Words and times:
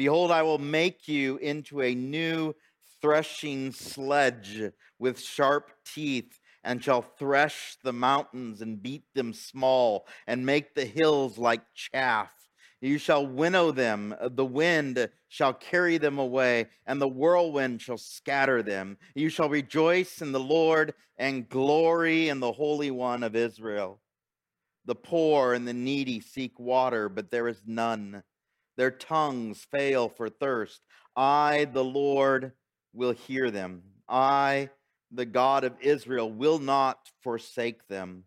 Behold, 0.00 0.30
I 0.30 0.40
will 0.40 0.56
make 0.56 1.08
you 1.08 1.36
into 1.42 1.82
a 1.82 1.94
new 1.94 2.54
threshing 3.02 3.70
sledge 3.70 4.62
with 4.98 5.20
sharp 5.20 5.72
teeth, 5.84 6.40
and 6.64 6.82
shall 6.82 7.02
thresh 7.02 7.76
the 7.84 7.92
mountains 7.92 8.62
and 8.62 8.82
beat 8.82 9.04
them 9.14 9.34
small, 9.34 10.06
and 10.26 10.46
make 10.46 10.74
the 10.74 10.86
hills 10.86 11.36
like 11.36 11.60
chaff. 11.74 12.32
You 12.80 12.96
shall 12.96 13.26
winnow 13.26 13.72
them, 13.72 14.14
the 14.22 14.42
wind 14.42 15.06
shall 15.28 15.52
carry 15.52 15.98
them 15.98 16.18
away, 16.18 16.68
and 16.86 16.98
the 16.98 17.06
whirlwind 17.06 17.82
shall 17.82 17.98
scatter 17.98 18.62
them. 18.62 18.96
You 19.14 19.28
shall 19.28 19.50
rejoice 19.50 20.22
in 20.22 20.32
the 20.32 20.40
Lord 20.40 20.94
and 21.18 21.46
glory 21.46 22.30
in 22.30 22.40
the 22.40 22.52
Holy 22.52 22.90
One 22.90 23.22
of 23.22 23.36
Israel. 23.36 24.00
The 24.86 24.94
poor 24.94 25.52
and 25.52 25.68
the 25.68 25.74
needy 25.74 26.20
seek 26.20 26.58
water, 26.58 27.10
but 27.10 27.30
there 27.30 27.48
is 27.48 27.60
none. 27.66 28.22
Their 28.80 28.90
tongues 28.90 29.66
fail 29.70 30.08
for 30.08 30.30
thirst. 30.30 30.80
I, 31.14 31.66
the 31.66 31.84
Lord, 31.84 32.52
will 32.94 33.12
hear 33.12 33.50
them. 33.50 33.82
I, 34.08 34.70
the 35.10 35.26
God 35.26 35.64
of 35.64 35.74
Israel, 35.82 36.32
will 36.32 36.58
not 36.58 37.10
forsake 37.22 37.86
them. 37.88 38.24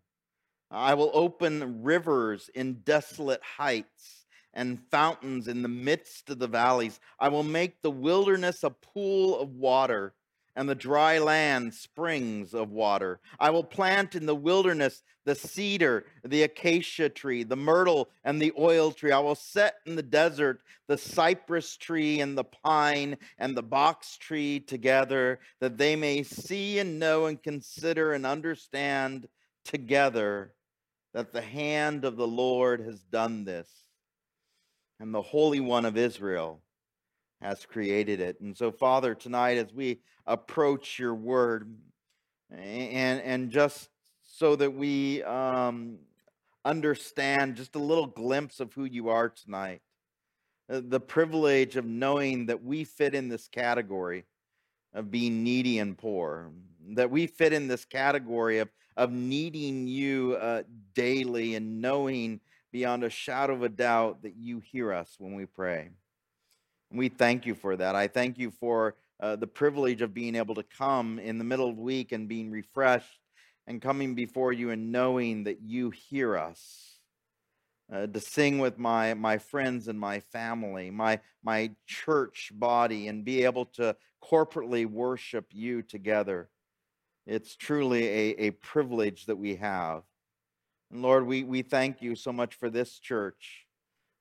I 0.70 0.94
will 0.94 1.10
open 1.12 1.82
rivers 1.82 2.50
in 2.54 2.82
desolate 2.84 3.42
heights 3.42 4.26
and 4.52 4.78
fountains 4.92 5.48
in 5.48 5.62
the 5.62 5.68
midst 5.68 6.30
of 6.30 6.38
the 6.38 6.46
valleys. 6.46 7.00
I 7.18 7.30
will 7.30 7.42
make 7.42 7.82
the 7.82 7.90
wilderness 7.90 8.62
a 8.62 8.70
pool 8.70 9.40
of 9.40 9.56
water 9.56 10.14
and 10.56 10.68
the 10.68 10.74
dry 10.74 11.18
land 11.18 11.74
springs 11.74 12.54
of 12.54 12.70
water. 12.70 13.20
I 13.38 13.50
will 13.50 13.64
plant 13.64 14.14
in 14.14 14.26
the 14.26 14.34
wilderness 14.34 15.02
the 15.24 15.34
cedar, 15.34 16.04
the 16.24 16.42
acacia 16.42 17.08
tree, 17.08 17.42
the 17.42 17.56
myrtle, 17.56 18.10
and 18.24 18.40
the 18.40 18.52
oil 18.58 18.92
tree. 18.92 19.10
I 19.10 19.18
will 19.18 19.34
set 19.34 19.76
in 19.86 19.96
the 19.96 20.02
desert 20.02 20.60
the 20.86 20.98
cypress 20.98 21.76
tree 21.76 22.20
and 22.20 22.36
the 22.36 22.44
pine 22.44 23.16
and 23.38 23.56
the 23.56 23.62
box 23.62 24.16
tree 24.16 24.60
together, 24.60 25.40
that 25.60 25.78
they 25.78 25.96
may 25.96 26.22
see 26.22 26.78
and 26.78 26.98
know 26.98 27.26
and 27.26 27.42
consider 27.42 28.12
and 28.12 28.26
understand 28.26 29.28
together 29.64 30.52
that 31.14 31.32
the 31.32 31.40
hand 31.40 32.04
of 32.04 32.16
the 32.16 32.26
Lord 32.26 32.80
has 32.80 33.02
done 33.04 33.44
this, 33.44 33.68
and 35.00 35.14
the 35.14 35.22
Holy 35.22 35.60
One 35.60 35.84
of 35.84 35.96
Israel 35.96 36.60
has 37.40 37.66
created 37.66 38.20
it. 38.20 38.40
And 38.40 38.56
so, 38.56 38.70
Father, 38.72 39.14
tonight 39.14 39.58
as 39.58 39.72
we 39.72 40.00
approach 40.26 40.98
your 40.98 41.14
word, 41.14 41.74
and 42.50 43.20
and 43.20 43.50
just 43.50 43.88
so 44.22 44.56
that 44.56 44.74
we 44.74 45.22
um, 45.22 45.98
understand 46.64 47.56
just 47.56 47.74
a 47.76 47.78
little 47.80 48.06
glimpse 48.06 48.60
of 48.60 48.72
who 48.72 48.84
you 48.84 49.08
are 49.08 49.28
tonight, 49.28 49.82
uh, 50.70 50.80
the 50.82 51.00
privilege 51.00 51.76
of 51.76 51.84
knowing 51.84 52.46
that 52.46 52.62
we 52.62 52.84
fit 52.84 53.14
in 53.14 53.28
this 53.28 53.48
category 53.48 54.24
of 54.94 55.10
being 55.10 55.42
needy 55.42 55.78
and 55.78 55.98
poor, 55.98 56.50
that 56.90 57.10
we 57.10 57.26
fit 57.26 57.52
in 57.52 57.68
this 57.68 57.84
category 57.84 58.58
of 58.58 58.70
of 58.96 59.10
needing 59.10 59.86
you 59.86 60.36
uh, 60.40 60.62
daily 60.94 61.56
and 61.56 61.80
knowing 61.80 62.40
beyond 62.70 63.04
a 63.04 63.10
shadow 63.10 63.54
of 63.54 63.62
a 63.62 63.68
doubt 63.68 64.22
that 64.22 64.36
you 64.36 64.60
hear 64.60 64.92
us 64.92 65.16
when 65.18 65.34
we 65.34 65.46
pray. 65.46 65.90
We 66.90 67.08
thank 67.08 67.46
you 67.46 67.54
for 67.54 67.76
that. 67.76 67.94
I 67.94 68.08
thank 68.08 68.38
you 68.38 68.50
for 68.50 68.94
uh, 69.20 69.36
the 69.36 69.46
privilege 69.46 70.02
of 70.02 70.14
being 70.14 70.34
able 70.34 70.54
to 70.54 70.62
come 70.62 71.18
in 71.18 71.38
the 71.38 71.44
middle 71.44 71.68
of 71.68 71.76
the 71.76 71.82
week 71.82 72.12
and 72.12 72.28
being 72.28 72.50
refreshed 72.50 73.20
and 73.66 73.80
coming 73.80 74.14
before 74.14 74.52
you 74.52 74.70
and 74.70 74.92
knowing 74.92 75.44
that 75.44 75.60
you 75.62 75.90
hear 75.90 76.36
us. 76.36 76.98
Uh, 77.92 78.06
to 78.06 78.18
sing 78.18 78.58
with 78.58 78.78
my 78.78 79.12
my 79.12 79.36
friends 79.36 79.88
and 79.88 80.00
my 80.00 80.18
family, 80.18 80.90
my 80.90 81.20
my 81.42 81.70
church 81.86 82.50
body, 82.54 83.08
and 83.08 83.26
be 83.26 83.44
able 83.44 83.66
to 83.66 83.94
corporately 84.22 84.86
worship 84.86 85.46
you 85.50 85.82
together. 85.82 86.48
It's 87.26 87.56
truly 87.56 88.06
a, 88.06 88.46
a 88.46 88.50
privilege 88.52 89.26
that 89.26 89.36
we 89.36 89.56
have. 89.56 90.02
And 90.90 91.02
Lord, 91.02 91.26
we, 91.26 91.44
we 91.44 91.62
thank 91.62 92.00
you 92.00 92.14
so 92.14 92.32
much 92.32 92.54
for 92.54 92.70
this 92.70 92.98
church 92.98 93.63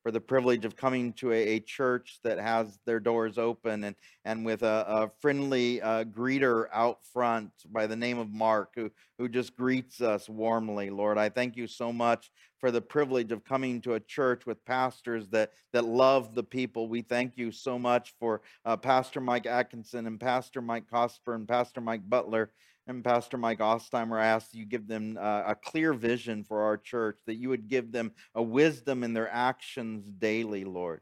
for 0.04 0.12
the 0.12 0.20
privilege 0.20 0.66
of 0.66 0.76
coming 0.76 1.14
to 1.14 1.32
a, 1.32 1.56
a, 1.56 1.60
church 1.62 2.20
that 2.24 2.38
has 2.38 2.78
their 2.86 3.00
doors 3.00 3.38
open 3.38 3.86
and, 3.86 3.96
and 4.26 4.46
with 4.46 4.62
a, 4.62 4.86
a 4.86 5.12
friendly 5.22 5.82
uh, 5.82 6.04
greeter 6.04 6.68
out 6.74 7.00
front 7.14 7.52
by 7.72 7.88
the 7.88 7.96
name 7.96 8.20
of 8.20 8.30
Mark, 8.30 8.74
who, 8.76 8.92
who 9.18 9.30
just 9.30 9.56
greets 9.56 10.02
us 10.02 10.28
warmly, 10.28 10.90
Lord. 10.90 11.18
I 11.18 11.30
thank 11.30 11.56
you 11.56 11.68
so 11.68 11.94
much 11.94 12.32
for 12.60 12.70
the 12.70 12.82
privilege 12.82 13.32
of 13.32 13.46
coming 13.46 13.80
to 13.82 13.94
a 13.94 14.00
church 14.00 14.46
with 14.46 14.64
pastors 14.66 15.30
that, 15.30 15.52
that 15.72 15.86
love 15.86 16.36
the 16.36 16.44
people. 16.44 16.90
We 16.90 17.02
thank 17.02 17.38
you 17.38 17.52
so 17.52 17.80
much 17.80 18.14
for 18.20 18.42
uh, 18.66 18.76
Pastor 18.76 19.22
Mike 19.22 19.46
Atkinson 19.46 20.06
and 20.06 20.20
Pastor 20.20 20.62
Mike 20.62 20.86
Cosper 20.92 21.36
and 21.36 21.48
Pastor 21.48 21.82
Mike 21.82 22.10
Butler 22.10 22.52
and 22.88 23.04
Pastor 23.04 23.38
Mike 23.38 23.60
Ostheimer 23.60 24.22
asked 24.22 24.54
you 24.54 24.66
give 24.66 24.88
them 24.88 25.18
uh, 25.20 25.44
a 25.48 25.56
clear 25.56 25.94
vision 25.94 26.44
for 26.44 26.64
our 26.64 26.78
church, 26.78 27.20
that 27.26 27.36
you 27.36 27.50
would 27.50 27.68
give 27.68 27.92
them 27.92 28.12
a 28.36 28.44
wisdom 28.44 29.04
in 29.04 29.14
their 29.14 29.32
actions 29.32 30.10
daily, 30.10 30.64
Lord, 30.66 31.02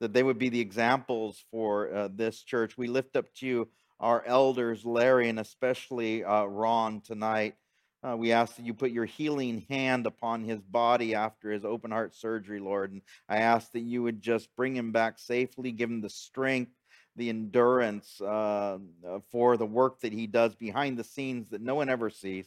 that 0.00 0.12
they 0.12 0.22
would 0.22 0.38
be 0.38 0.48
the 0.48 0.60
examples 0.60 1.44
for 1.50 1.92
uh, 1.92 2.08
this 2.12 2.42
church. 2.42 2.78
We 2.78 2.86
lift 2.86 3.16
up 3.16 3.32
to 3.36 3.46
you 3.46 3.68
our 3.98 4.24
elders, 4.24 4.84
Larry, 4.84 5.28
and 5.28 5.38
especially 5.38 6.24
uh, 6.24 6.44
Ron 6.44 7.00
tonight. 7.00 7.56
Uh, 8.02 8.16
we 8.16 8.32
ask 8.32 8.56
that 8.56 8.64
you 8.64 8.72
put 8.72 8.92
your 8.92 9.04
healing 9.04 9.66
hand 9.68 10.06
upon 10.06 10.42
his 10.42 10.62
body 10.62 11.14
after 11.14 11.50
his 11.50 11.66
open 11.66 11.90
heart 11.90 12.14
surgery, 12.14 12.58
Lord. 12.58 12.92
And 12.92 13.02
I 13.28 13.38
ask 13.38 13.72
that 13.72 13.80
you 13.80 14.02
would 14.02 14.22
just 14.22 14.48
bring 14.56 14.74
him 14.74 14.90
back 14.90 15.18
safely, 15.18 15.70
give 15.70 15.90
him 15.90 16.00
the 16.00 16.08
strength 16.08 16.72
the 17.16 17.28
endurance 17.28 18.20
uh, 18.20 18.78
uh, 19.06 19.18
for 19.30 19.56
the 19.56 19.66
work 19.66 20.00
that 20.00 20.12
he 20.12 20.26
does 20.26 20.54
behind 20.54 20.96
the 20.96 21.04
scenes 21.04 21.50
that 21.50 21.60
no 21.60 21.74
one 21.74 21.88
ever 21.88 22.10
sees. 22.10 22.46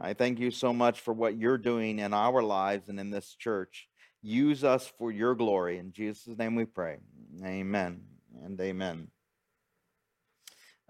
I 0.00 0.14
thank 0.14 0.38
you 0.38 0.50
so 0.50 0.72
much 0.72 1.00
for 1.00 1.12
what 1.12 1.36
you're 1.36 1.58
doing 1.58 1.98
in 1.98 2.14
our 2.14 2.42
lives 2.42 2.88
and 2.88 3.00
in 3.00 3.10
this 3.10 3.34
church. 3.34 3.88
Use 4.22 4.64
us 4.64 4.90
for 4.98 5.12
your 5.12 5.34
glory. 5.34 5.78
In 5.78 5.92
Jesus' 5.92 6.38
name 6.38 6.54
we 6.54 6.64
pray. 6.64 6.98
Amen 7.44 8.02
and 8.44 8.60
amen. 8.60 9.08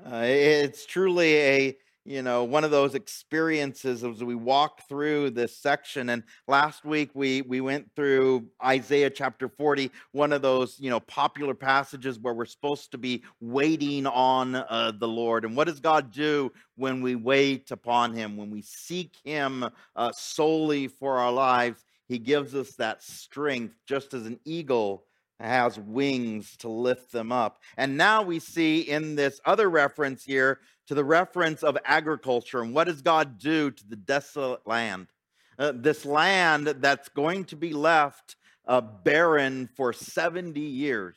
Uh, 0.04 0.22
it's 0.24 0.86
truly 0.86 1.36
a 1.36 1.76
you 2.08 2.22
know 2.22 2.42
one 2.42 2.64
of 2.64 2.70
those 2.70 2.94
experiences 2.94 4.02
as 4.02 4.24
we 4.24 4.34
walk 4.34 4.88
through 4.88 5.28
this 5.28 5.58
section 5.58 6.08
and 6.08 6.22
last 6.46 6.84
week 6.84 7.10
we 7.12 7.42
we 7.42 7.60
went 7.60 7.86
through 7.94 8.46
isaiah 8.64 9.10
chapter 9.10 9.46
40 9.46 9.90
one 10.12 10.32
of 10.32 10.40
those 10.40 10.80
you 10.80 10.88
know 10.88 11.00
popular 11.00 11.54
passages 11.54 12.18
where 12.18 12.32
we're 12.32 12.46
supposed 12.46 12.90
to 12.92 12.98
be 12.98 13.22
waiting 13.40 14.06
on 14.06 14.54
uh, 14.54 14.92
the 14.98 15.08
lord. 15.08 15.44
And 15.44 15.56
what 15.56 15.66
does 15.66 15.80
god 15.80 16.10
do 16.10 16.50
when 16.76 17.02
we 17.02 17.14
wait 17.14 17.70
upon 17.70 18.14
him 18.14 18.36
when 18.36 18.50
we 18.50 18.62
seek 18.62 19.16
him 19.22 19.68
uh, 19.96 20.12
solely 20.12 20.88
for 20.88 21.18
our 21.18 21.32
lives? 21.32 21.84
He 22.08 22.18
gives 22.18 22.54
us 22.54 22.74
that 22.76 23.02
strength 23.02 23.74
just 23.86 24.14
as 24.14 24.24
an 24.24 24.40
eagle 24.46 25.04
has 25.40 25.78
wings 25.78 26.56
to 26.58 26.68
lift 26.68 27.12
them 27.12 27.30
up. 27.30 27.60
And 27.76 27.96
now 27.96 28.22
we 28.22 28.40
see 28.40 28.80
in 28.80 29.14
this 29.14 29.40
other 29.44 29.70
reference 29.70 30.24
here 30.24 30.60
to 30.88 30.94
the 30.94 31.04
reference 31.04 31.62
of 31.62 31.78
agriculture 31.84 32.62
and 32.62 32.74
what 32.74 32.88
does 32.88 33.02
God 33.02 33.38
do 33.38 33.70
to 33.70 33.88
the 33.88 33.96
desolate 33.96 34.66
land? 34.66 35.08
Uh, 35.58 35.72
this 35.74 36.04
land 36.04 36.66
that's 36.66 37.08
going 37.08 37.44
to 37.44 37.56
be 37.56 37.72
left 37.72 38.36
uh, 38.66 38.80
barren 38.80 39.68
for 39.76 39.92
70 39.92 40.60
years. 40.60 41.16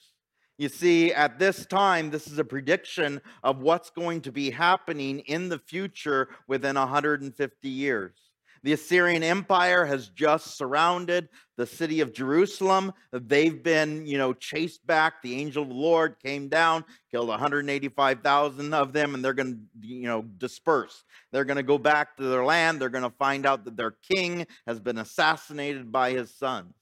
You 0.58 0.70
see, 0.70 1.12
at 1.12 1.40
this 1.40 1.66
time, 1.66 2.12
this 2.12 2.28
is 2.28 2.38
a 2.38 2.44
prediction 2.44 3.22
of 3.44 3.62
what's 3.62 3.90
going 3.90 4.22
to 4.22 4.32
be 4.32 4.52
happening 4.52 5.20
in 5.22 5.50
the 5.50 5.58
future 5.58 6.30
within 6.48 6.76
150 6.76 7.70
years. 7.70 8.31
The 8.64 8.74
Assyrian 8.74 9.24
Empire 9.24 9.86
has 9.86 10.10
just 10.10 10.56
surrounded 10.58 11.30
the 11.58 11.66
city 11.66 12.02
of 12.02 12.14
Jerusalem. 12.14 12.94
They've 13.12 13.62
been, 13.62 14.06
you 14.06 14.20
know, 14.20 14.34
chased 14.34 14.86
back. 14.86 15.22
The 15.22 15.36
angel 15.36 15.64
of 15.64 15.70
the 15.70 15.76
Lord 15.76 16.18
came 16.24 16.47
down, 16.47 16.85
killed 17.09 17.30
185,000 17.30 18.74
of 18.74 18.94
them, 18.94 19.16
and 19.16 19.26
they're 19.26 19.34
going 19.34 19.68
to, 19.82 19.88
you 19.88 20.08
know, 20.08 20.22
disperse. 20.22 21.03
They're 21.32 21.46
going 21.46 21.58
to 21.58 21.64
go 21.64 21.80
back 21.80 22.18
to 22.18 22.24
their 22.24 22.46
land. 22.46 22.80
They're 22.80 22.90
going 22.90 23.03
to 23.03 23.18
find 23.18 23.47
out 23.47 23.66
that 23.66 23.78
their 23.78 23.91
king 23.91 24.46
has 24.68 24.80
been 24.80 25.00
assassinated 25.00 25.91
by 25.91 26.12
his 26.12 26.34
sons. 26.35 26.76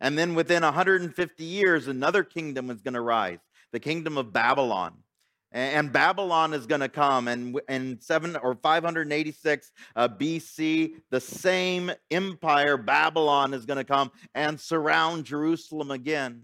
And 0.00 0.18
then 0.18 0.34
within 0.34 0.64
150 0.64 1.44
years, 1.44 1.86
another 1.86 2.24
kingdom 2.24 2.70
is 2.70 2.80
going 2.80 2.94
to 2.94 3.00
rise 3.00 3.38
the 3.72 3.80
kingdom 3.80 4.18
of 4.18 4.32
Babylon 4.32 4.92
and 5.52 5.92
Babylon 5.92 6.54
is 6.54 6.66
going 6.66 6.80
to 6.80 6.88
come. 6.88 7.28
And 7.28 7.60
in 7.68 8.00
seven 8.00 8.36
or 8.36 8.54
586 8.54 9.72
uh, 9.94 10.08
BC, 10.08 10.94
the 11.10 11.20
same 11.20 11.92
empire, 12.10 12.76
Babylon, 12.76 13.54
is 13.54 13.66
going 13.66 13.78
to 13.78 13.84
come 13.84 14.10
and 14.34 14.58
surround 14.58 15.24
Jerusalem 15.24 15.90
again. 15.90 16.42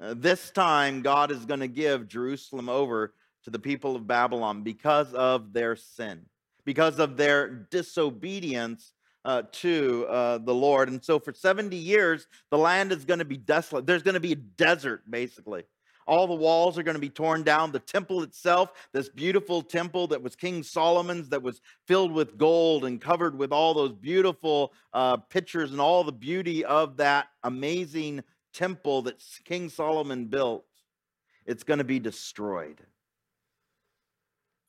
Uh, 0.00 0.14
this 0.16 0.50
time, 0.50 1.02
God 1.02 1.30
is 1.30 1.44
going 1.46 1.60
to 1.60 1.68
give 1.68 2.08
Jerusalem 2.08 2.68
over 2.68 3.14
to 3.44 3.50
the 3.50 3.58
people 3.58 3.96
of 3.96 4.06
Babylon 4.06 4.62
because 4.62 5.12
of 5.14 5.52
their 5.52 5.76
sin, 5.76 6.26
because 6.64 6.98
of 6.98 7.16
their 7.16 7.48
disobedience 7.48 8.92
uh, 9.24 9.42
to 9.52 10.06
uh, 10.06 10.38
the 10.38 10.54
Lord. 10.54 10.88
And 10.88 11.04
so 11.04 11.18
for 11.18 11.32
70 11.32 11.76
years, 11.76 12.26
the 12.50 12.58
land 12.58 12.92
is 12.92 13.04
going 13.04 13.18
to 13.20 13.24
be 13.24 13.36
desolate. 13.36 13.86
There's 13.86 14.02
going 14.02 14.14
to 14.14 14.20
be 14.20 14.32
a 14.32 14.36
desert, 14.36 15.08
basically. 15.08 15.64
All 16.06 16.26
the 16.26 16.34
walls 16.34 16.78
are 16.78 16.82
going 16.82 16.94
to 16.94 17.00
be 17.00 17.08
torn 17.08 17.42
down. 17.42 17.72
The 17.72 17.78
temple 17.78 18.22
itself, 18.22 18.72
this 18.92 19.08
beautiful 19.08 19.62
temple 19.62 20.06
that 20.08 20.22
was 20.22 20.36
King 20.36 20.62
Solomon's, 20.62 21.28
that 21.30 21.42
was 21.42 21.60
filled 21.86 22.12
with 22.12 22.38
gold 22.38 22.84
and 22.84 23.00
covered 23.00 23.36
with 23.38 23.52
all 23.52 23.74
those 23.74 23.92
beautiful 23.92 24.72
uh, 24.92 25.16
pictures 25.16 25.72
and 25.72 25.80
all 25.80 26.04
the 26.04 26.12
beauty 26.12 26.64
of 26.64 26.96
that 26.98 27.28
amazing 27.44 28.22
temple 28.52 29.02
that 29.02 29.22
King 29.44 29.68
Solomon 29.68 30.26
built, 30.26 30.64
it's 31.46 31.64
going 31.64 31.78
to 31.78 31.84
be 31.84 31.98
destroyed. 31.98 32.80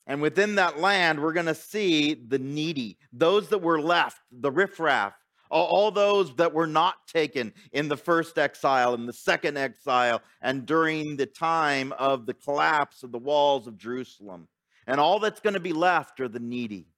And 0.06 0.20
within 0.20 0.56
that 0.56 0.78
land, 0.78 1.22
we're 1.22 1.32
going 1.32 1.46
to 1.46 1.54
see 1.54 2.14
the 2.14 2.38
needy, 2.38 2.98
those 3.12 3.48
that 3.48 3.62
were 3.62 3.80
left, 3.80 4.20
the 4.30 4.50
riffraff, 4.50 5.14
all, 5.50 5.90
those 5.90 6.34
that 6.36 6.52
were 6.52 6.66
not 6.66 7.06
taken 7.06 7.52
in 7.72 7.88
the 7.88 7.96
first 7.96 8.38
exile 8.38 8.94
and 8.94 9.08
the 9.08 9.12
second 9.12 9.56
exile 9.56 10.22
and 10.40 10.66
during 10.66 11.16
the 11.16 11.26
time 11.26 11.92
of 11.92 12.26
the 12.26 12.34
collapse 12.34 13.02
of 13.02 13.12
the 13.12 13.18
walls 13.18 13.66
of 13.66 13.78
Jerusalem. 13.78 14.48
And 14.86 15.00
all 15.00 15.18
that's 15.18 15.40
going 15.40 15.54
to 15.54 15.60
be 15.60 15.72
left 15.72 16.20
are 16.20 16.28
the 16.28 16.40
needy. 16.40 16.88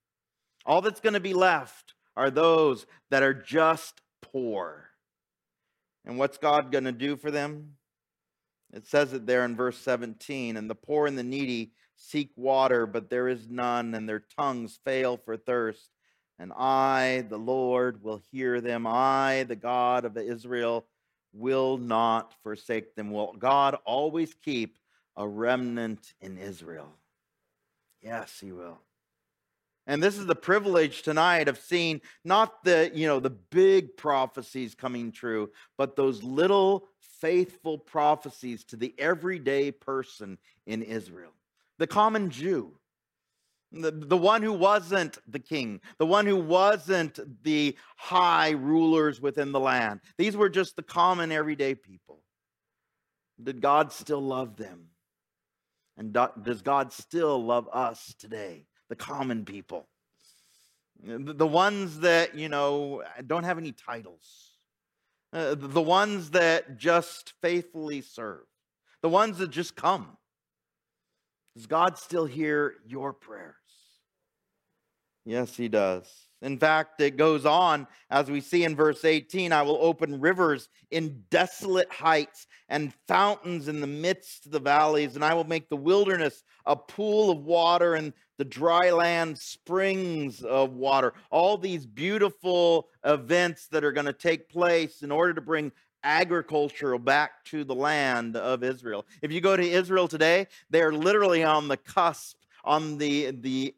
All 0.65 0.81
that's 0.81 1.01
going 1.01 1.15
to 1.15 1.21
be 1.21 1.35
left 1.35 1.95
are 2.17 2.31
those 2.31 2.87
that 3.11 3.23
are 3.23 3.35
just 3.35 4.01
poor. 4.23 4.91
And 6.05 6.19
what's 6.19 6.39
God 6.39 6.73
going 6.73 6.85
to 6.85 6.93
do 6.93 7.17
for 7.17 7.31
them? 7.31 7.75
It 8.73 8.87
says 8.87 9.13
it 9.13 9.27
there 9.27 9.45
in 9.45 9.57
verse 9.57 9.79
17 9.79 10.57
and 10.57 10.69
the 10.69 10.75
poor 10.75 11.07
and 11.07 11.17
the 11.17 11.23
needy 11.23 11.73
seek 11.97 12.31
water, 12.37 12.87
but 12.87 13.11
there 13.11 13.29
is 13.29 13.49
none, 13.49 13.95
and 13.95 14.09
their 14.09 14.25
tongues 14.39 14.79
fail 14.85 15.17
for 15.17 15.37
thirst. 15.37 15.91
And 16.39 16.53
I, 16.53 17.25
the 17.29 17.39
Lord, 17.39 18.03
will 18.03 18.21
hear 18.31 18.61
them. 18.61 18.87
I, 18.87 19.45
the 19.49 19.57
God 19.57 20.05
of 20.05 20.17
Israel, 20.17 20.87
will 21.33 21.79
not 21.79 22.35
forsake 22.43 22.95
them. 22.95 23.11
Will 23.11 23.35
God 23.39 23.77
always 23.85 24.35
keep 24.35 24.79
a 25.17 25.27
remnant 25.27 26.15
in 26.21 26.39
Israel? 26.39 26.93
Yes, 28.03 28.39
he 28.41 28.53
will. 28.53 28.79
And 29.87 30.03
this 30.03 30.19
is 30.19 30.27
the 30.27 30.35
privilege 30.35 31.03
tonight 31.03 31.49
of 31.49 31.59
seeing 31.59 32.01
not 32.25 32.65
the, 32.65 32.91
you 32.93 33.07
know, 33.07 33.21
the 33.21 33.31
big 33.31 33.97
prophecies 33.97 34.75
coming 34.75 35.13
true, 35.13 35.51
but 35.79 35.97
those 35.97 36.23
little 36.23 36.89
faithful 37.21 37.79
prophecies 37.79 38.65
to 38.65 38.77
the 38.77 38.95
everyday 38.99 39.71
person 39.71 40.39
in 40.67 40.83
Israel 40.83 41.31
the 41.79 41.87
common 41.87 42.31
Jew, 42.31 42.73
the, 43.73 43.91
the 43.91 44.17
one 44.17 44.43
who 44.43 44.53
wasn't 44.53 45.19
the 45.29 45.39
king, 45.39 45.81
the 45.99 46.07
one 46.07 46.27
who 46.27 46.37
wasn't 46.37 47.19
the 47.43 47.77
high 47.97 48.51
rulers 48.51 49.21
within 49.21 49.53
the 49.53 49.61
land. 49.61 50.01
These 50.19 50.37
were 50.37 50.49
just 50.49 50.77
the 50.77 50.83
common 50.83 51.33
everyday 51.33 51.75
people. 51.75 52.23
Did 53.43 53.61
God 53.61 53.93
still 53.93 54.23
love 54.23 54.57
them? 54.57 54.87
And 55.99 56.17
does 56.43 56.63
God 56.63 56.93
still 56.93 57.43
love 57.43 57.69
us 57.73 58.15
today, 58.19 58.67
the 58.89 58.97
common 58.97 59.45
people? 59.45 59.89
The 61.03 61.47
ones 61.47 62.01
that, 62.01 62.35
you 62.35 62.49
know, 62.49 63.03
don't 63.27 63.45
have 63.45 63.59
any 63.59 63.73
titles. 63.73 64.53
Uh, 65.33 65.55
the 65.55 65.83
ones 65.83 66.31
that 66.31 66.79
just 66.79 67.35
faithfully 67.43 68.01
serve. 68.01 68.45
The 69.03 69.09
ones 69.09 69.39
that 69.39 69.51
just 69.51 69.77
come. 69.77 70.17
Does 71.57 71.67
God 71.67 71.97
still 71.97 72.27
hear 72.27 72.75
your 72.87 73.15
prayers? 73.15 73.55
Yes, 75.25 75.57
He 75.57 75.69
does. 75.69 76.05
In 76.43 76.59
fact, 76.59 77.01
it 77.01 77.17
goes 77.17 77.47
on 77.47 77.87
as 78.11 78.31
we 78.31 78.43
see 78.43 78.65
in 78.65 78.77
verse 78.77 79.07
18 79.07 79.53
I 79.53 79.63
will 79.63 79.79
open 79.81 80.21
rivers 80.21 80.69
in 80.91 81.25
desolate 81.31 81.91
heights 81.91 82.47
and 82.69 82.93
fountains 83.09 83.69
in 83.69 83.81
the 83.81 83.87
midst 83.87 84.45
of 84.45 84.53
the 84.53 84.61
valleys, 84.61 85.15
and 85.15 85.25
I 85.25 85.33
will 85.33 85.45
make 85.45 85.71
the 85.71 85.77
wilderness 85.77 86.45
a 86.67 86.77
pool 86.77 87.31
of 87.31 87.39
water 87.39 87.95
and 87.95 88.13
the 88.37 88.45
dry 88.45 88.91
land 88.91 89.39
springs 89.39 90.43
of 90.43 90.75
water. 90.75 91.15
All 91.31 91.57
these 91.57 91.87
beautiful 91.87 92.89
events 93.03 93.69
that 93.69 93.83
are 93.83 93.93
going 93.93 94.07
to 94.07 94.13
take 94.13 94.51
place 94.51 95.03
in 95.03 95.11
order 95.11 95.33
to 95.33 95.41
bring 95.41 95.73
agriculture 96.07 96.97
back 96.99 97.45
to 97.47 97.65
the 97.65 97.75
land 97.75 98.37
of 98.37 98.63
Israel. 98.63 99.05
If 99.21 99.33
you 99.33 99.41
go 99.41 99.57
to 99.57 99.69
Israel 99.69 100.09
today, 100.09 100.47
they're 100.71 100.93
literally 100.93 101.43
on 101.43 101.69
the 101.69 101.77
cusp, 101.77 102.37
on 102.65 102.97
the 102.97 103.33
the 103.33 103.75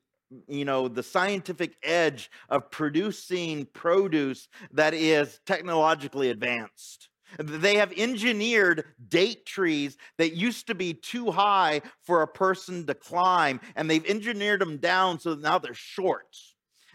you 0.47 0.65
know 0.67 0.89
the 0.89 1.03
scientific 1.03 1.77
edge 1.83 2.31
of 2.51 2.71
producing 2.71 3.65
produce 3.73 4.49
that 4.73 4.93
is 4.95 5.41
technologically 5.47 6.29
advanced. 6.31 7.09
They 7.39 7.77
have 7.77 7.93
engineered 7.93 8.85
date 9.09 9.45
trees 9.45 9.97
that 10.17 10.35
used 10.35 10.67
to 10.69 10.75
be 10.75 10.95
too 10.95 11.31
high 11.31 11.83
for 12.03 12.23
a 12.23 12.29
person 12.29 12.87
to 12.87 12.95
climb, 12.95 13.61
and 13.77 13.91
they've 13.91 14.05
engineered 14.07 14.61
them 14.61 14.79
down 14.79 15.19
so 15.19 15.35
now 15.35 15.59
they're 15.59 15.75
short. 15.75 16.37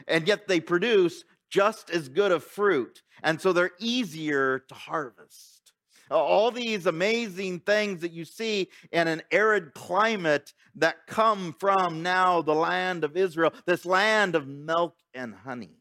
And 0.08 0.28
yet 0.28 0.48
they 0.48 0.60
produce 0.60 1.24
just 1.54 1.92
as 1.92 2.10
good 2.10 2.32
of 2.32 2.44
fruit. 2.44 3.04
And 3.22 3.40
so 3.40 3.54
they're 3.54 3.72
easier 3.78 4.60
to 4.68 4.74
harvest. 4.74 5.72
All 6.10 6.50
these 6.50 6.88
amazing 6.88 7.60
things 7.60 8.02
that 8.02 8.12
you 8.12 8.26
see 8.26 8.70
in 8.92 9.08
an 9.08 9.22
arid 9.32 9.76
climate 9.76 10.52
that 10.76 11.06
come 11.08 11.56
from 11.60 12.02
now 12.02 12.42
the 12.42 12.56
land 12.56 13.04
of 13.04 13.16
Israel, 13.16 13.54
this 13.68 13.86
land 13.86 14.34
of 14.34 14.48
milk 14.48 14.96
and 15.14 15.36
honey. 15.36 15.78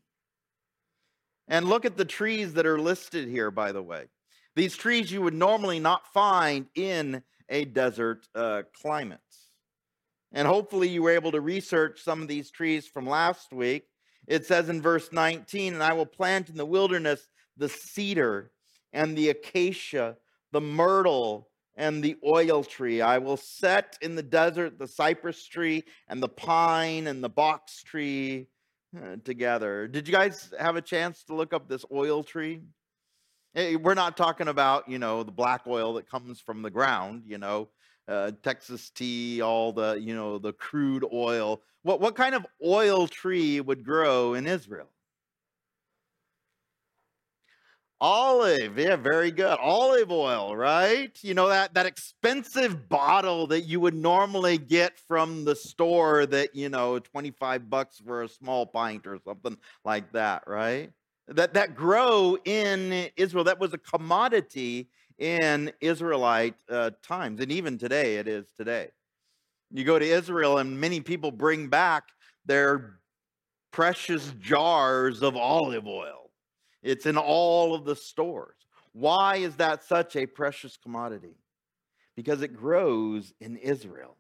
And 1.49 1.67
look 1.67 1.87
at 1.87 1.97
the 1.97 2.05
trees 2.05 2.53
that 2.55 2.67
are 2.67 2.79
listed 2.79 3.27
here, 3.27 3.51
by 3.51 3.73
the 3.73 3.83
way. 3.83 4.05
These 4.55 4.77
trees 4.77 5.11
you 5.11 5.23
would 5.23 5.35
normally 5.35 5.81
not 5.81 6.07
find 6.13 6.67
in 6.75 7.23
a 7.49 7.65
desert 7.65 8.29
uh, 8.35 8.63
climate. 8.81 9.21
And 10.33 10.47
hopefully 10.47 10.89
you 10.89 11.03
were 11.03 11.11
able 11.11 11.33
to 11.33 11.41
research 11.41 12.03
some 12.03 12.21
of 12.21 12.29
these 12.29 12.51
trees 12.51 12.87
from 12.87 13.07
last 13.07 13.53
week 13.53 13.85
it 14.27 14.47
says 14.47 14.69
in 14.69 14.81
verse 14.81 15.11
19, 15.13 15.75
and 15.75 15.83
I 15.83 15.93
will 15.93 16.07
plant 16.07 16.49
in 16.49 16.57
the 16.57 16.67
wilderness 16.67 17.29
the 17.57 17.69
cedar 17.69 18.51
and 18.93 19.17
the 19.17 19.31
acacia, 19.31 20.17
the 20.53 20.61
myrtle 20.61 21.49
and 21.77 22.03
the 22.03 22.17
oil 22.25 22.63
tree. 22.63 23.01
I 23.01 23.19
will 23.19 23.37
set 23.37 23.97
in 24.03 24.15
the 24.15 24.23
desert 24.23 24.79
the 24.79 24.87
cypress 24.87 25.47
tree 25.47 25.85
and 26.09 26.23
the 26.23 26.29
pine 26.29 27.07
and 27.07 27.25
the 27.25 27.29
box 27.29 27.83
tree 27.83 28.49
uh, 28.97 29.17
together. 29.25 29.89
Did 29.89 30.07
you 30.07 30.13
guys 30.13 30.53
have 30.59 30.77
a 30.77 30.83
chance 30.83 31.25
to 31.25 31.35
look 31.35 31.53
up 31.55 31.69
this 31.69 31.85
oil 31.91 32.23
tree? 32.23 32.61
Eh, 33.55 33.77
we're 33.77 33.95
not 33.95 34.17
talking 34.17 34.49
about, 34.49 34.89
you 34.89 34.99
know, 34.99 35.23
the 35.23 35.33
black 35.33 35.63
oil 35.67 35.95
that 35.95 36.11
comes 36.11 36.41
from 36.41 36.63
the 36.63 36.71
ground, 36.71 37.23
you 37.27 37.39
know, 37.39 37.69
uh, 38.09 38.33
Texas 38.43 38.91
tea, 38.91 39.41
all 39.43 39.73
the, 39.73 39.95
you 39.95 40.15
know, 40.15 40.39
the 40.39 40.53
crude 40.53 41.05
oil. 41.13 41.63
What, 41.83 42.01
what 42.01 42.15
kind 42.15 42.35
of 42.35 42.47
oil 42.65 43.09
tree 43.09 43.61
would 43.61 43.85
grow 43.85 44.35
in 44.35 44.47
Israel? 44.47 44.89
Olive, 48.03 48.79
yeah, 48.79 48.97
very 48.97 49.31
good. 49.31 49.57
Olive 49.61 50.11
oil, 50.11 50.57
right? 50.57 51.17
You 51.23 51.35
know 51.35 51.49
that 51.49 51.75
that 51.75 51.87
expensive 51.87 52.89
bottle 52.89 53.47
that 53.47 53.61
you 53.61 53.79
would 53.79 53.95
normally 53.95 54.59
get 54.59 54.99
from 54.99 55.45
the 55.45 55.55
store 55.55 56.27
that, 56.27 56.53
you 56.53 56.69
know, 56.69 56.99
25 56.99 57.71
bucks 57.71 58.03
for 58.05 58.25
a 58.25 58.29
small 58.29 58.67
pint 58.67 59.07
or 59.07 59.21
something 59.25 59.57
like 59.85 60.11
that, 60.15 60.43
right? 60.49 60.91
That 61.29 61.55
that 61.55 61.77
grow 61.77 62.37
in 62.45 63.09
Israel. 63.17 63.45
That 63.45 63.61
was 63.61 63.73
a 63.73 63.79
commodity 63.79 64.89
in 65.23 65.71
Israelite 65.81 66.57
uh, 66.69 66.91
times, 67.01 67.41
and 67.41 67.53
even 67.53 67.79
today 67.79 68.17
it 68.17 68.27
is 68.27 68.47
today. 68.57 68.89
You 69.71 69.85
go 69.85 69.97
to 69.97 70.05
Israel, 70.05 70.59
and 70.59 70.81
many 70.81 71.01
people 71.01 71.31
bring 71.31 71.69
back 71.69 72.09
their 72.45 72.99
precious 73.71 74.35
jars 74.41 75.23
of 75.23 75.37
olive 75.37 75.87
oil. 75.87 76.33
It's 76.83 77.07
in 77.07 77.17
all 77.17 77.73
of 77.73 77.85
the 77.85 77.95
stores. 77.95 78.57
Why 78.93 79.37
is 79.37 79.55
that 79.57 79.85
such 79.85 80.17
a 80.17 80.27
precious 80.27 80.77
commodity? 80.77 81.37
Because 82.17 82.43
it 82.43 82.57
grows 82.57 83.33
in 83.41 83.57
Israel. 83.57 84.17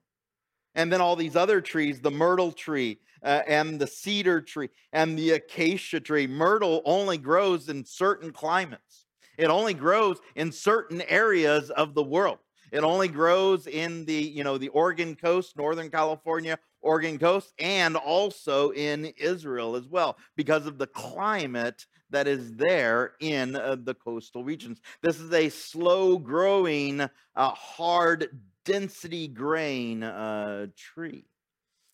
And 0.77 0.91
then 0.91 1.01
all 1.01 1.17
these 1.17 1.35
other 1.35 1.61
trees, 1.61 2.01
the 2.01 2.13
myrtle 2.13 2.53
tree 2.53 3.01
uh, 3.25 3.43
and 3.49 3.81
the 3.81 3.89
cedar 3.89 4.41
tree 4.41 4.71
and 4.93 5.19
the 5.19 5.33
acacia 5.33 5.99
tree. 5.99 6.29
Myrtle 6.29 6.81
only 6.85 7.19
grows 7.19 7.69
in 7.69 7.85
certain 7.85 8.33
climates. 8.33 9.02
It 9.39 9.47
only 9.47 9.75
grows 9.75 10.19
in 10.35 10.53
certain 10.53 11.03
areas 11.03 11.71
of 11.71 11.95
the 11.95 12.03
world. 12.03 12.39
It 12.71 12.85
only 12.85 13.09
grows 13.09 13.67
in 13.67 14.07
the, 14.07 14.15
you 14.15 14.45
know, 14.45 14.57
the 14.57 14.69
Oregon 14.69 15.15
coast, 15.15 15.57
Northern 15.57 15.91
California, 15.91 16.59
Oregon 16.81 17.19
coast, 17.19 17.53
and 17.59 17.97
also 17.97 18.71
in 18.71 19.12
Israel 19.19 19.77
as 19.77 19.87
well, 19.87 20.17
because 20.37 20.67
of 20.67 20.79
the 20.79 20.87
climate 20.87 21.87
that 22.11 22.27
is 22.27 22.55
there 22.55 23.12
in 23.21 23.57
uh, 23.57 23.77
the 23.83 23.95
coastal 23.95 24.43
regions. 24.43 24.81
This 25.03 25.21
is 25.21 25.33
a 25.33 25.51
slow 25.51 26.19
growing, 26.19 27.01
uh, 27.01 27.09
hard 27.37 28.41
density 28.65 29.29
grain 29.29 30.03
uh, 30.03 30.67
tree. 30.77 31.27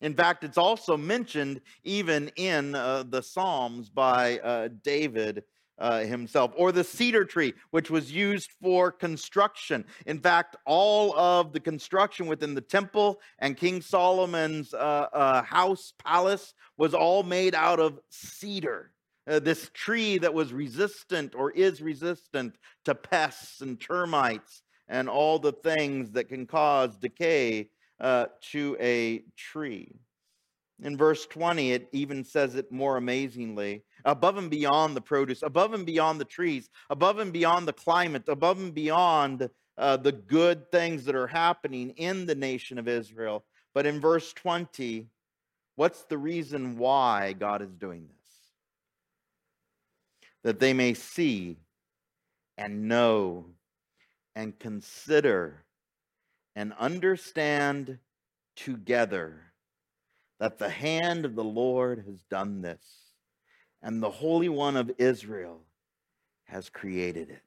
In 0.01 0.13
fact, 0.13 0.45
it's 0.45 0.57
also 0.57 0.95
mentioned 0.95 1.59
even 1.83 2.31
in 2.37 2.73
uh, 2.73 3.03
the 3.03 3.21
Psalms 3.21 3.89
by 3.89 4.39
uh, 4.39 4.69
David 4.81 5.43
uh, 5.79 6.01
himself, 6.01 6.51
or 6.55 6.71
the 6.71 6.83
cedar 6.83 7.25
tree, 7.25 7.53
which 7.71 7.89
was 7.89 8.11
used 8.11 8.51
for 8.61 8.91
construction. 8.91 9.85
In 10.05 10.19
fact, 10.19 10.55
all 10.65 11.17
of 11.17 11.53
the 11.53 11.59
construction 11.59 12.27
within 12.27 12.53
the 12.53 12.61
temple 12.61 13.19
and 13.39 13.57
King 13.57 13.81
Solomon's 13.81 14.73
uh, 14.73 15.07
uh, 15.13 15.41
house, 15.43 15.93
palace, 15.97 16.53
was 16.77 16.93
all 16.93 17.23
made 17.23 17.55
out 17.55 17.79
of 17.79 17.99
cedar. 18.09 18.91
Uh, 19.27 19.39
this 19.39 19.69
tree 19.73 20.17
that 20.17 20.33
was 20.33 20.51
resistant 20.51 21.35
or 21.35 21.51
is 21.51 21.81
resistant 21.81 22.57
to 22.85 22.95
pests 22.95 23.61
and 23.61 23.79
termites 23.79 24.63
and 24.87 25.07
all 25.07 25.37
the 25.37 25.51
things 25.51 26.11
that 26.11 26.29
can 26.29 26.47
cause 26.47 26.97
decay 26.97 27.69
uh, 27.99 28.25
to 28.51 28.75
a 28.79 29.23
tree. 29.37 29.93
In 30.81 30.97
verse 30.97 31.25
20, 31.27 31.73
it 31.73 31.89
even 31.91 32.23
says 32.23 32.55
it 32.55 32.71
more 32.71 32.97
amazingly 32.97 33.83
above 34.05 34.37
and 34.37 34.49
beyond 34.49 34.95
the 34.95 35.01
produce, 35.01 35.41
above 35.41 35.73
and 35.73 35.85
beyond 35.85 36.19
the 36.19 36.25
trees, 36.25 36.69
above 36.89 37.19
and 37.19 37.33
beyond 37.33 37.67
the 37.67 37.73
climate, 37.73 38.23
above 38.27 38.59
and 38.59 38.73
beyond 38.73 39.49
uh, 39.77 39.97
the 39.97 40.11
good 40.11 40.71
things 40.71 41.05
that 41.05 41.15
are 41.15 41.27
happening 41.27 41.91
in 41.91 42.25
the 42.25 42.35
nation 42.35 42.77
of 42.77 42.87
Israel. 42.87 43.45
But 43.73 43.85
in 43.85 43.99
verse 44.01 44.33
20, 44.33 45.07
what's 45.75 46.03
the 46.03 46.17
reason 46.17 46.77
why 46.77 47.33
God 47.33 47.61
is 47.61 47.75
doing 47.75 48.07
this? 48.07 48.15
That 50.43 50.59
they 50.59 50.73
may 50.73 50.93
see 50.93 51.57
and 52.57 52.87
know 52.87 53.45
and 54.35 54.57
consider 54.59 55.63
and 56.55 56.73
understand 56.77 57.99
together 58.55 59.49
that 60.39 60.57
the 60.57 60.69
hand 60.69 61.25
of 61.25 61.35
the 61.35 61.43
Lord 61.43 62.03
has 62.07 62.23
done 62.23 62.61
this, 62.61 63.08
and 63.81 64.01
the 64.01 64.09
Holy 64.09 64.49
One 64.49 64.77
of 64.77 64.91
Israel 64.97 65.61
has 66.45 66.69
created 66.69 67.29
it. 67.29 67.43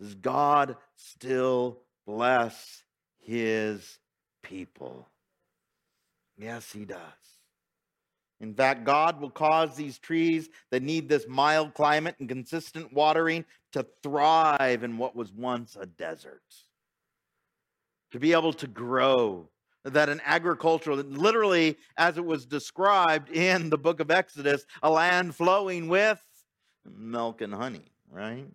Does 0.00 0.14
God 0.14 0.76
still 0.96 1.78
bless 2.06 2.82
his 3.18 3.98
people? 4.42 5.08
Yes, 6.36 6.72
he 6.72 6.84
does. 6.84 6.98
In 8.40 8.54
fact, 8.54 8.84
God 8.84 9.20
will 9.20 9.30
cause 9.30 9.76
these 9.76 9.98
trees 9.98 10.48
that 10.72 10.82
need 10.82 11.08
this 11.08 11.26
mild 11.28 11.74
climate 11.74 12.16
and 12.18 12.28
consistent 12.28 12.92
watering 12.92 13.44
to 13.72 13.86
thrive 14.02 14.82
in 14.82 14.98
what 14.98 15.14
was 15.14 15.32
once 15.32 15.76
a 15.80 15.86
desert, 15.86 16.42
to 18.10 18.18
be 18.18 18.32
able 18.32 18.52
to 18.54 18.66
grow 18.66 19.48
that 19.84 20.08
an 20.08 20.20
agricultural, 20.24 20.98
literally 20.98 21.76
as 21.96 22.16
it 22.16 22.24
was 22.24 22.46
described 22.46 23.30
in 23.30 23.70
the 23.70 23.78
book 23.78 24.00
of 24.00 24.10
Exodus, 24.10 24.64
a 24.82 24.90
land 24.90 25.34
flowing 25.34 25.88
with 25.88 26.22
milk 26.84 27.40
and 27.40 27.54
honey, 27.54 27.84
right? 28.10 28.46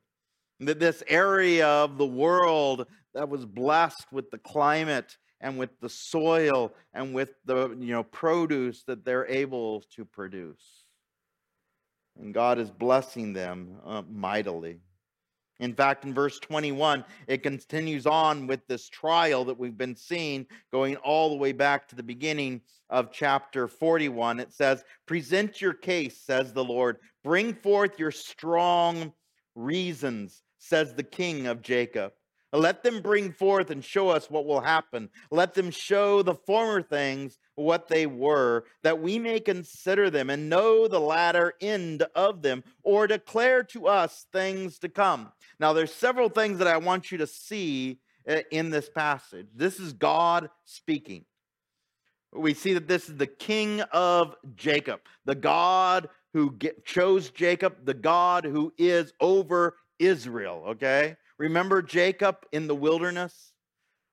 That 0.60 0.80
this 0.80 1.04
area 1.08 1.68
of 1.68 1.98
the 1.98 2.06
world 2.06 2.88
that 3.14 3.30
was 3.30 3.46
blessed 3.46 4.06
with 4.12 4.32
the 4.32 4.38
climate 4.38 5.18
and 5.40 5.58
with 5.58 5.80
the 5.80 5.90
soil 5.90 6.74
and 6.94 7.14
with 7.14 7.34
the 7.46 7.70
you 7.80 7.94
know 7.94 8.04
produce 8.04 8.84
that 8.84 9.06
they're 9.06 9.28
able 9.28 9.82
to 9.96 10.06
produce. 10.06 10.86
And 12.20 12.34
God 12.34 12.58
is 12.58 12.72
blessing 12.72 13.34
them 13.34 13.78
uh, 13.86 14.02
mightily. 14.10 14.80
In 15.60 15.74
fact, 15.74 16.06
in 16.06 16.14
verse 16.14 16.40
21, 16.40 17.04
it 17.28 17.42
continues 17.42 18.06
on 18.06 18.46
with 18.48 18.66
this 18.68 18.90
trial 18.90 19.46
that 19.46 19.58
we've 19.58 19.78
been 19.78 19.96
seeing 19.96 20.46
going 20.72 20.96
all 20.98 21.30
the 21.30 21.36
way 21.36 21.52
back 21.52 21.88
to 21.88 21.96
the 21.96 22.04
beginning 22.04 22.62
of 22.90 23.12
chapter 23.12 23.68
41. 23.68 24.40
It 24.40 24.54
says, 24.54 24.84
Present 25.08 25.60
your 25.60 25.74
case, 25.74 26.22
says 26.24 26.54
the 26.54 26.64
Lord. 26.64 26.98
Bring 27.24 27.54
forth 27.56 27.98
your 27.98 28.12
strong 28.12 29.14
reasons, 29.56 30.44
says 30.60 30.94
the 30.94 31.04
king 31.04 31.48
of 31.48 31.62
Jacob. 31.62 32.14
Let 32.54 32.82
them 32.82 33.02
bring 33.02 33.34
forth 33.34 33.72
and 33.72 33.84
show 33.84 34.10
us 34.10 34.30
what 34.30 34.46
will 34.46 34.62
happen. 34.62 35.10
Let 35.32 35.54
them 35.54 35.70
show 35.70 36.22
the 36.22 36.36
former 36.36 36.82
things 36.82 37.38
what 37.56 37.90
they 37.90 38.06
were, 38.06 38.66
that 38.84 39.02
we 39.02 39.20
may 39.20 39.40
consider 39.40 40.10
them 40.10 40.30
and 40.30 40.50
know 40.50 40.88
the 40.88 41.00
latter 41.00 41.54
end 41.60 42.04
of 42.16 42.42
them, 42.42 42.64
or 42.84 43.06
declare 43.06 43.64
to 43.64 43.88
us 43.88 44.28
things 44.32 44.80
to 44.80 44.90
come. 44.90 45.32
Now, 45.60 45.74
there's 45.74 45.94
several 45.94 46.30
things 46.30 46.60
that 46.60 46.68
I 46.68 46.78
want 46.78 47.12
you 47.12 47.18
to 47.20 47.28
see 47.28 48.00
eh, 48.28 48.44
in 48.52 48.70
this 48.70 48.90
passage. 48.90 49.48
This 49.56 49.80
is 49.80 49.94
God 49.94 50.50
speaking. 50.66 51.26
We 52.34 52.54
see 52.54 52.74
that 52.74 52.88
this 52.88 53.10
is 53.10 53.18
the 53.18 53.28
king 53.28 53.82
of 53.92 54.36
Jacob, 54.56 55.00
the 55.26 55.36
God 55.36 56.10
who 56.34 56.52
get, 56.52 56.86
chose 56.86 57.30
Jacob, 57.32 57.86
the 57.86 57.94
God 57.94 58.46
who 58.46 58.74
is 58.78 59.14
over 59.20 59.76
Israel, 59.98 60.64
okay? 60.68 61.16
Remember 61.38 61.82
Jacob 61.82 62.38
in 62.52 62.68
the 62.68 62.76
wilderness? 62.76 63.54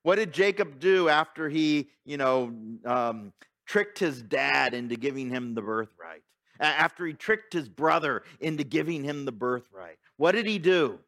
What 0.02 0.16
did 0.16 0.32
Jacob 0.32 0.78
do 0.78 1.08
after 1.08 1.48
he, 1.48 1.90
you 2.04 2.16
know, 2.16 2.54
um, 2.84 3.32
tricked 3.66 3.98
his 3.98 4.22
dad 4.22 4.74
into 4.74 4.96
giving 4.96 5.30
him 5.30 5.54
the 5.54 5.62
birthright? 5.62 6.22
After 6.60 7.04
he 7.06 7.14
tricked 7.14 7.52
his 7.52 7.68
brother 7.68 8.22
into 8.38 8.64
giving 8.64 9.02
him 9.02 9.24
the 9.24 9.32
birthright? 9.32 9.98
What 10.16 10.32
did 10.32 10.46
he 10.46 10.58
do? 10.58 11.00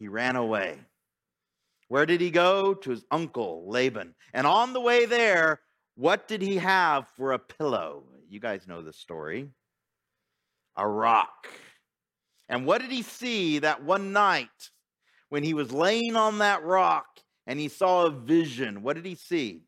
He 0.00 0.08
ran 0.08 0.34
away. 0.34 0.78
Where 1.88 2.06
did 2.06 2.22
he 2.22 2.30
go? 2.30 2.72
To 2.72 2.90
his 2.90 3.04
uncle 3.10 3.68
Laban. 3.68 4.14
And 4.32 4.46
on 4.46 4.72
the 4.72 4.80
way 4.80 5.04
there, 5.04 5.60
what 5.94 6.26
did 6.26 6.40
he 6.40 6.56
have 6.56 7.06
for 7.16 7.32
a 7.32 7.38
pillow? 7.38 8.04
You 8.28 8.40
guys 8.40 8.66
know 8.66 8.80
the 8.80 8.94
story. 8.94 9.50
A 10.76 10.88
rock. 10.88 11.48
And 12.48 12.64
what 12.64 12.80
did 12.80 12.90
he 12.90 13.02
see 13.02 13.58
that 13.58 13.84
one 13.84 14.12
night 14.12 14.70
when 15.28 15.42
he 15.42 15.52
was 15.52 15.70
laying 15.70 16.16
on 16.16 16.38
that 16.38 16.64
rock 16.64 17.06
and 17.46 17.60
he 17.60 17.68
saw 17.68 18.06
a 18.06 18.10
vision, 18.10 18.82
what 18.82 18.96
did 18.96 19.04
he 19.04 19.16
see? 19.16 19.64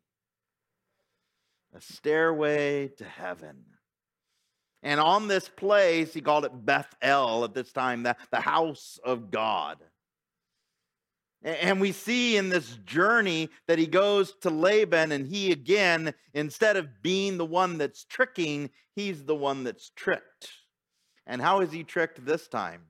A 1.74 1.80
stairway 1.80 2.88
to 2.96 3.04
heaven. 3.04 3.64
And 4.82 4.98
on 4.98 5.28
this 5.28 5.48
place, 5.48 6.14
he 6.14 6.22
called 6.22 6.44
it 6.44 6.64
Bethel 6.64 7.44
at 7.44 7.54
this 7.54 7.70
time, 7.72 8.02
the, 8.02 8.16
the 8.30 8.40
house 8.40 8.98
of 9.04 9.30
God. 9.30 9.78
And 11.44 11.80
we 11.80 11.90
see 11.90 12.36
in 12.36 12.50
this 12.50 12.76
journey 12.84 13.50
that 13.66 13.78
he 13.78 13.86
goes 13.86 14.34
to 14.42 14.50
Laban, 14.50 15.10
and 15.12 15.26
he 15.26 15.50
again, 15.50 16.14
instead 16.34 16.76
of 16.76 17.02
being 17.02 17.36
the 17.36 17.44
one 17.44 17.78
that's 17.78 18.04
tricking, 18.04 18.70
he's 18.94 19.24
the 19.24 19.34
one 19.34 19.64
that's 19.64 19.90
tricked. 19.96 20.50
And 21.26 21.42
how 21.42 21.60
is 21.60 21.72
he 21.72 21.82
tricked 21.82 22.24
this 22.24 22.46
time? 22.46 22.82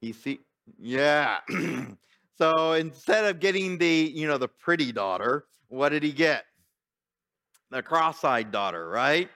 He 0.00 0.12
see, 0.12 0.40
yeah. 0.78 1.40
so 2.38 2.72
instead 2.72 3.24
of 3.24 3.40
getting 3.40 3.78
the, 3.78 4.12
you 4.14 4.28
know, 4.28 4.38
the 4.38 4.48
pretty 4.48 4.92
daughter, 4.92 5.46
what 5.68 5.88
did 5.88 6.04
he 6.04 6.12
get? 6.12 6.44
The 7.70 7.82
cross-eyed 7.82 8.52
daughter, 8.52 8.88
right? 8.88 9.28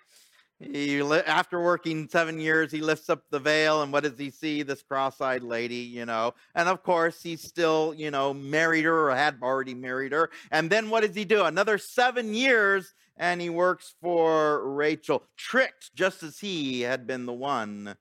He, 0.63 1.01
after 1.01 1.61
working 1.61 2.09
seven 2.09 2.39
years, 2.39 2.71
he 2.71 2.81
lifts 2.81 3.11
up 3.11 3.25
the 3.31 3.39
veil, 3.41 3.83
and 3.83 3.93
what 3.93 4.05
does 4.05 4.19
he 4.19 4.31
see? 4.31 4.63
This 4.63 4.83
cross-eyed 4.83 5.43
lady, 5.43 5.77
you 5.77 6.07
know. 6.07 6.35
And 6.55 6.69
of 6.69 6.83
course, 6.83 7.23
he's 7.23 7.43
still, 7.43 7.95
you 7.97 8.11
know, 8.11 8.33
married 8.33 8.85
her 8.85 9.11
or 9.11 9.15
had 9.15 9.39
already 9.43 9.75
married 9.75 10.13
her. 10.13 10.31
And 10.51 10.71
then 10.71 10.89
what 10.89 11.05
does 11.05 11.17
he 11.17 11.25
do? 11.25 11.45
Another 11.45 11.79
seven 11.79 12.33
years, 12.33 12.95
and 13.17 13.41
he 13.41 13.51
works 13.51 13.95
for 14.01 14.69
Rachel, 14.73 15.25
tricked 15.37 15.95
just 15.95 16.23
as 16.23 16.39
he 16.39 16.83
had 16.83 17.07
been 17.07 17.27
the 17.27 17.33
one 17.33 17.97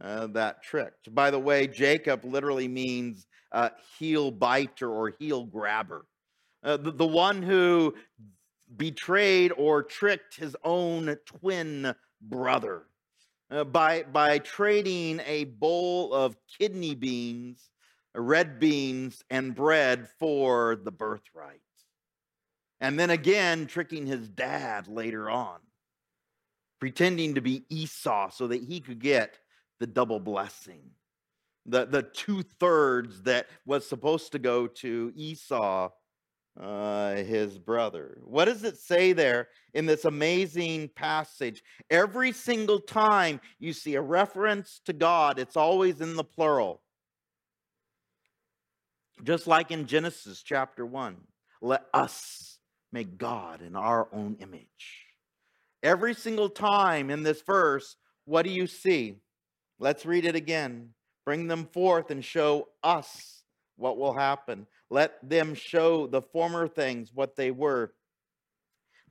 uh, 0.00 0.26
that 0.28 0.62
tricked. 0.62 1.14
By 1.14 1.30
the 1.30 1.38
way, 1.38 1.66
Jacob 1.66 2.24
literally 2.24 2.68
means 2.68 3.26
uh, 3.52 3.70
heel 3.98 4.30
biter 4.30 4.90
or 4.90 5.14
heel 5.18 5.44
grabber. 5.44 6.06
Uh, 6.62 6.76
the, 6.76 6.90
the 6.90 7.06
one 7.06 7.42
who 7.42 7.94
betrayed 8.76 9.52
or 9.56 9.82
tricked 9.82 10.36
his 10.36 10.56
own 10.64 11.16
twin 11.26 11.94
brother 12.20 12.84
uh, 13.50 13.64
by, 13.64 14.02
by 14.04 14.38
trading 14.38 15.20
a 15.26 15.44
bowl 15.44 16.12
of 16.14 16.36
kidney 16.58 16.94
beans, 16.94 17.70
red 18.14 18.58
beans, 18.58 19.24
and 19.30 19.54
bread 19.54 20.08
for 20.18 20.76
the 20.76 20.92
birthright. 20.92 21.60
And 22.80 22.98
then 22.98 23.10
again, 23.10 23.66
tricking 23.66 24.06
his 24.06 24.28
dad 24.28 24.88
later 24.88 25.28
on, 25.28 25.58
pretending 26.78 27.34
to 27.34 27.40
be 27.40 27.64
Esau 27.68 28.30
so 28.30 28.46
that 28.46 28.62
he 28.62 28.80
could 28.80 29.00
get 29.00 29.38
the 29.80 29.86
double 29.86 30.20
blessing. 30.20 30.80
The, 31.66 31.84
the 31.84 32.02
two 32.02 32.42
thirds 32.42 33.22
that 33.22 33.48
was 33.66 33.86
supposed 33.86 34.32
to 34.32 34.38
go 34.38 34.66
to 34.66 35.12
Esau, 35.14 35.90
uh, 36.58 37.16
his 37.16 37.58
brother. 37.58 38.18
What 38.24 38.46
does 38.46 38.64
it 38.64 38.76
say 38.76 39.12
there 39.12 39.48
in 39.74 39.86
this 39.86 40.04
amazing 40.04 40.90
passage? 40.94 41.62
Every 41.90 42.32
single 42.32 42.80
time 42.80 43.40
you 43.58 43.72
see 43.72 43.94
a 43.94 44.02
reference 44.02 44.80
to 44.86 44.92
God, 44.92 45.38
it's 45.38 45.56
always 45.56 46.00
in 46.00 46.16
the 46.16 46.24
plural. 46.24 46.82
Just 49.22 49.46
like 49.46 49.70
in 49.70 49.86
Genesis 49.86 50.42
chapter 50.42 50.86
1. 50.86 51.16
Let 51.60 51.84
us 51.92 52.58
make 52.92 53.18
God 53.18 53.60
in 53.62 53.76
our 53.76 54.08
own 54.12 54.36
image. 54.40 55.06
Every 55.82 56.14
single 56.14 56.48
time 56.48 57.10
in 57.10 57.22
this 57.22 57.42
verse, 57.42 57.96
what 58.24 58.44
do 58.44 58.50
you 58.50 58.66
see? 58.66 59.16
Let's 59.78 60.04
read 60.04 60.24
it 60.24 60.36
again. 60.36 60.90
Bring 61.24 61.46
them 61.46 61.66
forth 61.72 62.10
and 62.10 62.24
show 62.24 62.68
us 62.82 63.39
what 63.80 63.98
will 63.98 64.12
happen. 64.12 64.66
Let 64.90 65.28
them 65.28 65.54
show 65.54 66.06
the 66.06 66.22
former 66.22 66.68
things 66.68 67.10
what 67.14 67.36
they 67.36 67.50
were, 67.50 67.92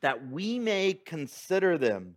that 0.01 0.29
we 0.29 0.59
may 0.59 0.93
consider 0.93 1.77
them 1.77 2.15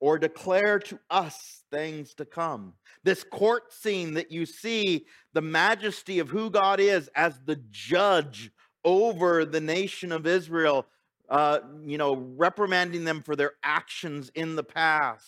or 0.00 0.18
declare 0.18 0.78
to 0.78 0.98
us 1.08 1.62
things 1.70 2.14
to 2.14 2.24
come. 2.24 2.74
This 3.04 3.24
court 3.24 3.72
scene 3.72 4.14
that 4.14 4.30
you 4.30 4.44
see, 4.44 5.06
the 5.32 5.40
majesty 5.40 6.18
of 6.18 6.28
who 6.28 6.50
God 6.50 6.78
is 6.78 7.08
as 7.14 7.40
the 7.46 7.56
judge 7.70 8.50
over 8.84 9.44
the 9.44 9.60
nation 9.60 10.12
of 10.12 10.26
Israel, 10.26 10.86
uh, 11.30 11.60
you 11.82 11.96
know, 11.96 12.16
reprimanding 12.36 13.04
them 13.04 13.22
for 13.22 13.34
their 13.34 13.52
actions 13.62 14.30
in 14.34 14.56
the 14.56 14.64
past. 14.64 15.24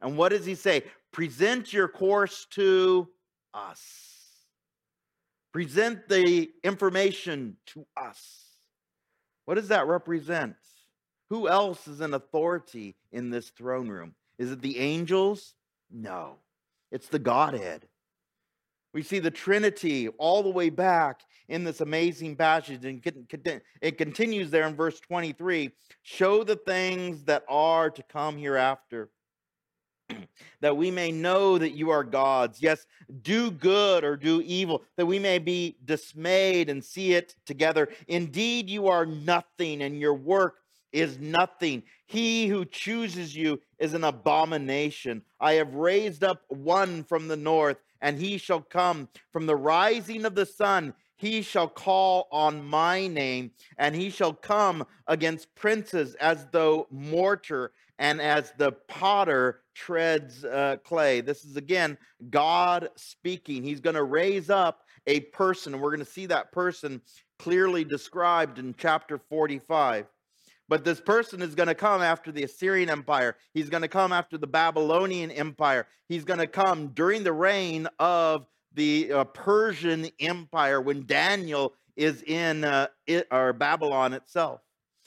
And 0.00 0.16
what 0.16 0.28
does 0.28 0.46
he 0.46 0.54
say? 0.54 0.84
Present 1.12 1.72
your 1.72 1.88
course 1.88 2.46
to 2.50 3.08
us. 3.52 4.09
Present 5.52 6.08
the 6.08 6.50
information 6.62 7.56
to 7.66 7.86
us. 7.96 8.44
What 9.46 9.54
does 9.56 9.68
that 9.68 9.86
represent? 9.86 10.54
Who 11.30 11.48
else 11.48 11.88
is 11.88 12.00
an 12.00 12.14
authority 12.14 12.96
in 13.12 13.30
this 13.30 13.50
throne 13.50 13.88
room? 13.88 14.14
Is 14.38 14.52
it 14.52 14.62
the 14.62 14.78
angels? 14.78 15.54
No, 15.90 16.36
it's 16.92 17.08
the 17.08 17.18
Godhead. 17.18 17.88
We 18.92 19.02
see 19.02 19.18
the 19.20 19.30
Trinity 19.30 20.08
all 20.08 20.42
the 20.42 20.50
way 20.50 20.70
back 20.70 21.20
in 21.48 21.62
this 21.64 21.80
amazing 21.80 22.36
passage, 22.36 22.84
and 22.84 23.00
it 23.80 23.98
continues 23.98 24.50
there 24.50 24.66
in 24.66 24.74
verse 24.74 24.98
23 25.00 25.70
show 26.02 26.42
the 26.42 26.56
things 26.56 27.24
that 27.24 27.44
are 27.48 27.90
to 27.90 28.02
come 28.04 28.36
hereafter. 28.36 29.10
that 30.60 30.76
we 30.76 30.90
may 30.90 31.12
know 31.12 31.58
that 31.58 31.72
you 31.72 31.90
are 31.90 32.04
God's. 32.04 32.62
Yes, 32.62 32.86
do 33.22 33.50
good 33.50 34.04
or 34.04 34.16
do 34.16 34.40
evil, 34.42 34.82
that 34.96 35.06
we 35.06 35.18
may 35.18 35.38
be 35.38 35.76
dismayed 35.84 36.68
and 36.68 36.84
see 36.84 37.14
it 37.14 37.34
together. 37.46 37.88
Indeed, 38.08 38.68
you 38.68 38.88
are 38.88 39.06
nothing, 39.06 39.82
and 39.82 39.98
your 39.98 40.14
work 40.14 40.56
is 40.92 41.18
nothing. 41.18 41.82
He 42.06 42.48
who 42.48 42.64
chooses 42.64 43.36
you 43.36 43.60
is 43.78 43.94
an 43.94 44.04
abomination. 44.04 45.22
I 45.40 45.54
have 45.54 45.74
raised 45.74 46.24
up 46.24 46.42
one 46.48 47.04
from 47.04 47.28
the 47.28 47.36
north, 47.36 47.78
and 48.00 48.18
he 48.18 48.38
shall 48.38 48.60
come 48.60 49.08
from 49.32 49.46
the 49.46 49.56
rising 49.56 50.24
of 50.24 50.34
the 50.34 50.46
sun. 50.46 50.94
He 51.16 51.42
shall 51.42 51.68
call 51.68 52.28
on 52.32 52.64
my 52.64 53.06
name, 53.06 53.50
and 53.76 53.94
he 53.94 54.08
shall 54.08 54.32
come 54.32 54.86
against 55.06 55.54
princes 55.54 56.14
as 56.14 56.46
though 56.50 56.86
mortar 56.90 57.72
and 58.00 58.20
as 58.20 58.52
the 58.56 58.72
potter 58.88 59.60
treads 59.74 60.44
uh, 60.44 60.78
clay. 60.82 61.20
This 61.20 61.44
is 61.44 61.56
again 61.56 61.96
God 62.30 62.88
speaking. 62.96 63.62
He's 63.62 63.80
going 63.80 63.94
to 63.94 64.02
raise 64.02 64.50
up 64.50 64.80
a 65.06 65.20
person, 65.20 65.74
and 65.74 65.82
we're 65.82 65.90
going 65.90 66.04
to 66.04 66.10
see 66.10 66.26
that 66.26 66.50
person 66.50 67.00
clearly 67.38 67.84
described 67.84 68.58
in 68.58 68.74
chapter 68.76 69.18
45. 69.18 70.06
But 70.68 70.84
this 70.84 71.00
person 71.00 71.42
is 71.42 71.54
going 71.54 71.68
to 71.68 71.74
come 71.74 72.00
after 72.00 72.32
the 72.32 72.44
Assyrian 72.44 72.90
Empire. 72.90 73.36
He's 73.54 73.68
going 73.68 73.82
to 73.82 73.88
come 73.88 74.12
after 74.12 74.38
the 74.38 74.46
Babylonian 74.46 75.30
Empire. 75.30 75.86
He's 76.08 76.24
going 76.24 76.38
to 76.38 76.46
come 76.46 76.88
during 76.88 77.22
the 77.22 77.32
reign 77.32 77.86
of 77.98 78.46
the 78.74 79.12
uh, 79.12 79.24
Persian 79.24 80.08
Empire 80.20 80.80
when 80.80 81.06
Daniel 81.06 81.74
is 81.96 82.22
in 82.22 82.64
uh, 82.64 82.86
it, 83.06 83.26
or 83.30 83.52
Babylon 83.52 84.14
itself. 84.14 84.60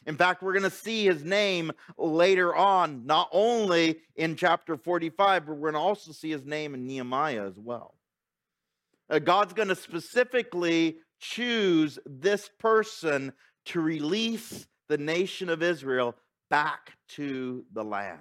In 0.06 0.18
fact, 0.18 0.44
we're 0.44 0.54
going 0.54 0.64
to 0.64 0.70
see 0.70 1.06
his 1.06 1.24
name 1.24 1.72
later 1.98 2.56
on, 2.56 3.06
not 3.06 3.30
only 3.32 4.00
in 4.16 4.36
chapter 4.36 4.76
45, 4.76 5.46
but 5.46 5.54
we're 5.54 5.72
going 5.72 5.82
to 5.82 5.88
also 5.88 6.12
see 6.12 6.30
his 6.30 6.46
name 6.46 6.74
in 6.74 6.86
Nehemiah 6.86 7.46
as 7.46 7.58
well. 7.58 7.96
Uh, 9.10 9.20
God's 9.20 9.54
going 9.54 9.70
to 9.70 9.76
specifically 9.76 10.98
choose 11.20 12.00
this 12.06 12.50
person 12.60 13.32
to 13.66 13.80
release 13.80 14.68
the 14.90 14.98
nation 14.98 15.50
of 15.50 15.64
Israel 15.64 16.16
back 16.50 16.94
to 17.10 17.66
the 17.74 17.84
land. 17.84 18.20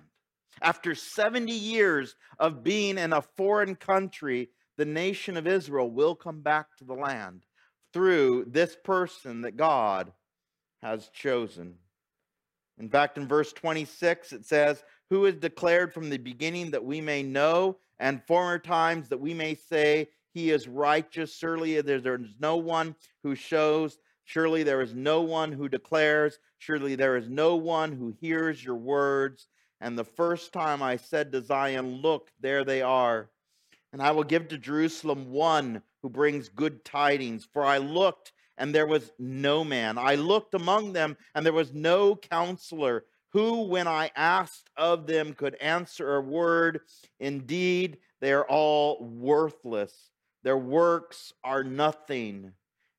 After 0.60 0.94
70 0.94 1.52
years 1.52 2.14
of 2.38 2.62
being 2.62 2.98
in 2.98 3.12
a 3.12 3.22
foreign 3.22 3.74
country, 3.74 4.50
the 4.76 4.84
nation 4.84 5.36
of 5.36 5.46
Israel 5.46 5.90
will 5.90 6.14
come 6.14 6.40
back 6.40 6.76
to 6.78 6.84
the 6.84 6.94
land 6.94 7.44
through 7.92 8.46
this 8.48 8.76
person 8.84 9.42
that 9.42 9.56
God 9.56 10.12
has 10.82 11.08
chosen. 11.08 11.74
In 12.78 12.88
fact, 12.88 13.16
in 13.16 13.28
verse 13.28 13.52
26, 13.52 14.32
it 14.32 14.44
says, 14.44 14.82
Who 15.10 15.26
is 15.26 15.36
declared 15.36 15.92
from 15.92 16.10
the 16.10 16.18
beginning 16.18 16.70
that 16.72 16.84
we 16.84 17.00
may 17.00 17.22
know, 17.22 17.78
and 17.98 18.22
former 18.26 18.58
times 18.58 19.08
that 19.08 19.20
we 19.20 19.34
may 19.34 19.54
say, 19.54 20.08
He 20.34 20.50
is 20.50 20.66
righteous. 20.66 21.36
Surely 21.36 21.80
there 21.80 22.16
is 22.16 22.34
no 22.40 22.56
one 22.56 22.96
who 23.22 23.34
shows 23.34 23.98
Surely 24.24 24.62
there 24.62 24.80
is 24.80 24.94
no 24.94 25.20
one 25.22 25.52
who 25.52 25.68
declares, 25.68 26.38
surely 26.58 26.94
there 26.94 27.16
is 27.16 27.28
no 27.28 27.56
one 27.56 27.92
who 27.92 28.14
hears 28.20 28.64
your 28.64 28.76
words. 28.76 29.48
And 29.80 29.98
the 29.98 30.04
first 30.04 30.52
time 30.52 30.82
I 30.82 30.96
said 30.96 31.32
to 31.32 31.42
Zion, 31.42 32.00
Look, 32.00 32.30
there 32.40 32.64
they 32.64 32.82
are. 32.82 33.30
And 33.92 34.00
I 34.00 34.12
will 34.12 34.24
give 34.24 34.48
to 34.48 34.58
Jerusalem 34.58 35.32
one 35.32 35.82
who 36.02 36.08
brings 36.08 36.48
good 36.48 36.84
tidings. 36.84 37.46
For 37.52 37.64
I 37.64 37.78
looked, 37.78 38.32
and 38.62 38.72
there 38.72 38.86
was 38.86 39.10
no 39.18 39.64
man. 39.64 39.98
I 39.98 40.14
looked 40.14 40.54
among 40.54 40.92
them, 40.92 41.16
and 41.34 41.44
there 41.44 41.52
was 41.52 41.74
no 41.74 42.14
counselor 42.14 43.04
who, 43.32 43.64
when 43.64 43.88
I 43.88 44.12
asked 44.14 44.70
of 44.76 45.08
them, 45.08 45.34
could 45.34 45.56
answer 45.56 46.14
a 46.14 46.20
word. 46.20 46.82
Indeed, 47.18 47.98
they 48.20 48.32
are 48.32 48.46
all 48.48 49.02
worthless. 49.02 50.10
Their 50.44 50.56
works 50.56 51.32
are 51.42 51.64
nothing 51.64 52.52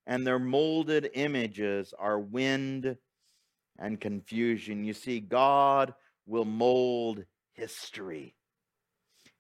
and 0.06 0.28
their 0.28 0.38
molded 0.38 1.10
images 1.13 1.93
are 1.97 2.19
wind 2.19 2.97
and 3.80 4.02
confusion. 4.02 4.84
You 4.84 4.91
see, 4.93 5.21
God 5.21 5.93
will 6.26 6.43
mold 6.43 7.23
history 7.54 8.36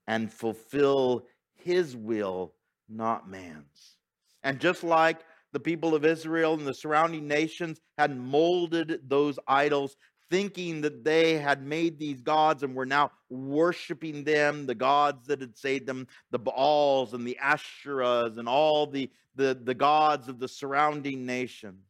and 0.07 0.31
fulfill 0.31 1.25
his 1.55 1.97
will, 1.97 2.53
not 2.87 3.29
man's. 3.29 3.97
And 4.41 4.61
just 4.61 4.85
like 4.85 5.19
the 5.53 5.59
people 5.59 5.95
of 5.95 6.03
Israel 6.03 6.55
and 6.55 6.65
the 6.65 6.73
surrounding 6.73 7.27
nations 7.27 7.79
had 7.97 8.17
molded 8.17 8.99
those 9.07 9.39
idols, 9.47 9.95
thinking 10.29 10.81
that 10.81 11.03
they 11.03 11.37
had 11.37 11.63
made 11.63 11.99
these 11.99 12.21
gods 12.21 12.63
and 12.63 12.75
were 12.75 12.87
now 12.87 13.11
worshiping 13.29 14.23
them, 14.23 14.65
the 14.65 14.75
gods 14.75 15.27
that 15.27 15.41
had 15.41 15.55
saved 15.55 15.85
them, 15.85 16.07
the 16.31 16.39
Baals 16.39 17.13
and 17.13 17.25
the 17.25 17.37
Asherahs 17.41 18.37
and 18.37 18.49
all 18.49 18.87
the, 18.87 19.11
the, 19.35 19.53
the 19.63 19.75
gods 19.75 20.27
of 20.27 20.39
the 20.39 20.47
surrounding 20.47 21.25
nations. 21.25 21.85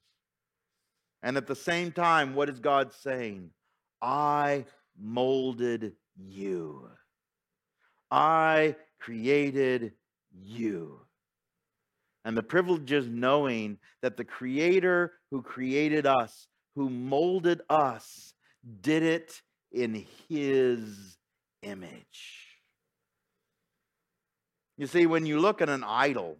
And 1.24 1.38
at 1.38 1.48
the 1.48 1.56
same 1.56 1.94
time, 1.94 2.36
what 2.36 2.50
is 2.50 2.60
God 2.60 2.92
saying? 2.92 3.52
I 4.02 4.66
molded 5.00 5.94
you. 6.18 6.90
I 8.12 8.76
created 9.00 9.94
you. 10.34 11.03
And 12.26 12.38
the 12.38 12.44
privilege 12.44 12.92
is 12.92 13.08
knowing 13.08 13.78
that 14.02 14.18
the 14.18 14.24
Creator 14.24 15.12
who 15.32 15.42
created 15.42 16.06
us, 16.06 16.48
who 16.76 16.90
molded 16.90 17.62
us, 17.70 18.34
did 18.82 19.04
it 19.04 19.42
in 19.72 20.06
his 20.30 21.18
image. 21.64 22.48
You 24.78 24.88
see, 24.88 25.06
when 25.06 25.26
you 25.26 25.40
look 25.40 25.62
at 25.62 25.70
an 25.70 25.84
idol, 25.84 26.38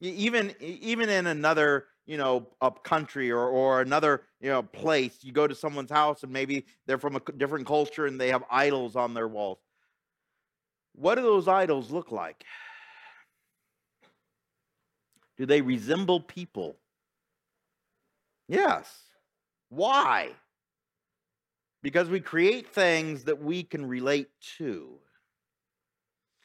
even 0.00 0.54
even 0.60 1.08
in 1.08 1.26
another 1.26 1.86
you 2.06 2.18
know 2.18 2.48
a 2.60 2.70
country 2.70 3.30
or 3.30 3.48
or 3.48 3.80
another 3.80 4.22
you 4.40 4.50
know 4.50 4.62
place, 4.62 5.18
you 5.22 5.32
go 5.32 5.46
to 5.46 5.54
someone's 5.54 5.90
house 5.90 6.24
and 6.24 6.32
maybe 6.32 6.66
they're 6.86 6.98
from 6.98 7.16
a 7.16 7.20
different 7.36 7.66
culture 7.66 8.06
and 8.06 8.20
they 8.20 8.28
have 8.28 8.42
idols 8.50 8.96
on 8.96 9.14
their 9.14 9.28
walls. 9.28 9.58
What 10.94 11.14
do 11.14 11.22
those 11.22 11.48
idols 11.48 11.90
look 11.90 12.10
like? 12.12 12.44
Do 15.42 15.46
they 15.46 15.60
resemble 15.60 16.20
people? 16.20 16.76
Yes. 18.46 18.88
Why? 19.70 20.36
because 21.82 22.08
we 22.08 22.20
create 22.20 22.68
things 22.68 23.24
that 23.24 23.42
we 23.42 23.62
can 23.62 23.86
relate 23.86 24.28
to. 24.58 24.98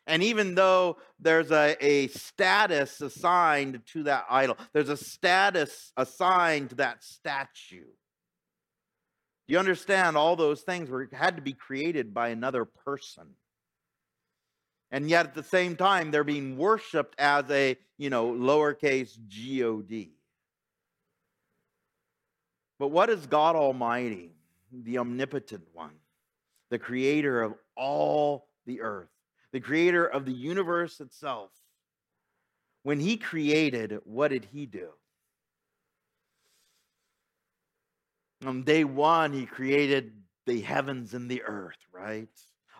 And 0.07 0.23
even 0.23 0.55
though 0.55 0.97
there's 1.19 1.51
a, 1.51 1.75
a 1.85 2.07
status 2.07 3.01
assigned 3.01 3.81
to 3.87 4.03
that 4.03 4.25
idol, 4.29 4.57
there's 4.73 4.89
a 4.89 4.97
status 4.97 5.91
assigned 5.97 6.69
to 6.71 6.75
that 6.77 7.03
statue. 7.03 7.83
Do 9.47 9.53
you 9.53 9.59
understand 9.59 10.17
all 10.17 10.35
those 10.35 10.61
things 10.61 10.89
were 10.89 11.09
had 11.11 11.35
to 11.35 11.41
be 11.41 11.53
created 11.53 12.13
by 12.13 12.29
another 12.29 12.65
person. 12.65 13.35
And 14.91 15.09
yet 15.09 15.25
at 15.27 15.35
the 15.35 15.43
same 15.43 15.75
time, 15.75 16.11
they're 16.11 16.23
being 16.23 16.57
worshiped 16.57 17.15
as 17.19 17.49
a, 17.49 17.77
you 17.97 18.09
know, 18.09 18.31
lowercase 18.31 19.17
God. 19.27 20.11
But 22.79 22.89
what 22.89 23.09
is 23.09 23.25
God 23.25 23.55
Almighty, 23.55 24.31
the 24.71 24.99
omnipotent 24.99 25.63
one, 25.73 25.95
the 26.69 26.79
creator 26.79 27.41
of 27.41 27.55
all 27.75 28.47
the 28.65 28.81
earth, 28.81 29.09
the 29.51 29.59
creator 29.59 30.05
of 30.05 30.25
the 30.25 30.33
universe 30.33 31.01
itself? 31.01 31.51
When 32.83 32.99
he 32.99 33.17
created, 33.17 33.99
what 34.05 34.29
did 34.29 34.47
he 34.53 34.65
do? 34.65 34.89
On 38.45 38.63
day 38.63 38.83
one, 38.83 39.33
he 39.33 39.45
created 39.45 40.13
the 40.45 40.61
heavens 40.61 41.13
and 41.13 41.29
the 41.29 41.43
earth, 41.43 41.79
right? 41.91 42.29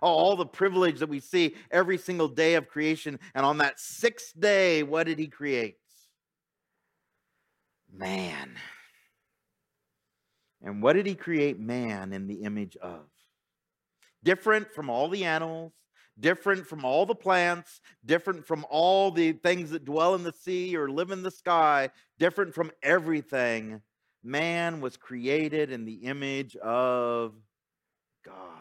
All 0.01 0.35
the 0.35 0.45
privilege 0.45 0.99
that 0.99 1.09
we 1.09 1.19
see 1.19 1.55
every 1.71 1.97
single 1.97 2.27
day 2.27 2.55
of 2.55 2.67
creation. 2.67 3.19
And 3.33 3.45
on 3.45 3.57
that 3.59 3.79
sixth 3.79 4.39
day, 4.39 4.83
what 4.83 5.05
did 5.05 5.19
he 5.19 5.27
create? 5.27 5.77
Man. 7.91 8.55
And 10.61 10.81
what 10.81 10.93
did 10.93 11.05
he 11.05 11.15
create 11.15 11.59
man 11.59 12.13
in 12.13 12.27
the 12.27 12.43
image 12.43 12.75
of? 12.77 13.01
Different 14.23 14.71
from 14.71 14.89
all 14.89 15.07
the 15.07 15.25
animals, 15.25 15.73
different 16.19 16.67
from 16.67 16.83
all 16.83 17.05
the 17.05 17.15
plants, 17.15 17.79
different 18.05 18.45
from 18.45 18.65
all 18.69 19.11
the 19.11 19.33
things 19.33 19.69
that 19.71 19.85
dwell 19.85 20.15
in 20.15 20.23
the 20.23 20.33
sea 20.33 20.75
or 20.75 20.89
live 20.89 21.11
in 21.11 21.23
the 21.23 21.31
sky, 21.31 21.89
different 22.19 22.53
from 22.53 22.71
everything. 22.81 23.81
Man 24.23 24.81
was 24.81 24.97
created 24.97 25.71
in 25.71 25.85
the 25.85 25.93
image 25.93 26.55
of 26.57 27.35
God. 28.25 28.56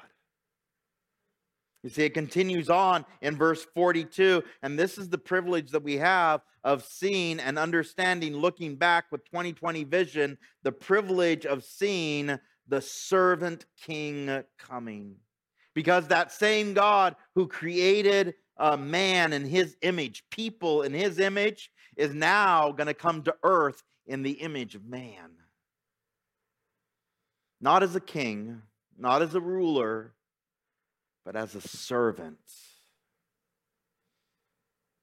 You 1.87 1.91
see, 1.91 2.03
it 2.03 2.15
continues 2.15 2.69
on 2.69 3.07
in 3.23 3.37
verse 3.37 3.65
42, 3.73 4.43
and 4.65 4.77
this 4.77 4.99
is 4.99 5.09
the 5.09 5.19
privilege 5.19 5.71
that 5.71 5.85
we 5.85 5.99
have 5.99 6.41
of 6.65 6.85
seeing 6.85 7.39
and 7.39 7.57
understanding, 7.57 8.35
looking 8.35 8.75
back 8.75 9.05
with 9.13 9.25
2020 9.27 9.85
vision, 9.85 10.37
the 10.65 10.73
privilege 10.73 11.47
of 11.47 11.63
seeing 11.63 12.41
the 12.67 12.81
servant 12.81 13.67
king 13.81 14.43
coming. 14.59 15.15
Because 15.77 16.09
that 16.09 16.33
same 16.33 16.75
God 16.75 17.15
who 17.37 17.47
created 17.47 18.35
a 18.57 18.77
man 18.77 19.33
in 19.33 19.45
his 19.45 19.77
image, 19.83 20.25
people 20.29 20.83
in 20.83 20.93
his 20.93 21.21
image, 21.21 21.71
is 21.97 22.13
now 22.13 22.73
going 22.73 22.89
to 22.89 22.95
come 22.95 23.23
to 23.23 23.37
earth 23.45 23.85
in 24.09 24.25
the 24.25 24.33
image 24.33 24.75
of 24.75 24.85
man. 24.85 25.37
Not 27.61 27.85
as 27.85 27.95
a 27.95 28.01
king, 28.01 28.63
not 28.99 29.23
as 29.23 29.37
a 29.37 29.41
ruler, 29.41 30.15
but 31.27 31.35
as 31.35 31.57
a 31.57 31.61
servant. 31.61 32.39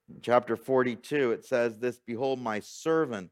In 0.08 0.20
chapter 0.22 0.56
42, 0.56 1.32
it 1.32 1.44
says 1.44 1.78
this 1.78 2.00
Behold, 2.04 2.40
my 2.40 2.60
servant, 2.60 3.30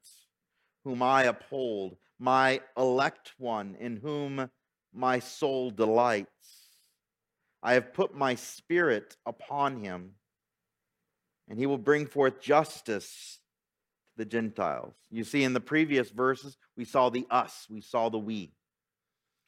whom 0.85 1.03
I 1.03 1.25
uphold, 1.25 1.97
my 2.19 2.61
elect 2.77 3.33
one, 3.39 3.77
in 3.81 3.97
whom 3.97 4.51
my 4.93 5.19
soul 5.19 5.71
delights. 5.71 6.29
I 7.63 7.75
have 7.75 7.95
put 7.95 8.15
my 8.15 8.35
spirit 8.35 9.17
upon 9.25 9.83
him, 9.83 10.11
and 11.49 11.59
he 11.59 11.67
will 11.67 11.79
bring 11.79 12.07
forth 12.07 12.43
justice 12.43 13.39
to 14.17 14.19
the 14.19 14.25
Gentiles. 14.27 14.93
You 15.11 15.25
see, 15.25 15.45
in 15.45 15.55
the 15.55 15.61
previous 15.61 16.11
verses, 16.11 16.59
we 16.77 16.85
saw 16.85 17.09
the 17.09 17.27
us, 17.31 17.67
we 17.71 17.81
saw 17.81 18.11
the 18.11 18.19
we. 18.19 18.53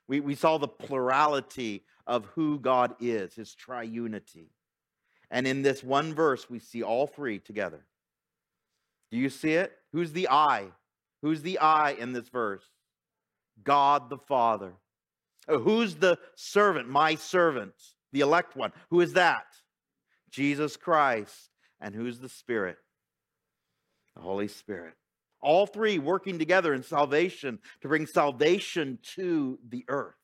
We, 0.09 0.21
we 0.21 0.35
saw 0.35 0.59
the 0.59 0.69
plurality 0.69 1.85
of 2.07 2.27
who 2.35 2.59
God 2.59 2.95
is, 3.01 3.35
his 3.35 3.55
triunity. 3.55 4.49
And 5.31 5.47
in 5.47 5.63
this 5.63 5.83
one 5.83 6.15
verse, 6.15 6.49
we 6.49 6.59
see 6.59 6.83
all 6.83 7.07
three 7.07 7.39
together. 7.39 7.85
Do 9.11 9.19
you 9.19 9.31
see 9.31 9.53
it? 9.53 9.73
Who's 9.93 10.13
the 10.13 10.29
I? 10.29 10.67
Who's 11.23 11.43
the 11.43 11.59
I 11.59 11.93
in 11.93 12.13
this 12.13 12.29
verse? 12.29 12.65
God 13.63 14.11
the 14.11 14.19
Father. 14.19 14.75
Uh, 15.49 15.59
who's 15.59 15.97
the 15.97 16.19
servant? 16.35 16.89
My 16.89 17.15
servant, 17.15 17.75
the 18.13 18.21
elect 18.21 18.57
one. 18.57 18.73
Who 18.91 19.01
is 19.01 19.15
that? 19.15 19.47
Jesus 20.31 20.77
Christ. 20.77 21.51
And 21.81 21.95
who's 21.95 22.19
the 22.19 22.29
Spirit? 22.29 22.79
The 24.17 24.23
Holy 24.23 24.49
Spirit. 24.49 24.95
All 25.41 25.67
three 25.67 25.99
working 25.99 26.39
together 26.39 26.73
in 26.73 26.83
salvation 26.83 27.59
to 27.83 27.89
bring 27.89 28.07
salvation 28.07 28.99
to 29.17 29.59
the 29.69 29.85
earth. 29.89 30.15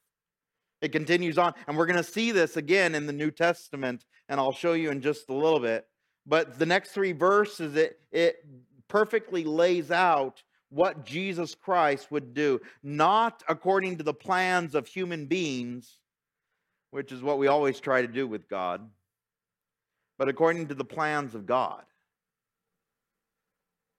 It 0.81 0.93
continues 0.93 1.37
on, 1.37 1.53
and 1.67 1.77
we're 1.77 1.87
going 1.87 1.97
to 1.97 2.03
see 2.03 2.33
this 2.33 2.57
again 2.57 2.95
in 2.95 3.07
the 3.07 3.13
New 3.13 3.31
Testament, 3.31 4.05
and 4.29 4.41
I'll 4.41 4.53
show 4.53 4.73
you 4.73 4.91
in 4.91 5.03
just 5.03 5.29
a 5.29 5.35
little 5.35 5.61
bit. 5.61 5.87
But 6.27 6.59
the 6.59 6.67
next 6.67 6.93
three 6.93 7.13
verses, 7.13 7.77
it, 7.77 8.01
it 8.13 8.37
perfectly 8.89 9.45
lays 9.45 9.91
out 9.91 10.43
what 10.71 11.05
Jesus 11.05 11.55
Christ 11.55 12.11
would 12.11 12.33
do, 12.33 12.61
not 12.83 13.43
according 13.49 13.99
to 13.99 14.05
the 14.05 14.15
plans 14.15 14.75
of 14.75 14.87
human 14.87 15.27
beings, 15.27 15.99
which 16.93 17.13
is 17.13 17.23
what 17.23 17.39
we 17.39 17.49
always 17.49 17.81
try 17.81 18.03
to 18.03 18.09
do 18.09 18.27
with 18.27 18.49
God, 18.49 18.89
but 20.19 20.29
according 20.29 20.69
to 20.69 20.75
the 20.75 20.85
plans 20.85 21.35
of 21.35 21.47
God. 21.47 21.83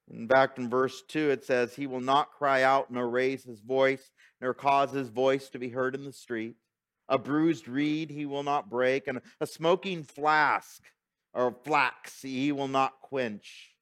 In 0.09 0.27
fact, 0.27 0.57
in 0.57 0.69
verse 0.69 1.03
2, 1.07 1.29
it 1.29 1.45
says, 1.45 1.73
He 1.73 1.87
will 1.87 2.01
not 2.01 2.31
cry 2.31 2.63
out 2.63 2.91
nor 2.91 3.09
raise 3.09 3.43
his 3.43 3.61
voice, 3.61 4.11
nor 4.41 4.53
cause 4.53 4.91
his 4.91 5.09
voice 5.09 5.49
to 5.49 5.59
be 5.59 5.69
heard 5.69 5.95
in 5.95 6.03
the 6.03 6.11
street. 6.11 6.55
A 7.11 7.17
bruised 7.17 7.67
reed 7.67 8.09
he 8.09 8.25
will 8.25 8.41
not 8.41 8.69
break, 8.69 9.07
and 9.07 9.19
a 9.41 9.45
smoking 9.45 10.03
flask 10.03 10.81
or 11.33 11.53
flax 11.65 12.21
he 12.21 12.53
will 12.53 12.69
not 12.69 13.01
quench. 13.01 13.75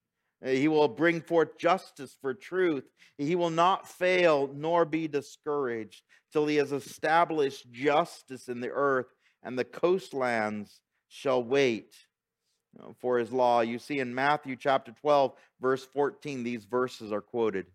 He 0.44 0.68
will 0.68 0.88
bring 0.88 1.22
forth 1.22 1.58
justice 1.58 2.18
for 2.20 2.34
truth. 2.34 2.86
He 3.20 3.36
will 3.36 3.52
not 3.52 3.88
fail 3.88 4.50
nor 4.54 4.84
be 4.84 5.08
discouraged 5.08 6.02
till 6.34 6.48
he 6.48 6.56
has 6.56 6.72
established 6.72 7.72
justice 7.72 8.50
in 8.50 8.62
the 8.62 8.72
earth, 8.72 9.14
and 9.44 9.58
the 9.58 9.66
coastlands 9.66 10.82
shall 11.08 11.44
wait 11.44 11.96
for 13.00 13.20
his 13.20 13.32
law. 13.32 13.62
You 13.62 13.78
see 13.78 14.00
in 14.00 14.16
Matthew 14.16 14.56
chapter 14.56 14.92
12, 14.92 15.34
verse 15.62 15.86
14, 15.86 16.44
these 16.44 16.66
verses 16.66 17.12
are 17.12 17.22
quoted. 17.22 17.68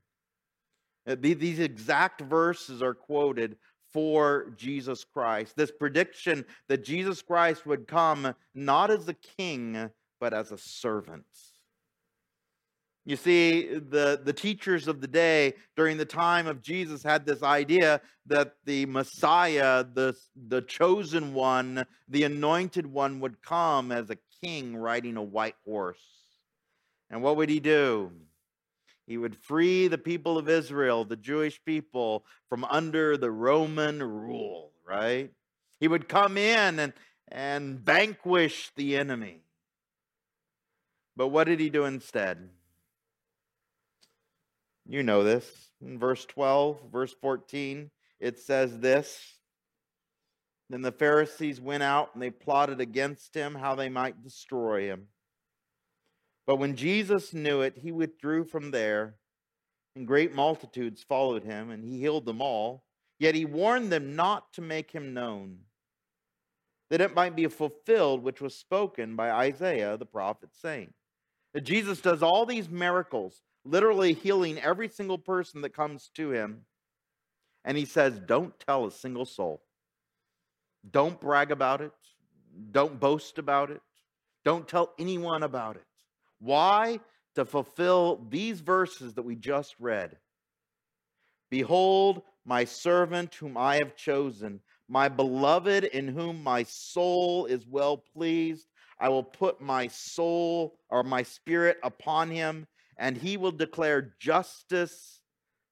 Uh, 1.06 1.16
these 1.20 1.58
exact 1.60 2.22
verses 2.22 2.82
are 2.82 2.94
quoted 2.94 3.56
for 3.94 4.52
Jesus 4.56 5.04
Christ. 5.04 5.56
This 5.56 5.70
prediction 5.70 6.44
that 6.68 6.84
Jesus 6.84 7.22
Christ 7.22 7.64
would 7.64 7.88
come 7.88 8.34
not 8.54 8.90
as 8.90 9.08
a 9.08 9.14
king, 9.14 9.90
but 10.20 10.34
as 10.34 10.52
a 10.52 10.58
servant. 10.58 11.24
You 13.06 13.16
see, 13.16 13.78
the, 13.78 14.20
the 14.22 14.32
teachers 14.32 14.88
of 14.88 15.00
the 15.00 15.06
day 15.06 15.54
during 15.76 15.98
the 15.98 16.06
time 16.06 16.46
of 16.46 16.62
Jesus 16.62 17.02
had 17.02 17.24
this 17.24 17.42
idea 17.42 18.00
that 18.26 18.54
the 18.64 18.86
Messiah, 18.86 19.84
the, 19.84 20.16
the 20.48 20.62
chosen 20.62 21.34
one, 21.34 21.84
the 22.08 22.24
anointed 22.24 22.86
one, 22.86 23.20
would 23.20 23.42
come 23.42 23.92
as 23.92 24.10
a 24.10 24.16
king 24.42 24.74
riding 24.74 25.16
a 25.16 25.22
white 25.22 25.56
horse. 25.66 25.98
And 27.10 27.22
what 27.22 27.36
would 27.36 27.50
he 27.50 27.60
do? 27.60 28.10
He 29.06 29.18
would 29.18 29.36
free 29.36 29.88
the 29.88 29.98
people 29.98 30.38
of 30.38 30.48
Israel, 30.48 31.04
the 31.04 31.16
Jewish 31.16 31.62
people, 31.64 32.24
from 32.48 32.64
under 32.64 33.16
the 33.16 33.30
Roman 33.30 34.02
rule, 34.02 34.72
right? 34.86 35.30
He 35.78 35.88
would 35.88 36.08
come 36.08 36.36
in 36.38 36.78
and, 36.78 36.92
and 37.28 37.78
vanquish 37.78 38.70
the 38.76 38.96
enemy. 38.96 39.42
But 41.16 41.28
what 41.28 41.44
did 41.44 41.60
he 41.60 41.70
do 41.70 41.84
instead? 41.84 42.48
You 44.86 45.02
know 45.02 45.22
this. 45.22 45.70
In 45.80 45.98
verse 45.98 46.24
12, 46.24 46.80
verse 46.90 47.14
14, 47.20 47.90
it 48.20 48.38
says 48.38 48.78
this 48.78 49.34
then 50.70 50.82
the 50.82 50.92
Pharisees 50.92 51.60
went 51.60 51.82
out 51.82 52.10
and 52.14 52.22
they 52.22 52.30
plotted 52.30 52.80
against 52.80 53.34
him 53.34 53.54
how 53.54 53.74
they 53.74 53.88
might 53.88 54.22
destroy 54.22 54.82
him. 54.82 55.08
But 56.46 56.56
when 56.56 56.76
Jesus 56.76 57.32
knew 57.32 57.62
it, 57.62 57.78
he 57.78 57.92
withdrew 57.92 58.44
from 58.44 58.70
there, 58.70 59.16
and 59.96 60.06
great 60.06 60.34
multitudes 60.34 61.02
followed 61.02 61.44
him, 61.44 61.70
and 61.70 61.84
he 61.84 61.98
healed 61.98 62.26
them 62.26 62.42
all. 62.42 62.84
Yet 63.18 63.34
he 63.34 63.44
warned 63.44 63.90
them 63.90 64.16
not 64.16 64.52
to 64.54 64.60
make 64.60 64.90
him 64.90 65.14
known, 65.14 65.58
that 66.90 67.00
it 67.00 67.14
might 67.14 67.36
be 67.36 67.46
fulfilled 67.46 68.22
which 68.22 68.40
was 68.40 68.56
spoken 68.56 69.16
by 69.16 69.30
Isaiah 69.30 69.96
the 69.96 70.04
prophet, 70.04 70.50
saying, 70.52 70.92
that 71.54 71.62
Jesus 71.62 72.00
does 72.00 72.22
all 72.22 72.44
these 72.44 72.68
miracles, 72.68 73.40
literally 73.64 74.12
healing 74.12 74.58
every 74.60 74.88
single 74.88 75.18
person 75.18 75.62
that 75.62 75.72
comes 75.74 76.10
to 76.16 76.32
him. 76.32 76.62
And 77.64 77.78
he 77.78 77.86
says, 77.86 78.18
Don't 78.18 78.52
tell 78.60 78.86
a 78.86 78.90
single 78.90 79.24
soul. 79.24 79.62
Don't 80.90 81.18
brag 81.18 81.50
about 81.50 81.80
it. 81.80 81.92
Don't 82.72 83.00
boast 83.00 83.38
about 83.38 83.70
it. 83.70 83.80
Don't 84.44 84.68
tell 84.68 84.92
anyone 84.98 85.42
about 85.42 85.76
it. 85.76 85.84
Why? 86.38 87.00
To 87.34 87.44
fulfill 87.44 88.24
these 88.28 88.60
verses 88.60 89.14
that 89.14 89.22
we 89.22 89.34
just 89.34 89.74
read. 89.78 90.16
Behold, 91.50 92.22
my 92.44 92.64
servant 92.64 93.34
whom 93.34 93.56
I 93.56 93.76
have 93.76 93.96
chosen, 93.96 94.60
my 94.88 95.08
beloved 95.08 95.84
in 95.84 96.08
whom 96.08 96.42
my 96.42 96.64
soul 96.64 97.46
is 97.46 97.66
well 97.66 97.96
pleased. 97.96 98.68
I 98.98 99.08
will 99.08 99.24
put 99.24 99.60
my 99.60 99.88
soul 99.88 100.78
or 100.90 101.02
my 101.02 101.22
spirit 101.22 101.78
upon 101.82 102.30
him, 102.30 102.66
and 102.96 103.16
he 103.16 103.36
will 103.36 103.52
declare 103.52 104.14
justice 104.20 105.20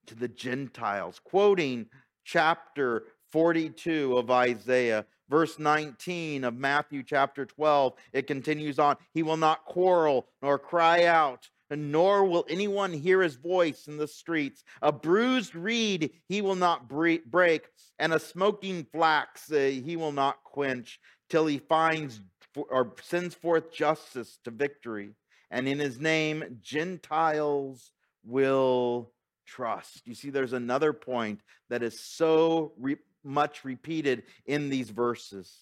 to 0.07 0.14
the 0.14 0.29
Gentiles, 0.29 1.20
quoting 1.22 1.87
chapter 2.25 3.05
42 3.31 4.16
of 4.16 4.31
Isaiah, 4.31 5.07
verse 5.29 5.59
19 5.59 6.45
of 6.45 6.55
Matthew 6.55 7.03
chapter 7.03 7.47
12. 7.47 7.95
It 8.13 8.27
continues 8.27 8.79
on 8.79 8.97
He 9.15 9.23
will 9.23 9.37
not 9.37 9.65
quarrel 9.65 10.29
nor 10.41 10.59
cry 10.59 11.05
out, 11.05 11.49
and 11.71 11.91
nor 11.91 12.25
will 12.25 12.45
anyone 12.49 12.93
hear 12.93 13.23
his 13.23 13.37
voice 13.37 13.87
in 13.89 13.97
the 13.97 14.09
streets. 14.09 14.65
A 14.83 14.93
bruised 14.93 15.55
reed 15.55 16.11
he 16.29 16.43
will 16.43 16.57
not 16.57 16.89
break, 16.89 17.67
and 17.99 18.13
a 18.13 18.19
smoking 18.19 18.87
flax 18.93 19.51
uh, 19.51 19.57
he 19.57 19.97
will 19.97 20.13
not 20.13 20.43
quench, 20.45 21.01
till 21.31 21.47
he 21.47 21.59
finds 21.59 22.21
or 22.55 22.95
sends 23.03 23.35
forth 23.35 23.73
justice 23.73 24.39
to 24.45 24.51
victory. 24.51 25.15
And 25.51 25.69
in 25.69 25.79
his 25.79 25.99
name, 25.99 26.59
Gentiles 26.61 27.93
will 28.25 29.13
trust. 29.47 30.07
You 30.07 30.15
see, 30.15 30.31
there's 30.31 30.53
another 30.53 30.93
point 30.93 31.41
that 31.69 31.83
is 31.83 32.01
so 32.01 32.73
re- 32.79 32.97
much 33.25 33.65
repeated 33.65 34.25
in 34.47 34.69
these 34.69 34.91
verses, 34.91 35.61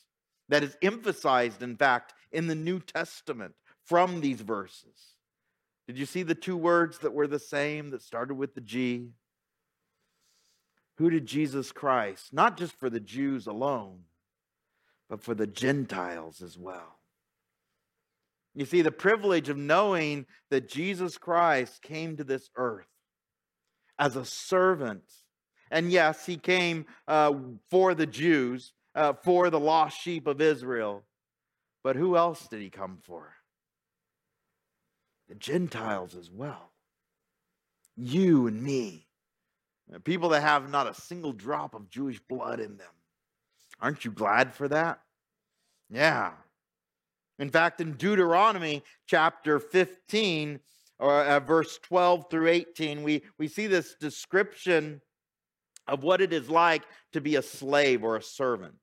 that 0.49 0.62
is 0.62 0.77
emphasized, 0.83 1.62
in 1.62 1.77
fact, 1.77 2.14
in 2.33 2.46
the 2.46 2.55
New 2.55 2.81
Testament 2.81 3.55
from 3.85 4.20
these 4.20 4.40
verses. 4.40 5.16
Did 5.87 5.99
you 5.99 6.07
see 6.07 6.23
the 6.23 6.35
two 6.35 6.57
words 6.57 6.99
that 6.99 7.12
were 7.12 7.27
the 7.27 7.38
same 7.38 7.90
that 7.90 8.03
started 8.03 8.35
with 8.35 8.55
the 8.55 8.61
G? 8.61 9.11
Who 10.99 11.11
did 11.11 11.27
Jesus 11.27 11.73
Christ, 11.73 12.33
not 12.33 12.57
just 12.57 12.79
for 12.79 12.90
the 12.90 13.01
Jews 13.01 13.46
alone, 13.46 14.01
but 15.09 15.23
for 15.23 15.35
the 15.35 15.46
Gentiles 15.46 16.42
as 16.42 16.59
well? 16.59 16.99
You 18.55 18.66
see, 18.66 18.83
the 18.83 18.92
privilege 18.92 19.49
of 19.49 19.57
knowing 19.57 20.27
that 20.51 20.68
Jesus 20.68 21.16
Christ 21.16 21.83
came 21.83 22.16
to 22.16 22.25
this 22.25 22.51
earth 22.57 22.88
as 23.99 24.16
a 24.16 24.25
servant. 24.25 25.05
And 25.70 25.92
yes, 25.92 26.26
he 26.26 26.37
came 26.37 26.87
uh, 27.06 27.35
for 27.70 27.94
the 27.94 28.06
Jews, 28.06 28.72
uh, 28.94 29.12
for 29.22 29.50
the 29.50 29.61
lost 29.61 30.00
sheep 30.00 30.26
of 30.26 30.40
Israel. 30.40 31.04
But 31.85 31.96
who 31.96 32.16
else 32.16 32.46
did 32.48 32.61
he 32.61 32.70
come 32.70 32.98
for? 33.02 33.33
The 35.28 35.37
Gentiles 35.37 36.16
as 36.16 36.30
well. 36.30 36.72
You 37.96 38.46
and 38.48 38.62
me. 38.62 39.06
People 40.04 40.30
that 40.30 40.42
have 40.42 40.70
not 40.70 40.88
a 40.88 41.00
single 41.00 41.33
drop 41.33 41.74
of 41.74 41.90
Jewish 41.90 42.20
blood 42.28 42.61
in 42.61 42.76
them. 42.76 42.92
Aren't 43.80 44.04
you 44.04 44.11
glad 44.11 44.52
for 44.54 44.68
that? 44.68 45.00
Yeah. 45.88 46.33
In 47.38 47.50
fact, 47.50 47.80
in 47.80 47.92
Deuteronomy 47.94 48.83
chapter 49.06 49.59
15, 49.59 50.61
or 50.98 51.24
uh, 51.24 51.40
verse 51.40 51.78
12 51.83 52.26
through 52.30 52.48
18, 52.48 53.02
we, 53.02 53.22
we 53.38 53.48
see 53.48 53.66
this 53.66 53.94
description 53.98 55.00
of 55.90 56.03
what 56.03 56.20
it 56.20 56.33
is 56.33 56.48
like 56.48 56.83
to 57.12 57.20
be 57.20 57.37
a 57.37 57.42
slave 57.42 58.05
or 58.05 58.16
a 58.16 58.22
servant. 58.22 58.74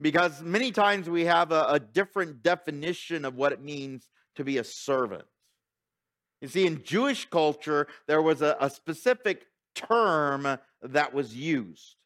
Because 0.00 0.42
many 0.42 0.72
times 0.72 1.08
we 1.08 1.24
have 1.26 1.52
a, 1.52 1.64
a 1.68 1.80
different 1.80 2.42
definition 2.42 3.24
of 3.24 3.36
what 3.36 3.52
it 3.52 3.62
means 3.62 4.08
to 4.36 4.44
be 4.44 4.58
a 4.58 4.64
servant. 4.64 5.24
You 6.40 6.48
see, 6.48 6.66
in 6.66 6.82
Jewish 6.82 7.28
culture, 7.28 7.86
there 8.06 8.22
was 8.22 8.42
a, 8.42 8.56
a 8.60 8.70
specific 8.70 9.46
term 9.74 10.58
that 10.82 11.14
was 11.14 11.34
used. 11.34 11.96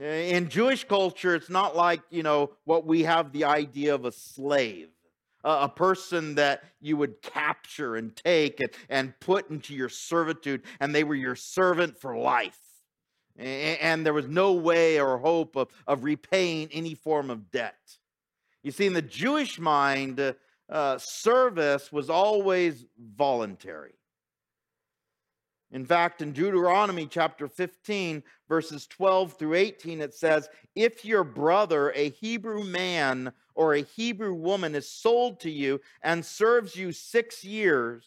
In 0.00 0.48
Jewish 0.48 0.84
culture, 0.84 1.34
it's 1.34 1.50
not 1.50 1.76
like, 1.76 2.00
you 2.10 2.22
know, 2.22 2.50
what 2.64 2.86
we 2.86 3.02
have 3.02 3.32
the 3.32 3.44
idea 3.44 3.94
of 3.94 4.04
a 4.04 4.12
slave 4.12 4.88
a 5.44 5.68
person 5.68 6.36
that 6.36 6.62
you 6.80 6.96
would 6.96 7.20
capture 7.20 7.96
and 7.96 8.14
take 8.14 8.60
and, 8.60 8.70
and 8.88 9.20
put 9.20 9.50
into 9.50 9.74
your 9.74 9.88
servitude, 9.88 10.62
and 10.80 10.94
they 10.94 11.04
were 11.04 11.14
your 11.14 11.34
servant 11.34 12.00
for 12.00 12.16
life. 12.16 12.58
And 13.36 14.04
there 14.04 14.12
was 14.12 14.28
no 14.28 14.52
way 14.52 15.00
or 15.00 15.18
hope 15.18 15.56
of, 15.56 15.68
of 15.86 16.04
repaying 16.04 16.68
any 16.72 16.94
form 16.94 17.30
of 17.30 17.50
debt. 17.50 17.98
You 18.62 18.70
see, 18.70 18.86
in 18.86 18.92
the 18.92 19.02
Jewish 19.02 19.58
mind, 19.58 20.34
uh, 20.68 20.98
service 20.98 21.90
was 21.90 22.10
always 22.10 22.84
voluntary. 22.98 23.94
In 25.72 25.86
fact, 25.86 26.20
in 26.20 26.32
Deuteronomy 26.32 27.06
chapter 27.06 27.48
15, 27.48 28.22
verses 28.46 28.86
12 28.86 29.32
through 29.38 29.54
18, 29.54 30.02
it 30.02 30.14
says, 30.14 30.50
If 30.74 31.04
your 31.04 31.24
brother, 31.24 31.92
a 31.92 32.10
Hebrew 32.10 32.62
man 32.62 33.32
or 33.54 33.74
a 33.74 33.82
Hebrew 33.82 34.34
woman, 34.34 34.74
is 34.74 34.88
sold 34.88 35.40
to 35.40 35.50
you 35.50 35.80
and 36.02 36.24
serves 36.24 36.76
you 36.76 36.92
six 36.92 37.42
years, 37.42 38.04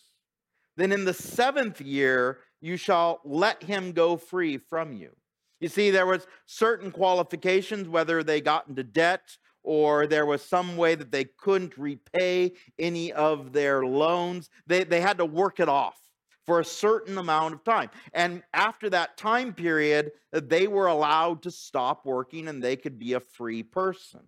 then 0.77 0.91
in 0.91 1.05
the 1.05 1.13
seventh 1.13 1.81
year 1.81 2.39
you 2.65 2.77
shall 2.77 3.21
let 3.23 3.61
him 3.61 3.91
go 3.91 4.17
free 4.17 4.57
from 4.57 4.91
you. 4.91 5.11
You 5.59 5.69
see, 5.69 5.91
there 5.91 6.07
was 6.07 6.25
certain 6.47 6.89
qualifications, 6.89 7.87
whether 7.87 8.23
they 8.23 8.41
got 8.41 8.67
into 8.67 8.83
debt 8.83 9.37
or 9.61 10.07
there 10.07 10.25
was 10.25 10.41
some 10.41 10.75
way 10.75 10.95
that 10.95 11.11
they 11.11 11.25
couldn't 11.25 11.77
repay 11.77 12.53
any 12.79 13.13
of 13.13 13.53
their 13.53 13.85
loans. 13.85 14.49
They, 14.65 14.83
they 14.83 14.99
had 14.99 15.19
to 15.19 15.25
work 15.25 15.59
it 15.59 15.69
off 15.69 15.99
for 16.47 16.59
a 16.59 16.65
certain 16.65 17.19
amount 17.19 17.53
of 17.53 17.63
time. 17.63 17.91
And 18.13 18.41
after 18.51 18.89
that 18.89 19.15
time 19.15 19.53
period, 19.53 20.11
they 20.31 20.67
were 20.67 20.87
allowed 20.87 21.43
to 21.43 21.51
stop 21.51 22.03
working 22.03 22.47
and 22.47 22.63
they 22.63 22.75
could 22.75 22.97
be 22.97 23.13
a 23.13 23.19
free 23.19 23.61
person. 23.61 24.21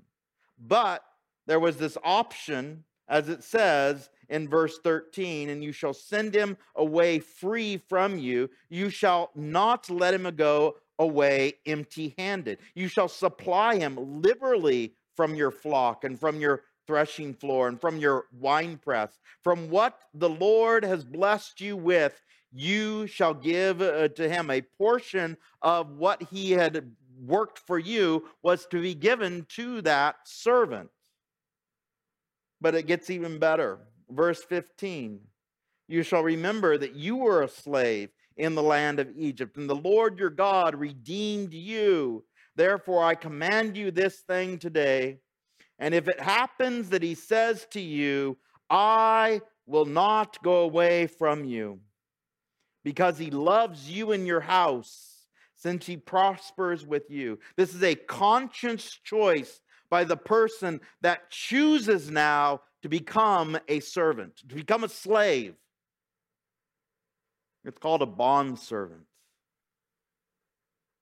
But 0.60 1.04
there 1.48 1.60
was 1.60 1.78
this 1.78 1.98
option, 2.04 2.84
as 3.08 3.30
it 3.30 3.44
says 3.44 4.10
in 4.30 4.48
verse 4.48 4.80
13, 4.84 5.50
and 5.50 5.64
you 5.64 5.72
shall 5.72 5.94
send 5.94 6.36
him 6.36 6.58
away 6.76 7.20
free 7.20 7.78
from 7.90 8.18
you. 8.18 8.50
You 8.70 8.90
shall 8.90 9.32
not 9.36 9.90
let 9.90 10.14
him 10.14 10.30
go 10.36 10.76
away 11.00 11.54
empty 11.66 12.16
handed. 12.18 12.60
You 12.76 12.88
shall 12.88 13.08
supply 13.08 13.78
him 13.78 14.22
liberally 14.22 14.94
from 15.16 15.36
your 15.36 15.52
flock 15.52 16.04
and 16.04 16.20
from 16.20 16.40
your 16.40 16.64
threshing 16.88 17.34
floor 17.34 17.68
and 17.68 17.80
from 17.80 17.98
your 17.98 18.26
winepress. 18.32 19.20
From 19.44 19.70
what 19.70 20.00
the 20.14 20.30
Lord 20.30 20.84
has 20.84 21.04
blessed 21.04 21.60
you 21.62 21.76
with, 21.76 22.20
you 22.52 23.08
shall 23.08 23.34
give 23.34 23.82
uh, 23.82 24.08
to 24.10 24.30
him 24.30 24.50
a 24.50 24.62
portion 24.78 25.38
of 25.62 25.92
what 25.92 26.24
he 26.32 26.52
had 26.52 26.92
worked 27.26 27.60
for 27.60 27.78
you 27.78 28.26
was 28.42 28.66
to 28.68 28.82
be 28.82 28.96
given 28.96 29.46
to 29.50 29.82
that 29.82 30.16
servant. 30.26 30.90
But 32.62 32.76
it 32.76 32.88
gets 32.88 33.10
even 33.10 33.38
better. 33.38 33.80
Verse 34.10 34.44
15 34.44 35.20
You 35.88 36.04
shall 36.04 36.24
remember 36.24 36.78
that 36.78 36.96
you 36.96 37.18
were 37.18 37.44
a 37.44 37.50
slave 37.50 38.10
in 38.36 38.56
the 38.56 38.64
land 38.64 39.00
of 39.00 39.12
Egypt, 39.18 39.58
and 39.58 39.70
the 39.70 39.76
Lord 39.76 40.20
your 40.20 40.30
God 40.30 40.76
redeemed 40.76 41.54
you. 41.54 42.24
Therefore, 42.56 43.04
I 43.04 43.16
command 43.16 43.78
you 43.78 43.92
this 43.92 44.20
thing 44.20 44.58
today 44.58 45.20
and 45.80 45.94
if 45.94 46.08
it 46.08 46.20
happens 46.20 46.90
that 46.90 47.04
he 47.04 47.16
says 47.16 47.68
to 47.72 47.82
you, 47.82 48.38
I 48.70 49.42
will 49.66 49.86
not 49.86 50.42
go 50.44 50.62
away 50.62 51.08
from 51.08 51.46
you, 51.46 51.80
because 52.84 53.18
he 53.18 53.30
loves 53.30 53.90
you 53.90 54.12
in 54.12 54.26
your 54.26 54.42
house, 54.42 55.26
since 55.56 55.86
he 55.86 55.98
prospers 55.98 56.86
with 56.86 57.10
you. 57.10 57.40
This 57.56 57.74
is 57.74 57.84
a 57.84 57.96
conscious 57.96 58.92
choice 59.04 59.62
by 59.90 60.04
the 60.04 60.18
person 60.18 60.82
that 61.02 61.30
chooses 61.30 62.10
now 62.10 62.62
to 62.82 62.90
become 62.90 63.58
a 63.68 63.80
servant, 63.80 64.38
to 64.50 64.56
become 64.56 64.84
a 64.84 64.90
slave. 64.90 65.56
It's 67.66 67.80
called 67.80 68.02
a 68.02 68.08
bond 68.08 68.60
servant. 68.60 69.04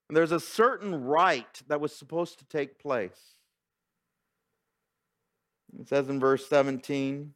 And 0.09 0.17
there's 0.17 0.31
a 0.31 0.39
certain 0.39 1.03
rite 1.03 1.61
that 1.67 1.81
was 1.81 1.95
supposed 1.95 2.39
to 2.39 2.45
take 2.45 2.79
place. 2.79 3.35
It 5.79 5.89
says 5.89 6.09
in 6.09 6.19
verse 6.19 6.47
17, 6.47 7.33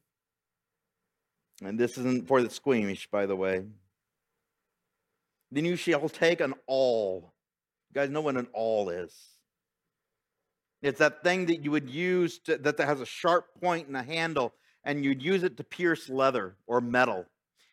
and 1.63 1.80
this 1.80 1.97
isn't 1.97 2.28
for 2.28 2.41
the 2.41 2.49
squeamish, 2.49 3.08
by 3.08 3.25
the 3.25 3.36
way. 3.36 3.65
Then 5.52 5.65
you 5.65 5.75
shall 5.75 6.08
take 6.10 6.39
an 6.41 6.54
awl. 6.67 7.34
You 7.89 8.02
guys 8.02 8.10
know 8.10 8.21
what 8.21 8.38
an 8.38 8.47
awl 8.54 8.89
is. 8.89 9.13
It's 10.82 11.00
that 11.00 11.24
thing 11.24 11.48
that 11.48 11.63
you 11.63 11.72
would 11.72 11.89
use 11.89 12.39
to, 12.39 12.58
that 12.58 12.80
has 12.80 13.02
a 13.02 13.06
sharp 13.06 13.48
point 13.62 13.88
and 13.88 13.98
a 13.98 14.04
handle, 14.04 14.54
and 14.84 15.04
you'd 15.04 15.22
use 15.22 15.44
it 15.44 15.58
to 15.58 15.63
pierce 15.63 16.10
leather 16.10 16.56
or 16.68 16.80
metal. 16.80 17.26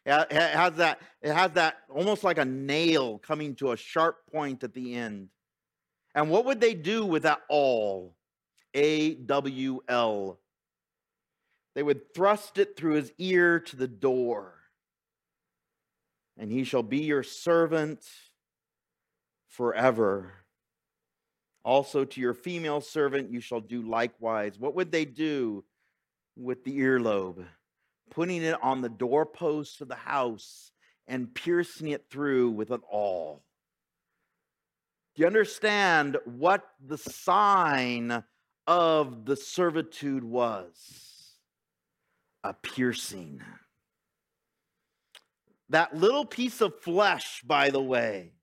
It 0.04 0.32
has 0.32 0.74
that, 0.74 1.00
it 1.20 1.32
has 1.32 1.52
that 1.52 1.78
almost 1.88 2.24
like 2.24 2.38
a 2.38 2.44
nail 2.44 3.18
coming 3.18 3.54
to 3.56 3.72
a 3.72 3.76
sharp 3.76 4.18
point 4.30 4.62
at 4.62 4.74
the 4.74 4.94
end. 4.94 5.28
And 6.14 6.30
what 6.30 6.44
would 6.44 6.60
they 6.60 6.74
do 6.74 7.04
with 7.04 7.24
that 7.24 7.40
awl? 7.48 8.14
A 8.74 9.14
W 9.14 9.80
L. 9.88 10.38
They 11.74 11.82
would 11.82 12.14
thrust 12.14 12.58
it 12.58 12.76
through 12.76 12.94
his 12.94 13.12
ear 13.18 13.60
to 13.60 13.76
the 13.76 13.88
door. 13.88 14.54
And 16.38 16.50
he 16.50 16.64
shall 16.64 16.82
be 16.82 17.04
your 17.04 17.22
servant 17.22 18.04
forever. 19.48 20.32
Also, 21.66 22.04
to 22.04 22.20
your 22.20 22.32
female 22.32 22.80
servant, 22.80 23.32
you 23.32 23.40
shall 23.40 23.60
do 23.60 23.82
likewise. 23.82 24.56
What 24.56 24.76
would 24.76 24.92
they 24.92 25.04
do 25.04 25.64
with 26.36 26.62
the 26.62 26.78
earlobe? 26.78 27.44
Putting 28.08 28.44
it 28.44 28.56
on 28.62 28.82
the 28.82 28.88
doorposts 28.88 29.80
of 29.80 29.88
the 29.88 29.96
house 29.96 30.70
and 31.08 31.34
piercing 31.34 31.88
it 31.88 32.04
through 32.08 32.50
with 32.50 32.70
an 32.70 32.82
awl. 32.88 33.42
Do 35.16 35.22
you 35.22 35.26
understand 35.26 36.18
what 36.24 36.62
the 36.86 36.98
sign 36.98 38.22
of 38.68 39.24
the 39.24 39.36
servitude 39.36 40.22
was? 40.22 41.32
A 42.44 42.54
piercing. 42.54 43.42
That 45.70 45.96
little 45.96 46.26
piece 46.26 46.60
of 46.60 46.80
flesh, 46.80 47.42
by 47.44 47.70
the 47.70 47.82
way, 47.82 48.35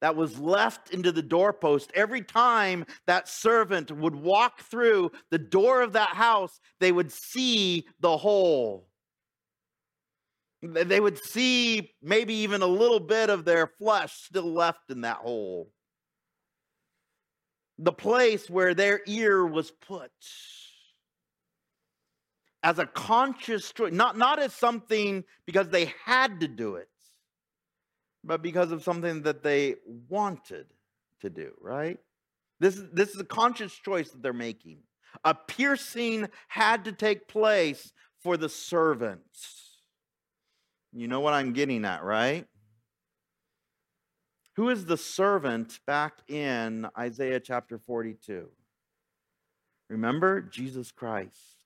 that 0.00 0.16
was 0.16 0.38
left 0.38 0.90
into 0.90 1.12
the 1.12 1.22
doorpost. 1.22 1.90
Every 1.94 2.22
time 2.22 2.84
that 3.06 3.28
servant 3.28 3.90
would 3.90 4.14
walk 4.14 4.60
through 4.60 5.10
the 5.30 5.38
door 5.38 5.82
of 5.82 5.92
that 5.94 6.10
house, 6.10 6.60
they 6.80 6.92
would 6.92 7.10
see 7.10 7.86
the 8.00 8.16
hole. 8.16 8.88
They 10.62 11.00
would 11.00 11.18
see 11.18 11.92
maybe 12.02 12.34
even 12.34 12.62
a 12.62 12.66
little 12.66 13.00
bit 13.00 13.30
of 13.30 13.44
their 13.44 13.66
flesh 13.78 14.12
still 14.24 14.52
left 14.52 14.90
in 14.90 15.02
that 15.02 15.18
hole. 15.18 15.70
The 17.78 17.92
place 17.92 18.50
where 18.50 18.74
their 18.74 19.00
ear 19.06 19.46
was 19.46 19.70
put 19.70 20.10
as 22.64 22.80
a 22.80 22.86
conscious 22.86 23.72
choice, 23.72 23.92
not, 23.92 24.18
not 24.18 24.40
as 24.40 24.52
something 24.52 25.22
because 25.46 25.68
they 25.68 25.92
had 26.04 26.40
to 26.40 26.48
do 26.48 26.74
it, 26.74 26.88
but 28.28 28.42
because 28.42 28.70
of 28.72 28.82
something 28.82 29.22
that 29.22 29.42
they 29.42 29.76
wanted 30.08 30.66
to 31.22 31.30
do, 31.30 31.52
right? 31.62 31.98
This 32.60 32.76
is, 32.76 32.90
this 32.92 33.08
is 33.08 33.20
a 33.20 33.24
conscious 33.24 33.72
choice 33.72 34.10
that 34.10 34.22
they're 34.22 34.34
making. 34.34 34.80
A 35.24 35.34
piercing 35.34 36.28
had 36.48 36.84
to 36.84 36.92
take 36.92 37.26
place 37.26 37.90
for 38.22 38.36
the 38.36 38.50
servants. 38.50 39.80
You 40.92 41.08
know 41.08 41.20
what 41.20 41.32
I'm 41.32 41.54
getting 41.54 41.86
at, 41.86 42.04
right? 42.04 42.46
Who 44.56 44.68
is 44.68 44.84
the 44.84 44.98
servant 44.98 45.80
back 45.86 46.18
in 46.28 46.86
Isaiah 46.98 47.40
chapter 47.40 47.78
42? 47.78 48.48
Remember 49.88 50.42
Jesus 50.42 50.90
Christ. 50.90 51.64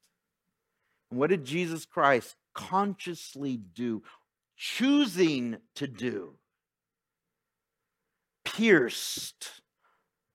And 1.10 1.18
what 1.18 1.30
did 1.30 1.44
Jesus 1.44 1.84
Christ 1.86 2.36
consciously 2.54 3.56
do, 3.56 4.04
choosing 4.56 5.56
to 5.74 5.88
do? 5.88 6.34
Pierced 8.54 9.62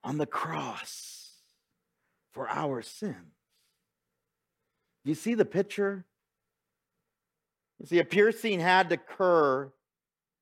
on 0.04 0.18
the 0.18 0.26
cross 0.26 1.32
for 2.32 2.50
our 2.50 2.82
sins. 2.82 3.16
You 5.04 5.16
see 5.16 5.36
the 5.36 5.46
picture? 5.46 6.06
You 7.80 7.86
see, 7.86 8.00
a 8.00 8.06
piercing 8.06 8.60
had 8.60 8.90
to 8.90 8.96
occur 8.96 9.72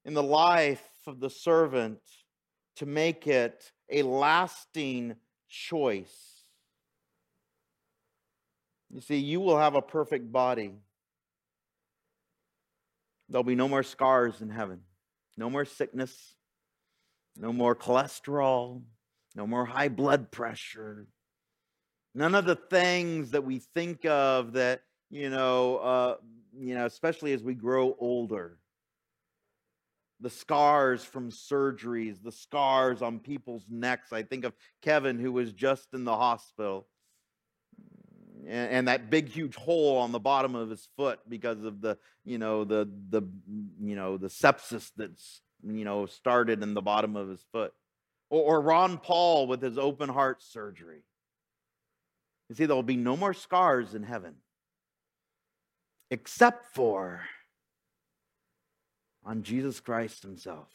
in 0.05 0.13
the 0.13 0.23
life 0.23 0.87
of 1.05 1.19
the 1.19 1.29
servant 1.29 1.99
to 2.77 2.85
make 2.85 3.27
it 3.27 3.71
a 3.89 4.03
lasting 4.03 5.15
choice. 5.49 6.43
You 8.89 9.01
see, 9.01 9.17
you 9.17 9.41
will 9.41 9.57
have 9.57 9.75
a 9.75 9.81
perfect 9.81 10.31
body. 10.31 10.73
There'll 13.29 13.43
be 13.43 13.55
no 13.55 13.67
more 13.67 13.83
scars 13.83 14.41
in 14.41 14.49
heaven, 14.49 14.81
no 15.37 15.49
more 15.49 15.65
sickness, 15.65 16.35
no 17.37 17.51
more 17.51 17.75
cholesterol, 17.75 18.81
no 19.35 19.45
more 19.45 19.65
high 19.65 19.89
blood 19.89 20.31
pressure. 20.31 21.07
None 22.13 22.35
of 22.35 22.45
the 22.45 22.55
things 22.55 23.31
that 23.31 23.43
we 23.43 23.59
think 23.59 24.05
of 24.05 24.53
that, 24.53 24.81
you 25.09 25.29
know, 25.29 25.77
uh, 25.77 26.15
you 26.57 26.75
know, 26.75 26.85
especially 26.85 27.33
as 27.33 27.43
we 27.43 27.53
grow 27.53 27.95
older. 27.99 28.57
The 30.21 30.29
scars 30.29 31.03
from 31.03 31.29
surgeries, 31.29 32.23
the 32.23 32.31
scars 32.31 33.01
on 33.01 33.19
people's 33.19 33.65
necks. 33.69 34.13
I 34.13 34.23
think 34.23 34.45
of 34.45 34.53
Kevin, 34.81 35.19
who 35.19 35.33
was 35.33 35.51
just 35.51 35.93
in 35.93 36.05
the 36.05 36.15
hospital, 36.15 36.87
and, 38.47 38.87
that 38.87 39.09
big, 39.09 39.27
huge 39.27 39.55
hole 39.55 39.97
on 39.97 40.11
the 40.11 40.19
bottom 40.19 40.55
of 40.55 40.69
his 40.69 40.87
foot 40.95 41.19
because 41.27 41.63
of 41.63 41.81
the, 41.81 41.97
you 42.23 42.37
know, 42.37 42.63
the 42.63 42.89
the 43.09 43.23
you 43.81 43.95
know 43.95 44.17
the 44.17 44.27
sepsis 44.27 44.91
that's 44.95 45.41
you 45.65 45.83
know 45.85 46.05
started 46.05 46.63
in 46.63 46.73
the 46.73 46.81
bottom 46.81 47.15
of 47.15 47.27
his 47.29 47.43
foot, 47.51 47.73
or, 48.29 48.57
or 48.57 48.61
Ron 48.61 48.97
Paul 48.97 49.47
with 49.47 49.61
his 49.61 49.77
open 49.77 50.09
heart 50.09 50.41
surgery. 50.41 51.03
You 52.49 52.55
see, 52.55 52.65
there 52.65 52.75
will 52.75 52.83
be 52.83 52.97
no 52.97 53.17
more 53.17 53.33
scars 53.33 53.95
in 53.95 54.03
heaven 54.03 54.35
except 56.11 56.75
for 56.75 57.21
on 59.25 59.43
Jesus 59.43 59.79
Christ 59.79 60.21
Himself. 60.21 60.69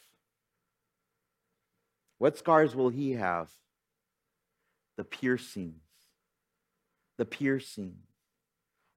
What 2.17 2.37
scars 2.37 2.75
will 2.75 2.89
He 2.89 3.13
have? 3.13 3.49
The 4.97 5.03
piercings, 5.03 5.81
the 7.17 7.25
piercing 7.25 7.95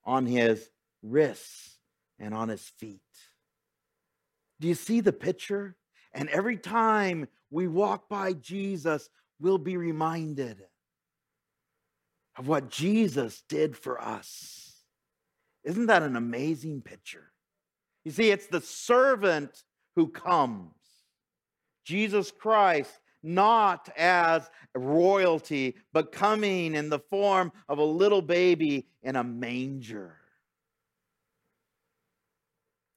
on 0.04 0.26
His 0.26 0.68
wrists 1.02 1.78
and 2.18 2.34
on 2.34 2.48
His 2.48 2.62
feet. 2.62 3.00
Do 4.60 4.68
you 4.68 4.74
see 4.74 5.00
the 5.00 5.12
picture? 5.12 5.76
And 6.14 6.28
every 6.28 6.56
time 6.56 7.28
we 7.50 7.66
walk 7.66 8.08
by 8.08 8.32
Jesus, 8.34 9.10
we'll 9.40 9.58
be 9.58 9.76
reminded 9.76 10.62
of 12.38 12.48
what 12.48 12.70
Jesus 12.70 13.42
did 13.48 13.76
for 13.76 14.00
us. 14.00 14.72
Isn't 15.64 15.86
that 15.86 16.02
an 16.02 16.16
amazing 16.16 16.82
picture? 16.82 17.32
You 18.04 18.12
see, 18.12 18.30
it's 18.30 18.46
the 18.46 18.60
servant 18.60 19.64
who 19.96 20.08
comes. 20.08 20.72
Jesus 21.84 22.30
Christ, 22.30 22.90
not 23.22 23.88
as 23.96 24.48
royalty, 24.74 25.76
but 25.92 26.12
coming 26.12 26.74
in 26.74 26.90
the 26.90 26.98
form 26.98 27.50
of 27.68 27.78
a 27.78 27.84
little 27.84 28.22
baby 28.22 28.86
in 29.02 29.16
a 29.16 29.24
manger. 29.24 30.16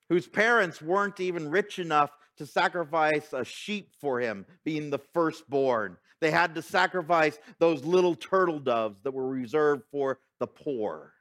Whose 0.09 0.27
parents 0.27 0.81
weren't 0.81 1.19
even 1.19 1.49
rich 1.49 1.79
enough 1.79 2.11
to 2.37 2.45
sacrifice 2.45 3.33
a 3.33 3.43
sheep 3.43 3.91
for 3.99 4.19
him, 4.19 4.45
being 4.63 4.89
the 4.89 4.99
firstborn. 5.13 5.97
They 6.19 6.31
had 6.31 6.55
to 6.55 6.61
sacrifice 6.61 7.37
those 7.59 7.83
little 7.83 8.15
turtle 8.15 8.59
doves 8.59 8.99
that 9.03 9.13
were 9.13 9.27
reserved 9.27 9.83
for 9.91 10.19
the 10.39 10.47
poor. 10.47 11.13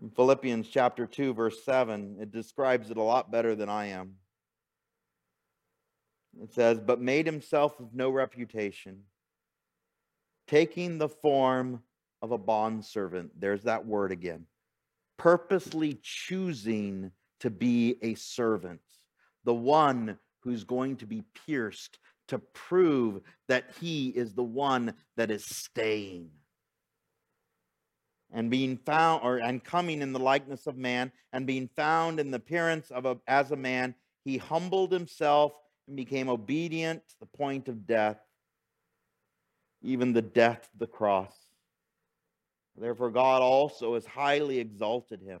In 0.00 0.10
Philippians 0.10 0.68
chapter 0.68 1.06
2, 1.06 1.34
verse 1.34 1.64
7, 1.64 2.18
it 2.20 2.30
describes 2.30 2.90
it 2.90 2.96
a 2.96 3.02
lot 3.02 3.30
better 3.30 3.54
than 3.54 3.68
I 3.68 3.86
am. 3.86 4.16
It 6.42 6.52
says, 6.52 6.78
But 6.80 7.00
made 7.00 7.24
himself 7.24 7.80
of 7.80 7.94
no 7.94 8.10
reputation, 8.10 9.04
taking 10.46 10.98
the 10.98 11.08
form 11.08 11.82
of 12.20 12.30
a 12.30 12.38
bondservant. 12.38 13.32
There's 13.38 13.62
that 13.62 13.86
word 13.86 14.12
again. 14.12 14.46
Purposely 15.16 15.98
choosing 16.02 17.10
to 17.40 17.50
be 17.50 17.96
a 18.02 18.14
servant, 18.14 18.80
the 19.44 19.54
one 19.54 20.18
who's 20.40 20.64
going 20.64 20.96
to 20.96 21.06
be 21.06 21.22
pierced 21.46 21.98
to 22.28 22.38
prove 22.38 23.20
that 23.48 23.64
he 23.80 24.08
is 24.08 24.34
the 24.34 24.42
one 24.42 24.94
that 25.16 25.30
is 25.30 25.44
staying. 25.44 26.30
And 28.32 28.50
being 28.50 28.76
found 28.76 29.22
or 29.22 29.38
and 29.38 29.62
coming 29.62 30.02
in 30.02 30.12
the 30.12 30.18
likeness 30.18 30.66
of 30.66 30.76
man 30.76 31.12
and 31.32 31.46
being 31.46 31.68
found 31.76 32.18
in 32.18 32.30
the 32.30 32.38
appearance 32.38 32.90
of 32.90 33.06
a, 33.06 33.16
as 33.26 33.52
a 33.52 33.56
man 33.56 33.94
he 34.24 34.36
humbled 34.36 34.92
himself 34.92 35.52
and 35.86 35.96
became 35.96 36.28
obedient 36.28 37.06
to 37.08 37.14
the 37.20 37.26
point 37.26 37.68
of 37.68 37.86
death 37.86 38.18
even 39.82 40.12
the 40.12 40.22
death 40.22 40.68
of 40.72 40.80
the 40.80 40.86
cross. 40.86 41.34
Therefore 42.76 43.10
god 43.10 43.42
also 43.42 43.94
has 43.94 44.04
highly 44.04 44.58
exalted 44.58 45.22
him 45.22 45.40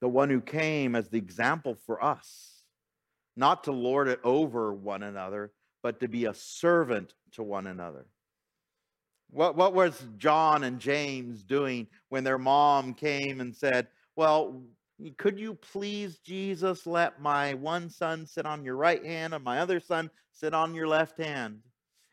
The 0.00 0.08
one 0.08 0.30
who 0.30 0.40
came 0.40 0.96
as 0.96 1.08
the 1.08 1.18
example 1.18 1.76
for 1.86 2.02
us, 2.02 2.62
not 3.36 3.64
to 3.64 3.72
lord 3.72 4.08
it 4.08 4.20
over 4.24 4.72
one 4.72 5.02
another, 5.02 5.52
but 5.82 6.00
to 6.00 6.08
be 6.08 6.24
a 6.26 6.34
servant 6.34 7.14
to 7.32 7.42
one 7.42 7.66
another. 7.66 8.06
What, 9.30 9.56
what 9.56 9.74
was 9.74 10.02
John 10.16 10.64
and 10.64 10.80
James 10.80 11.44
doing 11.44 11.86
when 12.08 12.24
their 12.24 12.38
mom 12.38 12.94
came 12.94 13.40
and 13.40 13.54
said, 13.54 13.88
Well, 14.16 14.62
Could 15.16 15.38
you 15.38 15.54
please, 15.54 16.18
Jesus, 16.18 16.86
let 16.86 17.20
my 17.20 17.54
one 17.54 17.88
son 17.88 18.26
sit 18.26 18.44
on 18.44 18.64
your 18.64 18.76
right 18.76 19.04
hand 19.04 19.32
and 19.34 19.44
my 19.44 19.60
other 19.60 19.80
son 19.80 20.10
sit 20.32 20.52
on 20.52 20.74
your 20.74 20.88
left 20.88 21.18
hand? 21.18 21.60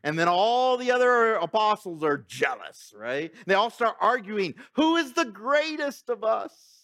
And 0.04 0.18
then 0.18 0.28
all 0.28 0.78
the 0.78 0.92
other 0.92 1.36
apostles 1.36 2.04
are 2.04 2.20
jealous, 2.20 2.94
right? 2.96 3.34
They 3.46 3.56
all 3.56 3.72
start 3.72 3.98
arguing 4.00 4.54
who 4.74 4.96
is 4.98 5.14
the 5.14 5.26
greatest 5.26 6.10
of 6.10 6.24
us? 6.24 6.77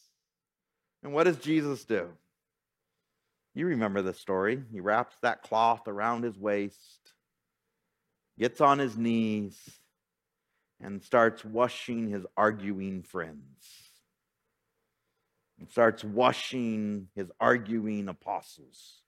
And 1.04 1.14
what 1.14 1.26
does 1.26 1.38
Jesus 1.38 1.84
do? 1.84 2.10
You 3.54 3.68
remember 3.68 4.01
the 4.01 4.14
story. 4.14 4.64
He 4.72 4.80
wraps 4.80 5.16
that 5.22 5.43
cloth 5.43 5.88
around 5.88 6.24
his 6.24 6.38
waist, 6.39 7.14
gets 8.39 8.62
on 8.62 8.80
his 8.80 8.97
knees, 8.97 9.60
and 10.82 11.04
starts 11.04 11.45
washing 11.45 12.10
his 12.10 12.26
arguing 12.36 13.04
friends 13.04 13.84
and 15.64 15.72
starts 15.72 16.04
washing 16.04 17.08
his 17.16 17.32
arguing 17.39 18.10
apostles, 18.10 19.01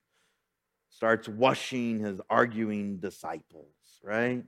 starts 0.90 1.28
washing 1.28 2.00
his 2.00 2.22
arguing 2.30 2.96
disciples, 2.98 3.76
right? 4.02 4.44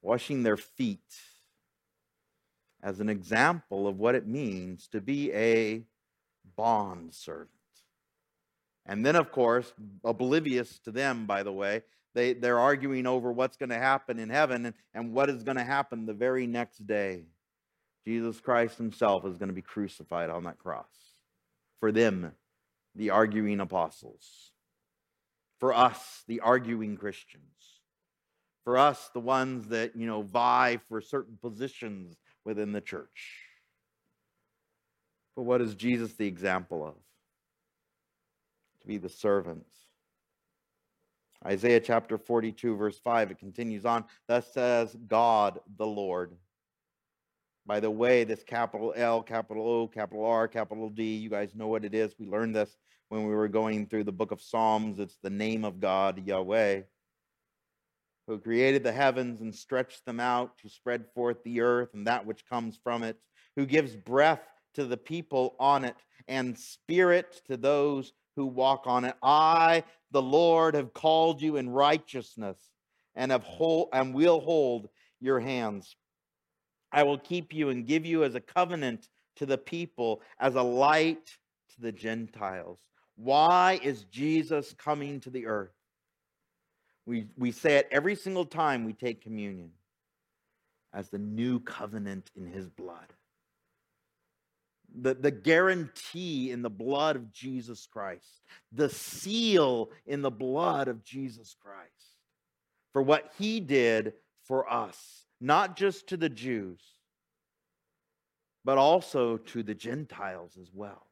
Washing 0.00 0.42
their 0.42 0.56
feet 0.56 1.00
as 2.82 3.00
an 3.00 3.10
example 3.10 3.86
of 3.86 3.98
what 3.98 4.14
it 4.14 4.26
means 4.26 4.88
to 4.88 5.00
be 5.02 5.30
a 5.32 5.82
bond 6.56 7.14
servant. 7.14 7.50
And 8.86 9.04
then, 9.04 9.16
of 9.16 9.32
course, 9.32 9.72
oblivious 10.04 10.78
to 10.80 10.90
them, 10.90 11.26
by 11.26 11.42
the 11.42 11.52
way, 11.52 11.82
they, 12.14 12.32
they're 12.32 12.60
arguing 12.60 13.06
over 13.06 13.32
what's 13.32 13.56
going 13.56 13.70
to 13.70 13.78
happen 13.78 14.18
in 14.18 14.28
heaven 14.28 14.66
and, 14.66 14.74
and 14.92 15.12
what 15.12 15.30
is 15.30 15.42
going 15.42 15.56
to 15.56 15.64
happen 15.64 16.06
the 16.06 16.12
very 16.12 16.46
next 16.46 16.86
day. 16.86 17.24
Jesus 18.06 18.40
Christ 18.40 18.76
himself 18.76 19.24
is 19.24 19.38
going 19.38 19.48
to 19.48 19.54
be 19.54 19.62
crucified 19.62 20.30
on 20.30 20.44
that 20.44 20.58
cross. 20.58 20.86
For 21.80 21.90
them, 21.90 22.32
the 22.94 23.10
arguing 23.10 23.60
apostles. 23.60 24.52
For 25.58 25.72
us, 25.72 26.22
the 26.28 26.40
arguing 26.40 26.96
Christians. 26.96 27.80
For 28.64 28.78
us, 28.78 29.10
the 29.12 29.20
ones 29.20 29.68
that, 29.68 29.96
you 29.96 30.06
know, 30.06 30.22
vie 30.22 30.78
for 30.88 31.00
certain 31.00 31.38
positions 31.40 32.16
within 32.44 32.72
the 32.72 32.80
church. 32.80 33.43
But 35.36 35.42
what 35.42 35.60
is 35.60 35.74
Jesus 35.74 36.12
the 36.14 36.26
example 36.26 36.86
of? 36.86 36.94
To 38.80 38.86
be 38.86 38.98
the 38.98 39.08
servants. 39.08 39.70
Isaiah 41.46 41.80
chapter 41.80 42.16
42, 42.16 42.76
verse 42.76 42.98
5, 42.98 43.32
it 43.32 43.38
continues 43.38 43.84
on. 43.84 44.04
Thus 44.28 44.50
says 44.52 44.96
God 45.06 45.60
the 45.76 45.86
Lord. 45.86 46.32
By 47.66 47.80
the 47.80 47.90
way, 47.90 48.24
this 48.24 48.42
capital 48.42 48.92
L, 48.96 49.22
capital 49.22 49.66
O, 49.66 49.88
capital 49.88 50.24
R, 50.24 50.48
capital 50.48 50.88
D, 50.90 51.16
you 51.16 51.30
guys 51.30 51.54
know 51.54 51.68
what 51.68 51.84
it 51.84 51.94
is. 51.94 52.14
We 52.18 52.26
learned 52.26 52.54
this 52.54 52.76
when 53.08 53.26
we 53.26 53.34
were 53.34 53.48
going 53.48 53.86
through 53.86 54.04
the 54.04 54.12
book 54.12 54.32
of 54.32 54.40
Psalms. 54.40 54.98
It's 54.98 55.18
the 55.22 55.30
name 55.30 55.64
of 55.64 55.80
God, 55.80 56.26
Yahweh, 56.26 56.82
who 58.26 58.38
created 58.38 58.82
the 58.82 58.92
heavens 58.92 59.40
and 59.40 59.54
stretched 59.54 60.04
them 60.04 60.20
out 60.20 60.58
to 60.58 60.68
spread 60.68 61.06
forth 61.14 61.42
the 61.42 61.60
earth 61.62 61.94
and 61.94 62.06
that 62.06 62.26
which 62.26 62.46
comes 62.46 62.78
from 62.82 63.02
it, 63.02 63.18
who 63.56 63.66
gives 63.66 63.96
breath 63.96 64.42
to 64.74 64.84
the 64.84 64.96
people 64.96 65.54
on 65.58 65.84
it 65.84 65.96
and 66.28 66.58
spirit 66.58 67.40
to 67.46 67.56
those 67.56 68.12
who 68.36 68.46
walk 68.46 68.84
on 68.86 69.04
it. 69.04 69.14
I, 69.22 69.84
the 70.10 70.22
Lord, 70.22 70.74
have 70.74 70.92
called 70.92 71.40
you 71.40 71.56
in 71.56 71.70
righteousness 71.70 72.58
and 73.14 73.30
have 73.30 73.44
hold 73.44 73.88
and 73.92 74.14
will 74.14 74.40
hold 74.40 74.88
your 75.20 75.40
hands. 75.40 75.96
I 76.92 77.02
will 77.02 77.18
keep 77.18 77.52
you 77.52 77.70
and 77.70 77.86
give 77.86 78.06
you 78.06 78.24
as 78.24 78.34
a 78.34 78.40
covenant 78.40 79.08
to 79.36 79.46
the 79.46 79.58
people, 79.58 80.22
as 80.38 80.54
a 80.54 80.62
light 80.62 81.26
to 81.74 81.80
the 81.80 81.92
Gentiles. 81.92 82.78
Why 83.16 83.80
is 83.82 84.04
Jesus 84.04 84.74
coming 84.76 85.20
to 85.20 85.30
the 85.30 85.46
earth? 85.46 85.74
We, 87.06 87.26
we 87.36 87.52
say 87.52 87.76
it 87.76 87.88
every 87.90 88.14
single 88.14 88.46
time 88.46 88.84
we 88.84 88.92
take 88.92 89.22
communion 89.22 89.70
as 90.92 91.08
the 91.10 91.18
new 91.18 91.60
covenant 91.60 92.30
in 92.36 92.46
his 92.46 92.68
blood. 92.68 93.12
The, 95.00 95.14
the 95.14 95.30
guarantee 95.30 96.50
in 96.50 96.62
the 96.62 96.70
blood 96.70 97.16
of 97.16 97.32
Jesus 97.32 97.86
Christ, 97.90 98.42
the 98.72 98.88
seal 98.88 99.90
in 100.06 100.22
the 100.22 100.30
blood 100.30 100.88
of 100.88 101.04
Jesus 101.04 101.56
Christ 101.60 101.90
for 102.92 103.02
what 103.02 103.32
he 103.38 103.58
did 103.58 104.12
for 104.44 104.70
us 104.72 105.24
not 105.44 105.76
just 105.76 106.08
to 106.08 106.16
the 106.16 106.30
Jews, 106.30 106.80
but 108.64 108.78
also 108.78 109.36
to 109.36 109.62
the 109.62 109.74
Gentiles 109.74 110.56
as 110.60 110.70
well. 110.72 111.06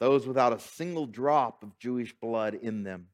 Those 0.00 0.26
without 0.26 0.52
a 0.52 0.58
single 0.58 1.06
drop 1.06 1.62
of 1.62 1.78
Jewish 1.78 2.12
blood 2.20 2.54
in 2.54 2.82
them. 2.82 3.06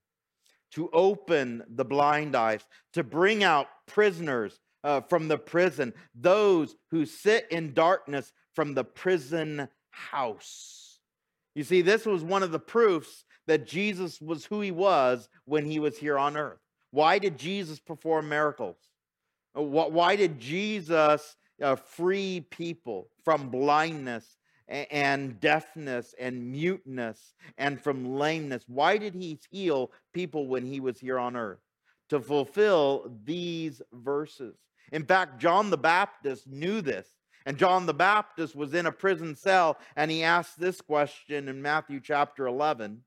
To 0.72 0.88
open 0.90 1.64
the 1.68 1.84
blind 1.84 2.34
eyes, 2.34 2.66
to 2.94 3.04
bring 3.04 3.44
out 3.44 3.66
prisoners 3.86 4.58
uh, 4.82 5.02
from 5.02 5.28
the 5.28 5.38
prison, 5.38 5.92
those 6.14 6.74
who 6.90 7.04
sit 7.04 7.46
in 7.50 7.74
darkness 7.74 8.32
from 8.56 8.74
the 8.74 8.82
prison 8.82 9.68
house. 9.90 10.98
You 11.54 11.62
see, 11.62 11.82
this 11.82 12.04
was 12.04 12.24
one 12.24 12.42
of 12.42 12.50
the 12.50 12.58
proofs 12.58 13.24
that 13.46 13.66
Jesus 13.66 14.20
was 14.20 14.44
who 14.44 14.60
he 14.60 14.72
was 14.72 15.28
when 15.44 15.64
he 15.64 15.78
was 15.78 15.96
here 15.96 16.18
on 16.18 16.36
earth. 16.36 16.58
Why 16.90 17.18
did 17.18 17.38
Jesus 17.38 17.78
perform 17.78 18.28
miracles? 18.28 18.76
Uh, 19.56 19.62
why 19.62 20.16
did 20.16 20.40
Jesus 20.40 21.36
uh, 21.62 21.76
free 21.76 22.46
people 22.50 23.08
from 23.24 23.50
blindness 23.50 24.38
and 24.68 25.38
deafness 25.38 26.14
and 26.18 26.50
muteness 26.50 27.34
and 27.56 27.80
from 27.80 28.16
lameness? 28.16 28.64
Why 28.66 28.96
did 28.98 29.14
he 29.14 29.38
heal 29.50 29.92
people 30.12 30.48
when 30.48 30.66
he 30.66 30.80
was 30.80 30.98
here 30.98 31.18
on 31.18 31.36
earth? 31.36 31.60
To 32.10 32.20
fulfill 32.20 33.12
these 33.24 33.80
verses. 33.92 34.56
In 34.92 35.04
fact, 35.04 35.40
John 35.40 35.70
the 35.70 35.78
Baptist 35.78 36.46
knew 36.46 36.80
this. 36.80 37.06
And 37.46 37.56
John 37.56 37.86
the 37.86 37.94
Baptist 37.94 38.54
was 38.54 38.74
in 38.74 38.84
a 38.84 38.92
prison 38.92 39.34
cell 39.34 39.78
and 39.96 40.10
he 40.10 40.22
asked 40.22 40.60
this 40.60 40.80
question 40.82 41.48
in 41.48 41.62
Matthew 41.62 42.00
chapter 42.00 42.46
11 42.46 43.02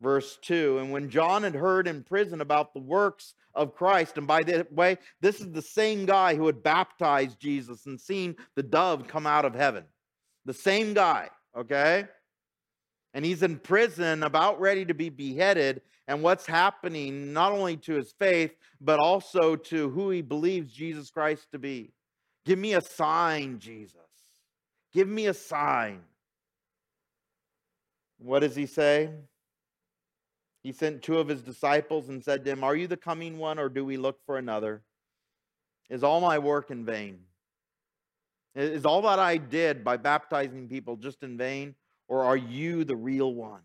verse 0.00 0.38
2. 0.42 0.78
And 0.78 0.92
when 0.92 1.10
John 1.10 1.42
had 1.42 1.54
heard 1.54 1.88
in 1.88 2.04
prison 2.04 2.40
about 2.40 2.72
the 2.72 2.80
works 2.80 3.34
of 3.54 3.74
Christ, 3.74 4.18
and 4.18 4.26
by 4.26 4.42
the 4.42 4.66
way, 4.70 4.98
this 5.20 5.40
is 5.40 5.50
the 5.50 5.62
same 5.62 6.06
guy 6.06 6.34
who 6.34 6.46
had 6.46 6.62
baptized 6.62 7.40
Jesus 7.40 7.86
and 7.86 8.00
seen 8.00 8.36
the 8.54 8.62
dove 8.62 9.08
come 9.08 9.26
out 9.26 9.44
of 9.44 9.54
heaven. 9.54 9.84
The 10.44 10.54
same 10.54 10.94
guy, 10.94 11.30
okay? 11.56 12.06
And 13.14 13.24
he's 13.24 13.42
in 13.42 13.58
prison, 13.58 14.22
about 14.22 14.60
ready 14.60 14.84
to 14.84 14.94
be 14.94 15.08
beheaded. 15.08 15.82
And 16.06 16.22
what's 16.22 16.46
happening, 16.46 17.32
not 17.32 17.52
only 17.52 17.76
to 17.78 17.94
his 17.94 18.12
faith, 18.12 18.52
but 18.80 18.98
also 18.98 19.56
to 19.56 19.90
who 19.90 20.10
he 20.10 20.22
believes 20.22 20.72
Jesus 20.72 21.10
Christ 21.10 21.48
to 21.52 21.58
be. 21.58 21.92
Give 22.48 22.58
me 22.58 22.72
a 22.72 22.80
sign, 22.80 23.58
Jesus. 23.58 24.00
Give 24.94 25.06
me 25.06 25.26
a 25.26 25.34
sign. 25.34 26.00
What 28.18 28.38
does 28.38 28.56
he 28.56 28.64
say? 28.64 29.10
He 30.62 30.72
sent 30.72 31.02
two 31.02 31.18
of 31.18 31.28
his 31.28 31.42
disciples 31.42 32.08
and 32.08 32.24
said 32.24 32.46
to 32.46 32.50
him, 32.50 32.64
Are 32.64 32.74
you 32.74 32.86
the 32.86 32.96
coming 32.96 33.36
one, 33.36 33.58
or 33.58 33.68
do 33.68 33.84
we 33.84 33.98
look 33.98 34.24
for 34.24 34.38
another? 34.38 34.80
Is 35.90 36.02
all 36.02 36.22
my 36.22 36.38
work 36.38 36.70
in 36.70 36.86
vain? 36.86 37.18
Is 38.54 38.86
all 38.86 39.02
that 39.02 39.18
I 39.18 39.36
did 39.36 39.84
by 39.84 39.98
baptizing 39.98 40.68
people 40.68 40.96
just 40.96 41.22
in 41.22 41.36
vain, 41.36 41.74
or 42.08 42.24
are 42.24 42.36
you 42.38 42.82
the 42.82 42.96
real 42.96 43.34
one? 43.34 43.60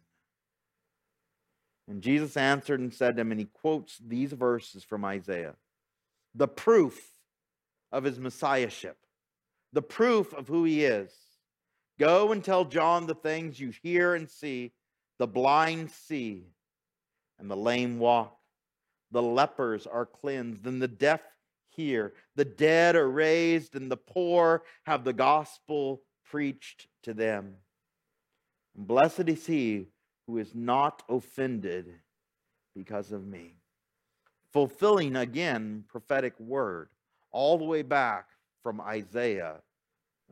And 1.88 2.02
Jesus 2.02 2.36
answered 2.36 2.82
and 2.82 2.94
said 2.94 3.16
to 3.16 3.22
him, 3.22 3.32
and 3.32 3.40
he 3.40 3.46
quotes 3.46 3.98
these 4.06 4.34
verses 4.34 4.84
from 4.84 5.06
Isaiah 5.06 5.56
the 6.36 6.50
proof 6.50 7.13
of 7.94 8.04
his 8.04 8.20
messiahship, 8.20 8.98
the 9.72 9.82
proof 9.82 10.34
of 10.34 10.50
who 10.50 10.66
he 10.66 10.84
is. 10.84 11.14
Go 12.00 12.32
and 12.32 12.44
tell 12.44 12.66
John 12.66 13.06
the 13.06 13.16
things 13.16 13.60
you 13.60 13.72
hear 13.84 14.16
and 14.16 14.28
see 14.28 14.74
the 15.20 15.28
blind 15.28 15.92
see, 15.92 16.48
and 17.40 17.50
the 17.50 17.56
lame 17.56 18.00
walk. 18.00 18.38
The 19.12 19.22
lepers 19.22 19.86
are 19.86 20.08
cleansed, 20.08 20.66
and 20.66 20.82
the 20.82 20.88
deaf 20.88 21.22
hear. 21.70 22.14
The 22.36 22.46
dead 22.46 22.96
are 22.96 23.10
raised, 23.10 23.76
and 23.76 23.92
the 23.92 23.98
poor 23.98 24.64
have 24.86 25.04
the 25.04 25.14
gospel 25.14 26.02
preached 26.30 26.88
to 27.04 27.14
them. 27.14 27.58
And 28.76 28.88
blessed 28.88 29.30
is 29.30 29.46
he 29.46 29.86
who 30.26 30.40
is 30.40 30.56
not 30.56 31.04
offended 31.08 31.94
because 32.76 33.12
of 33.12 33.26
me. 33.26 33.58
Fulfilling 34.52 35.16
again 35.16 35.84
prophetic 35.88 36.40
word, 36.40 36.90
all 37.34 37.58
the 37.58 37.66
way 37.66 37.82
back 37.82 38.28
from 38.64 38.80
Isaiah 38.80 39.56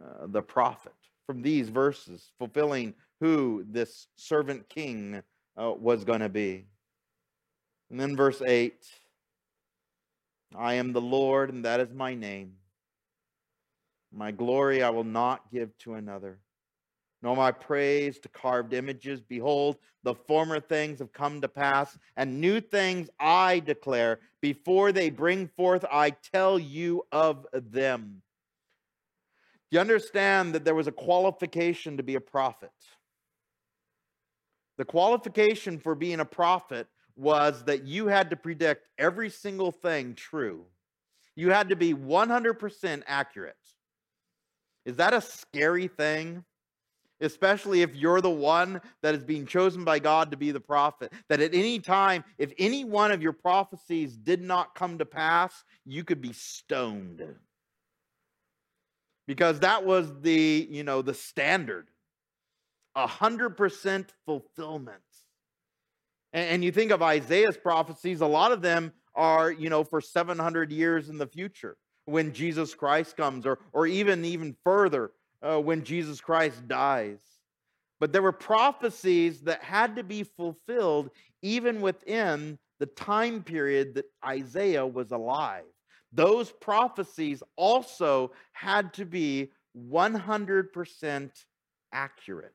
uh, 0.01 0.27
the 0.27 0.41
prophet, 0.41 0.93
from 1.27 1.41
these 1.41 1.69
verses, 1.69 2.31
fulfilling 2.39 2.93
who 3.19 3.65
this 3.69 4.07
servant 4.15 4.69
king 4.69 5.21
uh, 5.57 5.71
was 5.77 6.05
going 6.05 6.21
to 6.21 6.29
be. 6.29 6.65
And 7.89 7.99
then 7.99 8.15
verse 8.15 8.41
8 8.41 8.73
I 10.57 10.75
am 10.75 10.93
the 10.93 11.01
Lord, 11.01 11.53
and 11.53 11.65
that 11.65 11.79
is 11.79 11.93
my 11.93 12.13
name. 12.13 12.53
My 14.13 14.31
glory 14.31 14.83
I 14.83 14.89
will 14.89 15.05
not 15.05 15.51
give 15.51 15.77
to 15.79 15.93
another. 15.93 16.39
Nor 17.21 17.35
my 17.35 17.51
praise 17.51 18.19
to 18.19 18.29
carved 18.29 18.73
images. 18.73 19.21
Behold, 19.21 19.77
the 20.03 20.15
former 20.15 20.59
things 20.59 20.99
have 20.99 21.13
come 21.13 21.41
to 21.41 21.47
pass, 21.47 21.97
and 22.17 22.41
new 22.41 22.59
things 22.59 23.09
I 23.19 23.59
declare. 23.59 24.19
Before 24.41 24.91
they 24.91 25.09
bring 25.09 25.47
forth, 25.47 25.85
I 25.91 26.11
tell 26.11 26.57
you 26.57 27.03
of 27.11 27.45
them. 27.53 28.21
You 29.69 29.79
understand 29.79 30.53
that 30.53 30.65
there 30.65 30.75
was 30.75 30.87
a 30.87 30.91
qualification 30.91 31.97
to 31.97 32.03
be 32.03 32.15
a 32.15 32.21
prophet. 32.21 32.71
The 34.77 34.85
qualification 34.85 35.79
for 35.79 35.95
being 35.95 36.19
a 36.19 36.25
prophet 36.25 36.87
was 37.15 37.63
that 37.65 37.85
you 37.85 38.07
had 38.07 38.31
to 38.31 38.35
predict 38.35 38.87
every 38.97 39.29
single 39.29 39.71
thing 39.71 40.15
true. 40.15 40.65
You 41.35 41.51
had 41.51 41.69
to 41.69 41.75
be 41.75 41.93
100% 41.93 43.03
accurate. 43.05 43.55
Is 44.85 44.95
that 44.95 45.13
a 45.13 45.21
scary 45.21 45.87
thing? 45.87 46.43
Especially 47.21 47.81
if 47.81 47.95
you're 47.95 48.21
the 48.21 48.29
one 48.29 48.81
that 49.01 49.15
is 49.15 49.23
being 49.23 49.45
chosen 49.45 49.83
by 49.83 49.99
God 49.99 50.31
to 50.31 50.37
be 50.37 50.51
the 50.51 50.59
prophet. 50.59 51.13
That 51.29 51.39
at 51.39 51.53
any 51.53 51.79
time, 51.79 52.23
if 52.37 52.51
any 52.57 52.83
one 52.83 53.11
of 53.11 53.21
your 53.21 53.33
prophecies 53.33 54.17
did 54.17 54.41
not 54.41 54.75
come 54.75 54.97
to 54.97 55.05
pass, 55.05 55.63
you 55.85 56.03
could 56.03 56.21
be 56.21 56.33
stoned. 56.33 57.23
Because 59.27 59.59
that 59.61 59.85
was 59.85 60.11
the, 60.21 60.67
you 60.69 60.83
know, 60.83 61.01
the 61.01 61.13
standard. 61.13 61.87
A 62.95 63.07
hundred 63.07 63.51
percent 63.51 64.11
fulfillment. 64.25 64.97
And, 66.33 66.63
you 66.63 66.71
think 66.71 66.91
of 66.91 67.01
Isaiah's 67.01 67.57
prophecies, 67.57 68.21
a 68.21 68.25
lot 68.25 68.51
of 68.53 68.61
them 68.61 68.93
are, 69.15 69.51
you 69.51 69.69
know, 69.69 69.83
for 69.83 69.99
700 69.99 70.71
years 70.71 71.09
in 71.09 71.17
the 71.17 71.27
future 71.27 71.75
when 72.05 72.33
Jesus 72.33 72.73
Christ 72.73 73.17
comes, 73.17 73.45
or, 73.45 73.59
or 73.73 73.85
even 73.85 74.23
even 74.25 74.55
further 74.63 75.11
uh, 75.41 75.59
when 75.59 75.83
Jesus 75.83 76.21
Christ 76.21 76.67
dies. 76.67 77.19
But 77.99 78.11
there 78.11 78.21
were 78.21 78.31
prophecies 78.31 79.41
that 79.41 79.63
had 79.63 79.95
to 79.97 80.03
be 80.03 80.23
fulfilled 80.23 81.11
even 81.41 81.81
within 81.81 82.57
the 82.79 82.87
time 82.87 83.43
period 83.43 83.95
that 83.95 84.05
Isaiah 84.25 84.85
was 84.85 85.11
alive. 85.11 85.65
Those 86.11 86.51
prophecies 86.51 87.43
also 87.55 88.31
had 88.53 88.93
to 88.95 89.05
be 89.05 89.51
100% 89.77 91.29
accurate. 91.93 92.53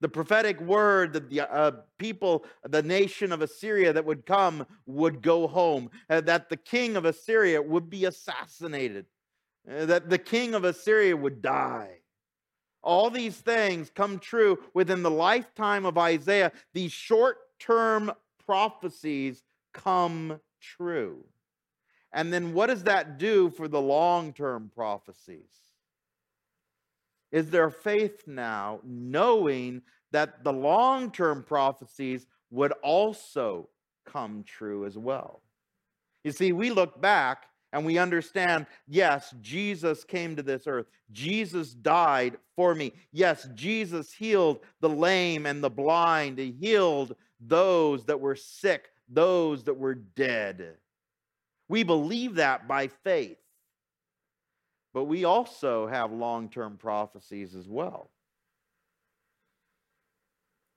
The 0.00 0.08
prophetic 0.08 0.60
word 0.60 1.14
that 1.14 1.30
the 1.30 1.40
uh, 1.40 1.72
people, 1.98 2.44
the 2.68 2.82
nation 2.82 3.32
of 3.32 3.40
Assyria 3.40 3.92
that 3.94 4.04
would 4.04 4.26
come 4.26 4.66
would 4.86 5.22
go 5.22 5.46
home, 5.46 5.90
uh, 6.10 6.20
that 6.22 6.50
the 6.50 6.56
king 6.58 6.96
of 6.96 7.06
Assyria 7.06 7.62
would 7.62 7.88
be 7.88 8.04
assassinated, 8.04 9.06
Uh, 9.70 9.86
that 9.86 10.10
the 10.10 10.18
king 10.18 10.54
of 10.54 10.64
Assyria 10.64 11.16
would 11.16 11.40
die. 11.40 11.98
All 12.82 13.08
these 13.08 13.36
things 13.36 13.90
come 13.90 14.18
true 14.18 14.58
within 14.74 15.02
the 15.02 15.10
lifetime 15.10 15.86
of 15.86 15.96
Isaiah. 15.96 16.52
These 16.74 16.92
short 16.92 17.38
term 17.58 18.12
prophecies 18.44 19.42
come 19.72 20.38
true. 20.60 21.24
And 22.12 22.32
then 22.32 22.52
what 22.52 22.66
does 22.66 22.84
that 22.84 23.18
do 23.18 23.50
for 23.50 23.68
the 23.68 23.80
long 23.80 24.32
term 24.34 24.70
prophecies? 24.74 25.48
Is 27.32 27.50
there 27.50 27.70
faith 27.70 28.28
now, 28.28 28.80
knowing 28.84 29.82
that 30.12 30.44
the 30.44 30.52
long 30.52 31.10
term 31.10 31.42
prophecies 31.42 32.26
would 32.50 32.72
also 32.82 33.68
come 34.04 34.44
true 34.44 34.84
as 34.84 34.96
well? 34.96 35.42
You 36.22 36.32
see, 36.32 36.52
we 36.52 36.70
look 36.70 37.00
back 37.00 37.46
and 37.74 37.84
we 37.84 37.98
understand, 37.98 38.66
yes, 38.86 39.34
Jesus 39.42 40.04
came 40.04 40.36
to 40.36 40.44
this 40.44 40.68
earth. 40.68 40.86
Jesus 41.10 41.74
died 41.74 42.36
for 42.54 42.72
me. 42.72 42.92
Yes, 43.10 43.48
Jesus 43.52 44.12
healed 44.12 44.60
the 44.80 44.88
lame 44.88 45.44
and 45.44 45.62
the 45.62 45.68
blind. 45.68 46.38
He 46.38 46.52
healed 46.52 47.16
those 47.40 48.04
that 48.04 48.20
were 48.20 48.36
sick, 48.36 48.90
those 49.08 49.64
that 49.64 49.74
were 49.74 49.96
dead. 49.96 50.76
We 51.68 51.82
believe 51.82 52.36
that 52.36 52.68
by 52.68 52.86
faith. 52.86 53.38
But 54.92 55.06
we 55.06 55.24
also 55.24 55.88
have 55.88 56.12
long 56.12 56.50
term 56.50 56.76
prophecies 56.76 57.56
as 57.56 57.68
well. 57.68 58.08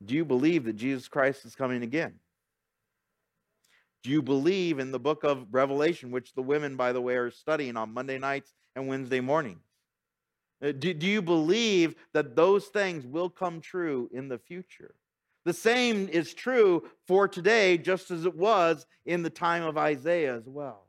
Do 0.04 0.16
you 0.16 0.26
believe 0.26 0.64
that 0.64 0.78
Jesus 0.78 1.08
Christ 1.08 1.45
is 1.45 1.54
coming 1.54 1.84
again? 1.84 2.16
Do 4.08 4.14
you 4.14 4.22
believe 4.22 4.80
in 4.80 4.93
the 4.93 4.99
book 5.01 5.26
of 5.26 5.47
Revelation, 5.51 6.12
which 6.12 6.34
the 6.34 6.41
women, 6.41 6.78
by 6.78 6.93
the 6.93 7.01
way, 7.01 7.18
are 7.18 7.30
studying 7.30 7.76
on 7.76 7.93
Monday 7.93 8.18
nights 8.18 8.53
and 8.74 8.88
Wednesday 8.88 9.20
mornings? 9.20 9.66
Uh, 10.64 10.72
do, 10.72 10.93
do 10.93 11.05
you 11.05 11.22
believe 11.22 11.93
that 12.14 12.34
those 12.34 12.68
things 12.68 13.05
will 13.05 13.30
come 13.30 13.60
true 13.60 14.10
in 14.14 14.30
the 14.30 14.38
future? 14.38 14.95
The 15.43 15.51
same 15.51 16.08
is 16.08 16.34
true 16.34 16.89
for 17.05 17.28
today, 17.28 17.78
just 17.78 18.10
as 18.10 18.26
it 18.26 18.34
was 18.34 18.86
in 19.05 19.24
the 19.24 19.30
time 19.30 19.64
of 19.64 19.78
Isaiah 19.78 20.38
as 20.38 20.47
well. 20.47 20.86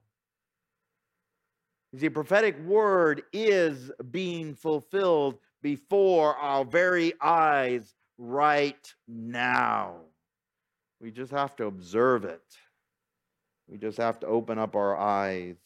You 1.92 1.98
see, 1.98 2.10
prophetic 2.10 2.56
word 2.60 3.24
is 3.32 3.90
being 4.12 4.54
fulfilled 4.54 5.40
before 5.60 6.36
our 6.36 6.64
very 6.64 7.14
eyes 7.20 7.96
right 8.16 8.94
now. 9.08 9.96
We 11.00 11.10
just 11.10 11.32
have 11.32 11.56
to 11.56 11.66
observe 11.66 12.24
it. 12.24 12.44
We 13.68 13.76
just 13.76 13.98
have 13.98 14.18
to 14.20 14.26
open 14.26 14.58
up 14.58 14.74
our 14.74 14.96
eyes. 14.96 15.56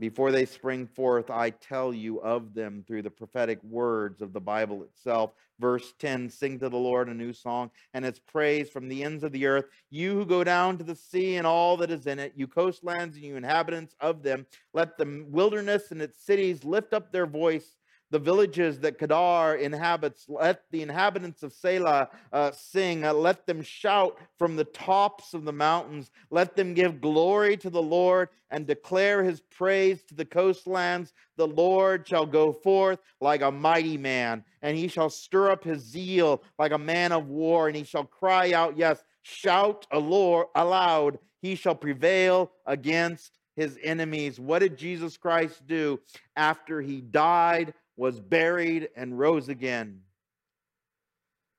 Before 0.00 0.32
they 0.32 0.44
spring 0.44 0.88
forth, 0.88 1.30
I 1.30 1.50
tell 1.50 1.94
you 1.94 2.20
of 2.20 2.52
them 2.52 2.82
through 2.84 3.02
the 3.02 3.10
prophetic 3.10 3.62
words 3.62 4.20
of 4.20 4.32
the 4.32 4.40
Bible 4.40 4.82
itself. 4.82 5.32
Verse 5.60 5.94
10 6.00 6.28
Sing 6.30 6.58
to 6.58 6.68
the 6.68 6.76
Lord 6.76 7.08
a 7.08 7.14
new 7.14 7.32
song, 7.32 7.70
and 7.94 8.04
its 8.04 8.18
praise 8.18 8.68
from 8.68 8.88
the 8.88 9.04
ends 9.04 9.22
of 9.22 9.30
the 9.30 9.46
earth. 9.46 9.66
You 9.90 10.14
who 10.14 10.26
go 10.26 10.42
down 10.42 10.78
to 10.78 10.84
the 10.84 10.96
sea 10.96 11.36
and 11.36 11.46
all 11.46 11.76
that 11.76 11.92
is 11.92 12.08
in 12.08 12.18
it, 12.18 12.32
you 12.34 12.48
coastlands 12.48 13.14
and 13.14 13.24
you 13.24 13.36
inhabitants 13.36 13.94
of 14.00 14.24
them, 14.24 14.46
let 14.72 14.98
the 14.98 15.24
wilderness 15.28 15.92
and 15.92 16.02
its 16.02 16.20
cities 16.20 16.64
lift 16.64 16.92
up 16.92 17.12
their 17.12 17.26
voice 17.26 17.76
the 18.10 18.18
villages 18.18 18.80
that 18.80 18.98
Kedar 18.98 19.56
inhabits. 19.56 20.26
Let 20.28 20.62
the 20.70 20.82
inhabitants 20.82 21.42
of 21.42 21.52
Sela 21.52 22.08
uh, 22.32 22.52
sing. 22.52 23.04
Uh, 23.04 23.12
let 23.12 23.46
them 23.46 23.62
shout 23.62 24.18
from 24.38 24.56
the 24.56 24.64
tops 24.64 25.34
of 25.34 25.44
the 25.44 25.52
mountains. 25.52 26.10
Let 26.30 26.56
them 26.56 26.74
give 26.74 27.00
glory 27.00 27.56
to 27.58 27.70
the 27.70 27.82
Lord 27.82 28.28
and 28.50 28.66
declare 28.66 29.24
his 29.24 29.40
praise 29.40 30.04
to 30.04 30.14
the 30.14 30.24
coastlands. 30.24 31.12
The 31.36 31.48
Lord 31.48 32.06
shall 32.06 32.26
go 32.26 32.52
forth 32.52 33.00
like 33.20 33.42
a 33.42 33.50
mighty 33.50 33.98
man, 33.98 34.44
and 34.62 34.76
he 34.76 34.88
shall 34.88 35.10
stir 35.10 35.50
up 35.50 35.64
his 35.64 35.82
zeal 35.82 36.42
like 36.58 36.72
a 36.72 36.78
man 36.78 37.10
of 37.10 37.26
war, 37.26 37.66
and 37.66 37.76
he 37.76 37.84
shall 37.84 38.04
cry 38.04 38.52
out, 38.52 38.76
yes, 38.76 39.02
shout 39.22 39.86
aloud. 39.90 41.18
He 41.42 41.56
shall 41.56 41.74
prevail 41.74 42.52
against 42.64 43.38
his 43.56 43.78
enemies. 43.82 44.40
What 44.40 44.60
did 44.60 44.76
Jesus 44.76 45.16
Christ 45.16 45.66
do 45.66 46.00
after 46.36 46.80
he 46.80 47.00
died 47.00 47.74
was 47.96 48.20
buried, 48.20 48.88
and 48.96 49.18
rose 49.18 49.48
again. 49.48 50.00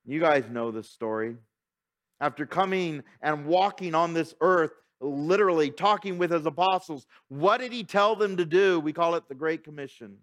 You 0.04 0.20
guys 0.20 0.44
know 0.50 0.70
this 0.70 0.90
story. 0.90 1.36
After 2.20 2.46
coming 2.46 3.02
and 3.20 3.46
walking 3.46 3.94
on 3.94 4.14
this 4.14 4.34
earth, 4.40 4.72
literally 5.00 5.70
talking 5.70 6.18
with 6.18 6.30
his 6.30 6.46
apostles, 6.46 7.06
what 7.28 7.60
did 7.60 7.72
he 7.72 7.84
tell 7.84 8.16
them 8.16 8.36
to 8.36 8.44
do? 8.44 8.80
We 8.80 8.92
call 8.92 9.14
it 9.14 9.28
the 9.28 9.34
Great 9.34 9.64
Commission. 9.64 10.16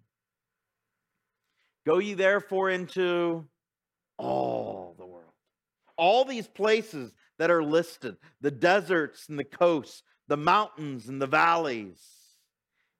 Go 1.86 1.99
ye 1.99 2.14
therefore 2.14 2.70
into 2.70 3.45
all 4.18 4.95
the 4.97 5.05
world. 5.05 5.26
All 5.97 6.26
these 6.26 6.47
places 6.47 7.14
that 7.38 7.51
are 7.51 7.64
listed 7.64 8.16
the 8.41 8.51
deserts 8.51 9.28
and 9.30 9.38
the 9.38 9.43
coasts, 9.43 10.03
the 10.28 10.38
mountains 10.38 11.09
and 11.09 11.22
the 11.22 11.28
valleys, 11.28 12.01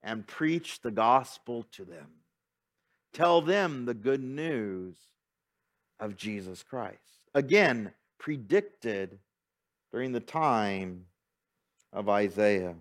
and 0.04 0.28
preach 0.28 0.82
the 0.82 0.92
gospel 0.92 1.66
to 1.72 1.86
them. 1.86 2.08
Tell 3.14 3.42
them 3.42 3.86
the 3.86 3.94
good 3.94 4.24
news 4.24 4.98
of 6.00 6.16
Jesus 6.16 6.64
Christ. 6.64 6.98
Again, 7.36 7.92
predicted 8.20 9.20
during 9.92 10.12
the 10.12 10.20
time 10.20 11.06
of 11.92 12.10
Isaiah. 12.10 12.76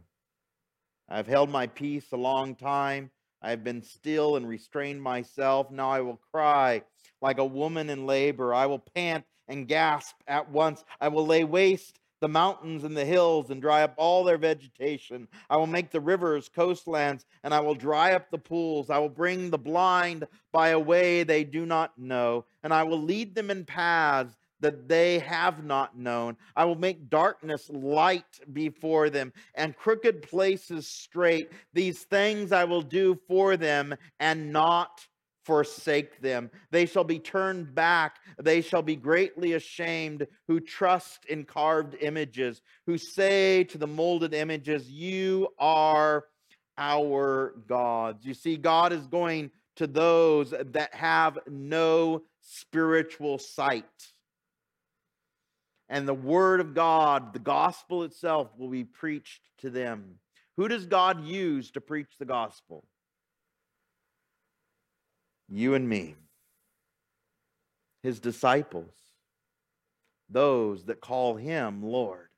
I've 1.09 1.27
held 1.27 1.51
my 1.51 1.67
peace 1.67 2.07
a 2.13 2.17
long 2.17 2.55
time. 2.55 3.11
I 3.43 3.51
have 3.51 3.63
been 3.63 3.83
still 3.83 4.37
and 4.37 4.49
restrained 4.49 5.03
myself. 5.03 5.71
Now 5.71 5.91
I 5.91 6.01
will 6.01 6.21
cry 6.33 6.83
like 7.21 7.39
a 7.39 7.45
woman 7.45 7.91
in 7.91 8.07
labor. 8.07 8.55
I 8.55 8.67
will 8.67 8.79
pant 8.79 9.25
and 9.49 9.69
gasp 9.69 10.15
at 10.27 10.51
once. 10.51 10.83
I 11.01 11.09
will 11.09 11.27
lay 11.27 11.45
waste 11.45 11.99
the 12.23 12.29
mountains 12.29 12.85
and 12.85 12.97
the 12.97 13.05
hills 13.05 13.51
and 13.51 13.61
dry 13.61 13.83
up 13.83 13.95
all 13.97 14.23
their 14.23 14.39
vegetation. 14.39 15.27
I 15.51 15.57
will 15.57 15.67
make 15.67 15.91
the 15.91 16.01
rivers 16.01 16.49
coastlands 16.49 17.27
and 17.43 17.53
I 17.53 17.59
will 17.59 17.75
dry 17.75 18.13
up 18.13 18.31
the 18.31 18.39
pools. 18.39 18.91
I 18.91 18.99
will 18.99 19.09
bring 19.09 19.51
the 19.51 19.59
blind 19.59 20.29
by 20.53 20.69
a 20.69 20.79
way 20.79 21.25
they 21.25 21.43
do 21.43 21.67
not 21.67 21.99
know, 21.99 22.45
and 22.63 22.73
I 22.73 22.85
will 22.85 23.03
lead 23.03 23.35
them 23.35 23.51
in 23.51 23.65
paths 23.65 24.37
that 24.61 24.87
they 24.87 25.19
have 25.19 25.65
not 25.65 25.99
known. 25.99 26.37
I 26.55 26.65
will 26.65 26.77
make 26.77 27.11
darkness 27.11 27.69
light 27.69 28.39
before 28.53 29.11
them 29.11 29.33
and 29.57 29.77
crooked 29.77 30.23
places 30.23 30.87
straight. 30.87 31.51
These 31.75 32.05
things 32.05 32.53
I 32.53 32.63
will 32.63 32.83
do 32.83 33.19
for 33.27 33.57
them 33.57 33.97
and 34.21 34.53
not 34.53 35.09
forsake 35.45 36.21
them. 36.21 36.51
They 36.71 36.87
shall 36.87 37.05
be 37.05 37.19
turned 37.19 37.75
back. 37.75 38.17
They 38.41 38.61
shall 38.61 38.83
be 38.83 38.97
greatly 38.97 39.55
ashamed 39.55 40.27
who 40.49 40.61
trust 40.61 41.25
in 41.27 41.45
carved 41.45 41.97
images, 42.01 42.63
who 42.87 42.99
say 42.99 43.65
to 43.65 43.79
the 43.79 43.87
molded 43.87 44.35
images, 44.35 44.89
You 44.89 45.49
are 45.59 46.25
our 46.79 47.55
gods. 47.67 48.25
You 48.25 48.35
see, 48.35 48.57
God 48.57 48.93
is 48.93 49.07
going 49.07 49.51
to 49.77 49.87
those 49.87 50.51
that 50.51 50.95
have 50.95 51.39
no 51.49 52.23
spiritual 52.41 53.39
sight. 53.39 53.85
And 55.89 56.09
the 56.09 56.15
word 56.15 56.61
of 56.61 56.75
God, 56.75 57.33
the 57.33 57.39
gospel 57.39 58.05
itself, 58.05 58.49
will 58.57 58.69
be 58.69 58.85
preached 58.85 59.43
to 59.59 59.71
them. 59.71 60.19
Who 60.57 60.69
does 60.69 60.87
God 60.87 61.25
use 61.25 61.71
to 61.73 61.81
preach 61.81 62.11
the 62.19 62.25
gospel? 62.25 62.85
You 65.55 65.75
and 65.75 65.87
me, 65.87 66.15
his 68.03 68.21
disciples, 68.21 68.95
those 70.31 70.87
that 70.87 71.03
call 71.03 71.37
him 71.37 71.83
Lord. 71.83 72.29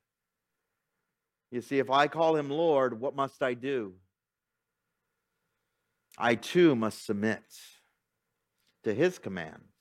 You 1.52 1.60
see, 1.60 1.78
if 1.78 1.90
I 1.90 2.08
call 2.08 2.34
him 2.34 2.50
Lord, 2.50 2.98
what 3.00 3.14
must 3.14 3.40
I 3.40 3.54
do? 3.54 3.92
I 6.18 6.34
too 6.34 6.74
must 6.74 7.06
submit 7.06 7.44
to 8.82 8.92
his 8.92 9.20
commands. 9.20 9.72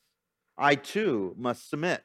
I 0.55 0.75
too 0.75 1.33
must 1.35 1.71
submit 1.71 2.03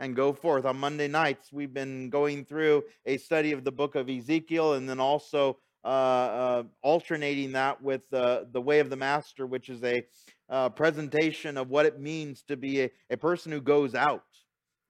and 0.00 0.16
go 0.16 0.32
forth. 0.32 0.64
On 0.64 0.76
Monday 0.76 1.06
nights, 1.06 1.52
we've 1.52 1.72
been 1.72 2.10
going 2.10 2.44
through 2.44 2.82
a 3.06 3.18
study 3.18 3.52
of 3.52 3.62
the 3.62 3.70
book 3.70 3.94
of 3.94 4.10
Ezekiel 4.10 4.74
and 4.74 4.88
then 4.88 4.98
also 4.98 5.58
alternating 5.84 7.52
that 7.52 7.82
with 7.82 8.02
uh, 8.12 8.40
the 8.52 8.60
way 8.60 8.80
of 8.80 8.90
the 8.90 8.96
master, 8.96 9.46
which 9.46 9.68
is 9.68 9.82
a 9.82 10.02
uh, 10.48 10.68
presentation 10.68 11.56
of 11.56 11.70
what 11.70 11.86
it 11.86 12.00
means 12.00 12.42
to 12.42 12.56
be 12.56 12.82
a, 12.82 12.90
a 13.10 13.16
person 13.16 13.52
who 13.52 13.60
goes 13.60 13.94
out 13.94 14.24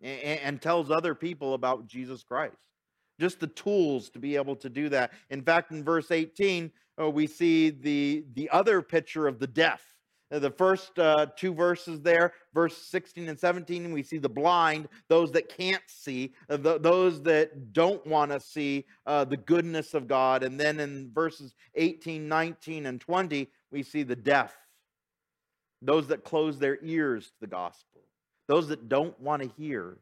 and, 0.01 0.41
and 0.41 0.63
tells 0.63 0.91
other 0.91 1.15
people 1.15 1.55
about 1.55 1.87
Jesus 1.87 2.23
Christ. 2.23 2.67
Just 3.19 3.41
the 3.41 3.49
tools 3.49 4.09
to 4.11 4.19
be 4.19 4.37
able 4.37 4.57
to 4.57 4.71
do 4.71 4.89
that. 4.89 5.13
In 5.29 5.43
fact, 5.43 5.73
in 5.73 5.85
verse 5.85 6.11
18, 6.11 6.71
uh, 7.01 7.11
we 7.11 7.27
see 7.27 7.71
the, 7.71 8.25
the 8.35 8.49
other 8.51 8.81
picture 8.81 9.27
of 9.27 9.39
the 9.39 9.47
deaf. 9.47 9.83
Uh, 10.33 10.39
the 10.39 10.51
first 10.51 10.99
uh, 10.99 11.27
two 11.37 11.53
verses 11.53 12.01
there, 12.03 12.33
verse 12.55 12.77
16 12.77 13.29
and 13.29 13.39
17, 13.39 13.93
we 13.93 14.03
see 14.03 14.19
the 14.19 14.29
blind, 14.29 14.89
those 15.09 15.33
that 15.33 15.49
can't 15.49 15.83
see, 15.89 16.33
uh, 16.49 16.57
th- 16.57 16.83
those 16.83 17.23
that 17.23 17.73
don't 17.73 18.05
want 18.07 18.31
to 18.31 18.39
see 18.39 18.87
uh, 19.07 19.25
the 19.25 19.37
goodness 19.37 19.93
of 19.93 20.07
God. 20.07 20.45
And 20.45 20.59
then 20.59 20.79
in 20.79 21.11
verses 21.13 21.55
18, 21.75 22.29
19, 22.29 22.87
and 22.87 23.01
20, 23.01 23.49
we 23.73 23.83
see 23.83 24.05
the 24.05 24.17
deaf, 24.17 24.55
those 25.83 26.07
that 26.09 26.23
close 26.23 26.59
their 26.59 26.79
ears 26.83 27.27
to 27.27 27.41
the 27.41 27.47
gospel, 27.49 28.03
those 28.47 28.69
that 28.69 28.89
don't 28.89 29.19
want 29.21 29.43
to 29.43 29.51
hear. 29.57 29.99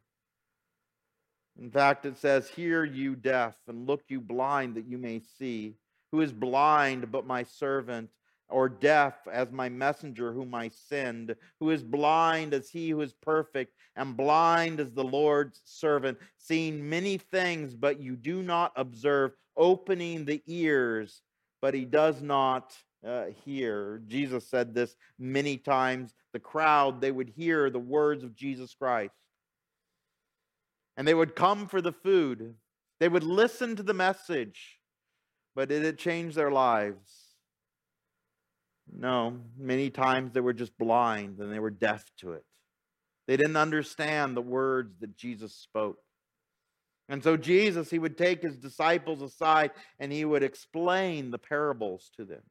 In 1.58 1.70
fact, 1.70 2.06
it 2.06 2.18
says, 2.18 2.48
Hear 2.48 2.84
you 2.84 3.16
deaf, 3.16 3.56
and 3.66 3.86
look 3.86 4.02
you 4.08 4.20
blind, 4.20 4.74
that 4.76 4.86
you 4.86 4.98
may 4.98 5.20
see. 5.38 5.74
Who 6.12 6.20
is 6.20 6.32
blind 6.32 7.10
but 7.10 7.26
my 7.26 7.42
servant? 7.42 8.10
Or 8.48 8.68
deaf 8.68 9.14
as 9.30 9.52
my 9.52 9.68
messenger 9.68 10.32
whom 10.32 10.54
I 10.54 10.70
send, 10.70 11.34
who 11.60 11.70
is 11.70 11.82
blind 11.82 12.54
as 12.54 12.70
he 12.70 12.90
who 12.90 13.00
is 13.02 13.12
perfect, 13.12 13.74
and 13.96 14.16
blind 14.16 14.80
as 14.80 14.92
the 14.92 15.04
Lord's 15.04 15.60
servant, 15.64 16.18
seeing 16.36 16.88
many 16.88 17.18
things, 17.18 17.74
but 17.74 18.00
you 18.00 18.16
do 18.16 18.42
not 18.42 18.72
observe, 18.76 19.32
opening 19.56 20.24
the 20.24 20.42
ears, 20.46 21.20
but 21.60 21.74
he 21.74 21.84
does 21.84 22.22
not 22.22 22.74
uh, 23.06 23.26
hear. 23.44 24.00
Jesus 24.06 24.48
said 24.48 24.74
this 24.74 24.96
many 25.18 25.56
times. 25.56 26.14
The 26.32 26.38
crowd, 26.38 27.00
they 27.00 27.10
would 27.10 27.28
hear 27.28 27.70
the 27.70 27.78
words 27.78 28.22
of 28.22 28.34
Jesus 28.34 28.74
Christ. 28.74 29.14
And 30.96 31.06
they 31.06 31.14
would 31.14 31.36
come 31.36 31.66
for 31.66 31.80
the 31.80 31.92
food. 31.92 32.54
They 33.00 33.08
would 33.08 33.24
listen 33.24 33.76
to 33.76 33.82
the 33.82 33.94
message, 33.94 34.78
but 35.54 35.68
did 35.68 35.84
it 35.84 35.98
change 35.98 36.34
their 36.34 36.50
lives? 36.50 37.17
No, 38.96 39.38
many 39.56 39.90
times 39.90 40.32
they 40.32 40.40
were 40.40 40.52
just 40.52 40.76
blind 40.78 41.38
and 41.38 41.52
they 41.52 41.58
were 41.58 41.70
deaf 41.70 42.04
to 42.18 42.32
it. 42.32 42.44
They 43.26 43.36
didn't 43.36 43.56
understand 43.56 44.36
the 44.36 44.42
words 44.42 44.98
that 45.00 45.16
Jesus 45.16 45.54
spoke. 45.54 45.98
And 47.08 47.22
so 47.22 47.36
Jesus, 47.36 47.90
he 47.90 47.98
would 47.98 48.18
take 48.18 48.42
his 48.42 48.56
disciples 48.56 49.22
aside 49.22 49.70
and 49.98 50.12
he 50.12 50.24
would 50.24 50.42
explain 50.42 51.30
the 51.30 51.38
parables 51.38 52.10
to 52.16 52.24
them. 52.24 52.42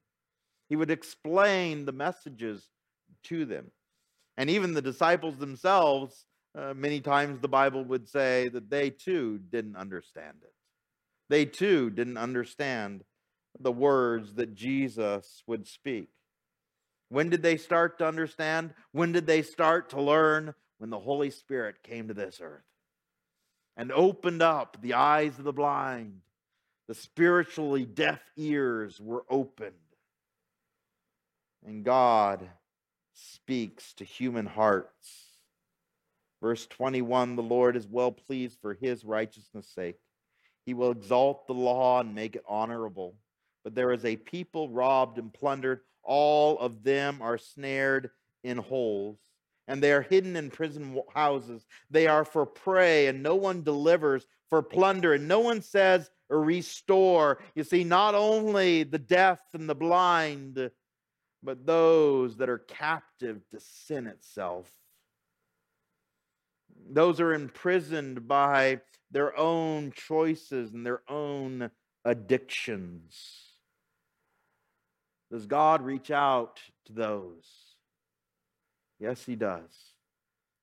He 0.70 0.76
would 0.76 0.92
explain 0.92 1.86
the 1.86 1.92
messages 1.92 2.70
to 3.26 3.46
them. 3.46 3.72
And 4.36 4.50
even 4.50 4.74
the 4.74 4.82
disciples 4.82 5.38
themselves, 5.38 6.26
uh, 6.58 6.74
many 6.76 7.02
times 7.02 7.40
the 7.40 7.48
Bible 7.48 7.84
would 7.86 8.08
say 8.08 8.50
that 8.50 8.70
they 8.70 8.90
too 8.90 9.40
didn't 9.50 9.76
understand 9.76 10.38
it. 10.44 10.54
They 11.30 11.46
too 11.46 11.90
didn't 11.90 12.18
understand 12.18 13.04
the 13.60 13.72
words 13.72 14.36
that 14.36 14.56
Jesus 14.56 15.44
would 15.48 15.68
speak. 15.68 16.10
When 17.10 17.30
did 17.30 17.42
they 17.42 17.58
start 17.58 18.00
to 18.00 18.08
understand? 18.08 18.74
When 18.92 19.12
did 19.12 19.26
they 19.28 19.42
start 19.42 19.90
to 19.92 20.02
learn? 20.02 20.54
When 20.78 20.90
the 20.90 21.00
Holy 21.00 21.32
Spirit 21.32 21.82
came 21.82 22.08
to 22.08 22.14
this 22.14 22.40
earth 22.42 22.62
and 23.76 23.92
opened 23.92 24.42
up 24.42 24.78
the 24.82 24.96
eyes 24.96 25.38
of 25.38 25.46
the 25.46 25.54
blind. 25.54 26.22
The 26.88 26.96
spiritually 26.96 27.86
deaf 27.86 28.20
ears 28.36 29.00
were 29.00 29.24
opened. 29.30 29.74
And 31.66 31.84
God 31.84 32.50
speaks 33.14 33.94
to 33.94 34.04
human 34.04 34.46
hearts. 34.46 35.28
Verse 36.42 36.66
21 36.68 37.36
The 37.36 37.44
Lord 37.44 37.76
is 37.76 37.88
well 37.88 38.12
pleased 38.12 38.60
for 38.62 38.74
his 38.74 39.04
righteousness' 39.04 39.68
sake. 39.74 39.98
He 40.66 40.74
will 40.74 40.92
exalt 40.92 41.48
the 41.48 41.54
law 41.54 42.00
and 42.00 42.16
make 42.16 42.36
it 42.36 42.44
honorable. 42.48 43.16
But 43.64 43.76
there 43.76 43.92
is 43.92 44.06
a 44.06 44.16
people 44.16 44.70
robbed 44.70 45.18
and 45.18 45.34
plundered 45.34 45.82
all 46.08 46.58
of 46.60 46.84
them 46.84 47.22
are 47.22 47.38
snared 47.38 48.10
in 48.44 48.58
holes, 48.58 49.20
and 49.68 49.84
they 49.84 49.92
are 49.92 50.02
hidden 50.02 50.36
in 50.36 50.50
prison 50.50 51.00
houses. 51.14 51.68
They 51.92 52.08
are 52.08 52.26
for 52.26 52.46
prey, 52.46 53.08
and 53.08 53.22
no 53.22 53.36
one 53.36 53.64
delivers, 53.64 54.26
for 54.50 54.64
plunder, 54.64 55.14
and 55.14 55.28
no 55.28 55.40
one 55.40 55.62
says, 55.62 56.10
Restore. 56.30 57.40
You 57.56 57.64
see, 57.64 57.84
not 57.84 58.16
only 58.16 58.84
the 58.84 59.00
deaf 59.00 59.40
and 59.54 59.70
the 59.70 59.76
blind, 59.76 60.72
but 61.44 61.66
those 61.66 62.38
that 62.38 62.50
are 62.50 62.58
captive 62.58 63.42
to 63.52 63.60
sin 63.60 64.08
itself. 64.08 64.72
Those 66.90 67.20
are 67.20 67.34
imprisoned 67.34 68.28
by 68.28 68.82
their 69.12 69.38
own 69.38 69.92
choices 69.92 70.74
and 70.74 70.86
their 70.86 71.02
own 71.10 71.72
addictions. 72.06 73.47
Does 75.32 75.46
God 75.46 75.82
reach 75.82 76.12
out 76.12 76.60
to 76.86 76.94
those? 76.94 77.46
Yes, 79.00 79.24
He 79.26 79.36
does. 79.36 79.70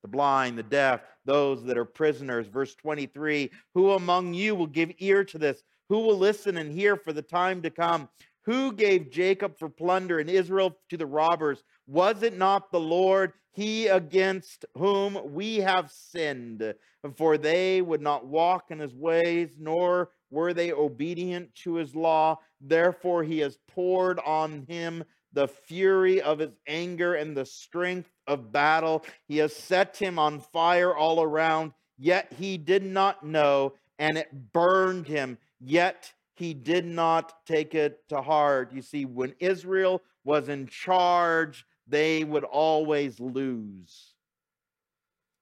The 0.01 0.07
blind, 0.09 0.57
the 0.57 0.63
deaf, 0.63 1.01
those 1.25 1.63
that 1.63 1.77
are 1.77 1.85
prisoners. 1.85 2.47
Verse 2.47 2.75
23 2.75 3.51
Who 3.73 3.91
among 3.91 4.33
you 4.33 4.55
will 4.55 4.67
give 4.67 4.91
ear 4.99 5.23
to 5.25 5.37
this? 5.37 5.63
Who 5.89 5.99
will 5.99 6.17
listen 6.17 6.57
and 6.57 6.71
hear 6.71 6.95
for 6.95 7.13
the 7.13 7.21
time 7.21 7.61
to 7.61 7.69
come? 7.69 8.09
Who 8.45 8.71
gave 8.71 9.09
Jacob 9.09 9.57
for 9.57 9.69
plunder 9.69 10.19
and 10.19 10.29
Israel 10.29 10.77
to 10.89 10.97
the 10.97 11.05
robbers? 11.05 11.63
Was 11.87 12.21
it 12.21 12.37
not 12.37 12.71
the 12.71 12.79
Lord, 12.79 13.33
he 13.51 13.87
against 13.87 14.65
whom 14.75 15.33
we 15.33 15.57
have 15.57 15.91
sinned? 15.91 16.75
For 17.15 17.37
they 17.37 17.81
would 17.81 18.01
not 18.01 18.27
walk 18.27 18.65
in 18.69 18.79
his 18.79 18.93
ways, 18.93 19.55
nor 19.59 20.11
were 20.29 20.53
they 20.53 20.71
obedient 20.71 21.53
to 21.55 21.75
his 21.75 21.95
law. 21.95 22.39
Therefore, 22.61 23.23
he 23.23 23.39
has 23.39 23.57
poured 23.67 24.19
on 24.19 24.65
him 24.67 25.03
the 25.33 25.47
fury 25.47 26.21
of 26.21 26.39
his 26.39 26.55
anger 26.65 27.15
and 27.15 27.35
the 27.35 27.45
strength 27.45 28.09
of 28.25 28.51
battle. 28.51 29.05
He 29.27 29.37
has 29.37 29.55
set 29.55 29.97
him 29.97 30.17
on 30.17 30.39
fire 30.39 30.95
all 30.95 31.21
around, 31.21 31.73
yet 31.97 32.33
he 32.37 32.57
did 32.57 32.83
not 32.83 33.25
know, 33.25 33.73
and 33.99 34.17
it 34.17 34.53
burned 34.53 35.07
him, 35.07 35.37
yet 35.59 36.11
he 36.35 36.53
did 36.53 36.85
not 36.85 37.45
take 37.45 37.75
it 37.75 38.07
to 38.09 38.21
heart. 38.21 38.73
You 38.73 38.81
see, 38.81 39.05
when 39.05 39.35
Israel 39.39 40.01
was 40.23 40.49
in 40.49 40.67
charge, 40.67 41.65
they 41.87 42.23
would 42.23 42.43
always 42.43 43.19
lose. 43.19 44.14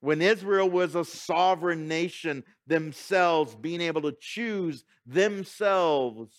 When 0.03 0.21
Israel 0.21 0.69
was 0.69 0.95
a 0.95 1.05
sovereign 1.05 1.87
nation 1.87 2.43
themselves, 2.67 3.55
being 3.55 3.79
able 3.79 4.01
to 4.01 4.11
choose 4.19 4.83
themselves, 5.05 6.35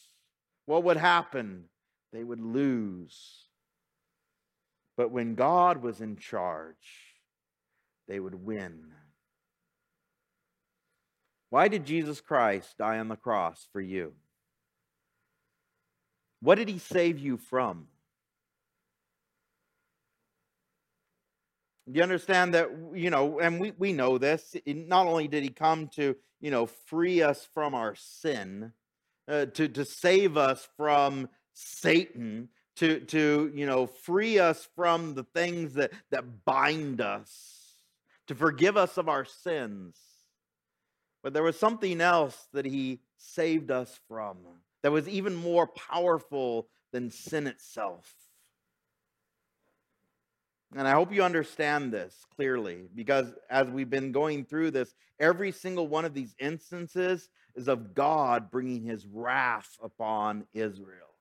what 0.67 0.85
would 0.85 0.99
happen? 0.99 1.65
They 2.13 2.23
would 2.23 2.43
lose. 2.43 3.47
But 4.99 5.11
when 5.11 5.35
God 5.35 5.83
was 5.83 6.03
in 6.03 6.19
charge, 6.19 6.77
they 8.07 8.21
would 8.21 8.35
win. 8.35 8.93
Why 11.49 11.69
did 11.69 11.87
Jesus 11.87 12.21
Christ 12.21 12.77
die 12.77 12.99
on 12.99 13.09
the 13.09 13.17
cross 13.17 13.67
for 13.73 13.81
you? 13.81 14.13
What 16.41 16.57
did 16.57 16.69
he 16.69 16.79
save 16.79 17.19
you 17.19 17.39
from? 17.39 17.87
You 21.87 22.03
understand 22.03 22.55
that, 22.55 22.71
you 22.95 23.11
know, 23.11 23.41
and 23.41 23.61
we, 23.61 23.73
we 23.79 23.93
know 23.93 24.17
this, 24.19 24.57
not 24.67 25.07
only 25.07 25.29
did 25.29 25.43
he 25.43 25.51
come 25.51 25.89
to, 25.89 26.17
you 26.41 26.51
know, 26.51 26.67
free 26.67 27.23
us 27.23 27.47
from 27.53 27.75
our 27.75 27.95
sin, 27.95 28.73
uh, 29.29 29.47
to, 29.47 29.69
to 29.69 29.85
save 29.85 30.37
us 30.37 30.67
from 30.77 31.29
Satan, 31.53 32.49
to, 32.77 33.01
to, 33.01 33.53
you 33.55 33.67
know, 33.67 33.87
free 33.87 34.39
us 34.39 34.67
from 34.75 35.15
the 35.15 35.25
things 35.25 35.75
that, 35.75 35.93
that 36.11 36.45
bind 36.45 37.01
us, 37.01 37.73
to 38.27 38.35
forgive 38.35 38.77
us 38.77 38.97
of 38.97 39.09
our 39.09 39.25
sins. 39.25 39.97
But 41.23 41.33
there 41.33 41.43
was 41.43 41.59
something 41.59 42.01
else 42.01 42.49
that 42.53 42.67
he 42.67 43.01
saved 43.19 43.71
us 43.71 43.99
from 44.09 44.39
that 44.83 44.93
was 44.93 45.09
even 45.09 45.35
more 45.35 45.67
powerful 45.67 46.69
than 46.93 47.11
sin 47.11 47.47
itself. 47.47 48.13
And 50.77 50.89
I 50.89 50.93
hope 50.93 51.13
you 51.13 51.23
understand 51.23 51.93
this 51.93 52.27
clearly 52.35 52.89
because 52.95 53.33
as 53.49 53.69
we've 53.69 53.91
been 53.91 54.11
going 54.11 54.45
through 54.45 54.73
this, 54.73 54.93
every 55.21 55.53
single 55.53 55.87
one 55.87 56.05
of 56.05 56.15
these 56.15 56.35
instances 56.39 57.29
is 57.55 57.69
of 57.69 57.95
God 57.95 58.51
bringing 58.51 58.83
his 58.83 59.07
wrath 59.07 59.79
upon 59.81 60.47
Israel. 60.53 61.15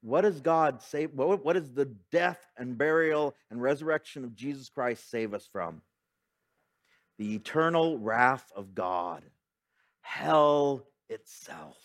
What 0.00 0.22
does 0.22 0.40
God? 0.40 0.80
What, 1.12 1.44
what 1.44 1.54
does 1.54 1.72
the 1.72 1.86
death 2.10 2.40
and 2.56 2.78
burial 2.78 3.34
and 3.50 3.60
resurrection 3.60 4.24
of 4.24 4.34
Jesus 4.34 4.70
Christ 4.70 5.10
save 5.10 5.34
us 5.34 5.46
from? 5.50 5.82
The 7.18 7.34
eternal 7.34 7.98
wrath 7.98 8.50
of 8.54 8.74
God, 8.74 9.22
hell 10.00 10.86
itself. 11.10 11.76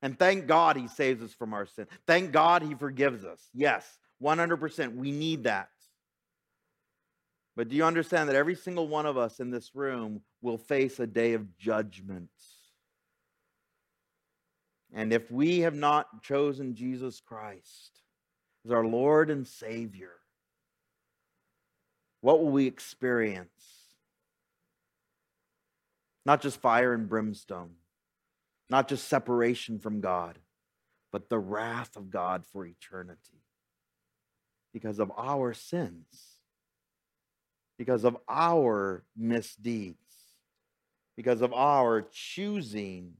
And 0.00 0.18
thank 0.18 0.48
God 0.48 0.76
he 0.76 0.88
saves 0.88 1.22
us 1.22 1.32
from 1.32 1.54
our 1.54 1.66
sin. 1.66 1.86
Thank 2.06 2.32
God 2.32 2.62
he 2.62 2.74
forgives 2.74 3.24
us. 3.24 3.40
Yes, 3.54 3.86
100%. 4.22 4.94
We 4.94 5.10
need 5.10 5.44
that. 5.44 5.68
But 7.56 7.68
do 7.68 7.76
you 7.76 7.84
understand 7.84 8.28
that 8.28 8.36
every 8.36 8.54
single 8.54 8.88
one 8.88 9.04
of 9.04 9.18
us 9.18 9.40
in 9.40 9.50
this 9.50 9.74
room 9.74 10.22
will 10.40 10.56
face 10.56 10.98
a 11.00 11.06
day 11.06 11.34
of 11.34 11.58
judgment? 11.58 12.30
And 14.94 15.12
if 15.12 15.30
we 15.30 15.60
have 15.60 15.74
not 15.74 16.22
chosen 16.22 16.74
Jesus 16.74 17.20
Christ 17.20 18.00
as 18.64 18.70
our 18.70 18.86
Lord 18.86 19.30
and 19.30 19.46
Savior, 19.46 20.12
what 22.20 22.38
will 22.40 22.50
we 22.50 22.66
experience? 22.66 23.48
Not 26.24 26.40
just 26.40 26.60
fire 26.60 26.94
and 26.94 27.08
brimstone, 27.08 27.72
not 28.70 28.88
just 28.88 29.08
separation 29.08 29.78
from 29.78 30.00
God, 30.00 30.38
but 31.10 31.28
the 31.28 31.38
wrath 31.38 31.96
of 31.96 32.10
God 32.10 32.44
for 32.46 32.64
eternity 32.64 33.41
because 34.72 34.98
of 34.98 35.12
our 35.16 35.52
sins, 35.52 36.38
because 37.78 38.04
of 38.04 38.16
our 38.28 39.04
misdeeds, 39.16 39.96
because 41.16 41.42
of 41.42 41.52
our 41.52 42.02
choosing 42.12 43.14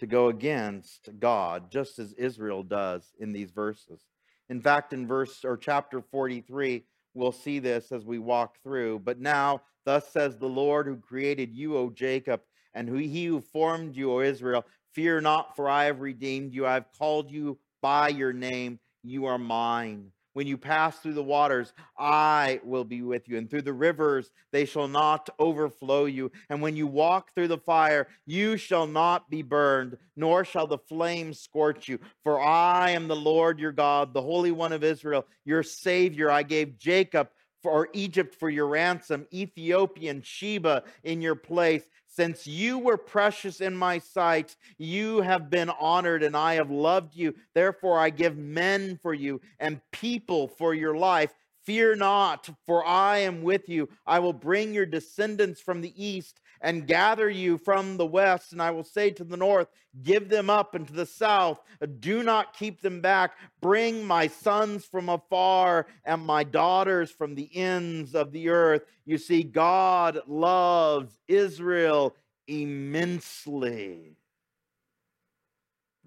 to 0.00 0.06
go 0.06 0.28
against 0.28 1.08
God, 1.20 1.70
just 1.70 1.98
as 1.98 2.12
Israel 2.14 2.62
does 2.62 3.12
in 3.20 3.32
these 3.32 3.52
verses. 3.52 4.00
In 4.48 4.60
fact, 4.60 4.92
in 4.92 5.06
verse 5.06 5.44
or 5.44 5.56
chapter 5.56 6.02
43, 6.02 6.84
we'll 7.14 7.32
see 7.32 7.58
this 7.58 7.92
as 7.92 8.04
we 8.04 8.18
walk 8.18 8.56
through. 8.62 8.98
But 8.98 9.20
now, 9.20 9.62
thus 9.84 10.08
says 10.08 10.36
the 10.36 10.46
Lord 10.46 10.86
who 10.86 10.96
created 10.96 11.54
you, 11.54 11.76
O 11.76 11.88
Jacob, 11.88 12.40
and 12.74 12.88
who 12.88 12.96
he 12.96 13.26
who 13.26 13.40
formed 13.40 13.96
you, 13.96 14.12
O 14.12 14.20
Israel, 14.20 14.64
fear 14.92 15.20
not, 15.20 15.54
for 15.54 15.68
I 15.68 15.84
have 15.84 16.00
redeemed 16.00 16.52
you. 16.52 16.66
I 16.66 16.74
have 16.74 16.86
called 16.98 17.30
you 17.30 17.58
by 17.80 18.08
your 18.08 18.32
name. 18.32 18.78
You 19.02 19.26
are 19.26 19.38
mine. 19.38 20.10
When 20.34 20.46
you 20.46 20.56
pass 20.56 20.98
through 20.98 21.14
the 21.14 21.22
waters, 21.22 21.72
I 21.98 22.60
will 22.64 22.84
be 22.84 23.02
with 23.02 23.28
you. 23.28 23.36
And 23.36 23.50
through 23.50 23.62
the 23.62 23.72
rivers, 23.72 24.30
they 24.50 24.64
shall 24.64 24.88
not 24.88 25.28
overflow 25.38 26.06
you. 26.06 26.32
And 26.48 26.62
when 26.62 26.76
you 26.76 26.86
walk 26.86 27.34
through 27.34 27.48
the 27.48 27.58
fire, 27.58 28.08
you 28.26 28.56
shall 28.56 28.86
not 28.86 29.28
be 29.28 29.42
burned, 29.42 29.98
nor 30.16 30.44
shall 30.44 30.66
the 30.66 30.78
flames 30.78 31.40
scorch 31.40 31.88
you. 31.88 31.98
For 32.24 32.40
I 32.40 32.90
am 32.90 33.08
the 33.08 33.16
Lord 33.16 33.58
your 33.58 33.72
God, 33.72 34.14
the 34.14 34.22
Holy 34.22 34.52
One 34.52 34.72
of 34.72 34.84
Israel, 34.84 35.26
your 35.44 35.62
Savior. 35.62 36.30
I 36.30 36.42
gave 36.42 36.78
Jacob 36.78 37.28
for 37.62 37.88
Egypt 37.92 38.34
for 38.34 38.50
your 38.50 38.66
ransom, 38.66 39.26
Ethiopian 39.32 40.22
Sheba 40.22 40.82
in 41.04 41.22
your 41.22 41.36
place. 41.36 41.84
Since 42.14 42.46
you 42.46 42.78
were 42.78 42.98
precious 42.98 43.62
in 43.62 43.74
my 43.74 43.98
sight, 43.98 44.54
you 44.76 45.22
have 45.22 45.48
been 45.48 45.70
honored, 45.70 46.22
and 46.22 46.36
I 46.36 46.54
have 46.54 46.70
loved 46.70 47.16
you. 47.16 47.34
Therefore, 47.54 47.98
I 47.98 48.10
give 48.10 48.36
men 48.36 48.98
for 49.00 49.14
you 49.14 49.40
and 49.58 49.80
people 49.92 50.46
for 50.46 50.74
your 50.74 50.94
life. 50.94 51.32
Fear 51.64 51.96
not, 51.96 52.50
for 52.66 52.84
I 52.84 53.18
am 53.18 53.42
with 53.42 53.68
you. 53.68 53.88
I 54.06 54.18
will 54.18 54.32
bring 54.32 54.74
your 54.74 54.86
descendants 54.86 55.60
from 55.60 55.80
the 55.80 55.94
east 56.02 56.40
and 56.60 56.86
gather 56.86 57.28
you 57.28 57.58
from 57.58 57.96
the 57.96 58.06
west. 58.06 58.52
And 58.52 58.62
I 58.62 58.70
will 58.70 58.84
say 58.84 59.10
to 59.10 59.24
the 59.24 59.36
north, 59.36 59.68
Give 60.02 60.28
them 60.28 60.48
up, 60.48 60.74
and 60.74 60.86
to 60.86 60.92
the 60.92 61.06
south, 61.06 61.60
Do 62.00 62.22
not 62.22 62.56
keep 62.56 62.80
them 62.80 63.00
back. 63.00 63.32
Bring 63.60 64.04
my 64.04 64.26
sons 64.26 64.84
from 64.84 65.08
afar 65.08 65.86
and 66.04 66.24
my 66.24 66.44
daughters 66.44 67.10
from 67.10 67.34
the 67.34 67.54
ends 67.54 68.14
of 68.14 68.32
the 68.32 68.48
earth. 68.48 68.84
You 69.04 69.18
see, 69.18 69.42
God 69.42 70.20
loves 70.26 71.18
Israel 71.28 72.16
immensely. 72.46 74.16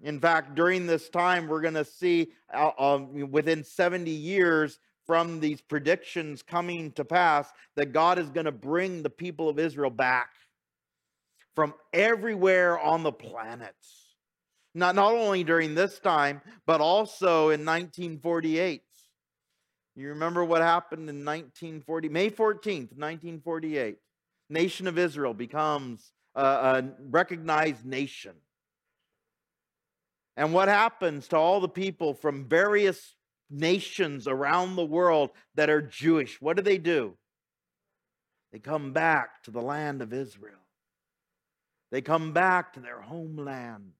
In 0.02 0.20
fact, 0.20 0.54
during 0.54 0.86
this 0.86 1.08
time, 1.08 1.46
we're 1.46 1.62
going 1.62 1.74
to 1.74 1.84
see 1.84 2.32
uh, 2.52 2.70
um, 2.78 3.30
within 3.30 3.64
70 3.64 4.10
years, 4.10 4.78
from 5.06 5.40
these 5.40 5.60
predictions 5.60 6.42
coming 6.42 6.92
to 6.92 7.04
pass 7.04 7.50
that 7.76 7.92
God 7.92 8.18
is 8.18 8.30
going 8.30 8.46
to 8.46 8.52
bring 8.52 9.02
the 9.02 9.10
people 9.10 9.48
of 9.48 9.58
Israel 9.58 9.90
back 9.90 10.30
from 11.54 11.74
everywhere 11.92 12.78
on 12.78 13.02
the 13.02 13.12
planet. 13.12 13.74
Not, 14.74 14.94
not 14.94 15.14
only 15.14 15.42
during 15.42 15.74
this 15.74 15.98
time, 15.98 16.42
but 16.66 16.80
also 16.80 17.48
in 17.50 17.64
1948. 17.64 18.82
You 19.94 20.08
remember 20.08 20.44
what 20.44 20.60
happened 20.60 21.08
in 21.08 21.24
1940, 21.24 22.10
May 22.10 22.28
14th, 22.28 22.92
1948. 22.92 23.96
Nation 24.50 24.86
of 24.86 24.98
Israel 24.98 25.32
becomes 25.32 26.12
a, 26.34 26.42
a 26.44 26.84
recognized 27.08 27.86
nation. 27.86 28.34
And 30.36 30.52
what 30.52 30.68
happens 30.68 31.28
to 31.28 31.36
all 31.36 31.60
the 31.60 31.68
people 31.68 32.12
from 32.12 32.44
various 32.44 33.15
nations 33.50 34.26
around 34.26 34.76
the 34.76 34.84
world 34.84 35.30
that 35.54 35.70
are 35.70 35.82
Jewish, 35.82 36.40
what 36.40 36.56
do 36.56 36.62
they 36.62 36.78
do? 36.78 37.16
They 38.52 38.58
come 38.58 38.92
back 38.92 39.42
to 39.44 39.50
the 39.50 39.60
land 39.60 40.02
of 40.02 40.12
Israel. 40.12 40.58
They 41.90 42.00
come 42.00 42.32
back 42.32 42.72
to 42.74 42.80
their 42.80 43.00
homeland. 43.00 43.92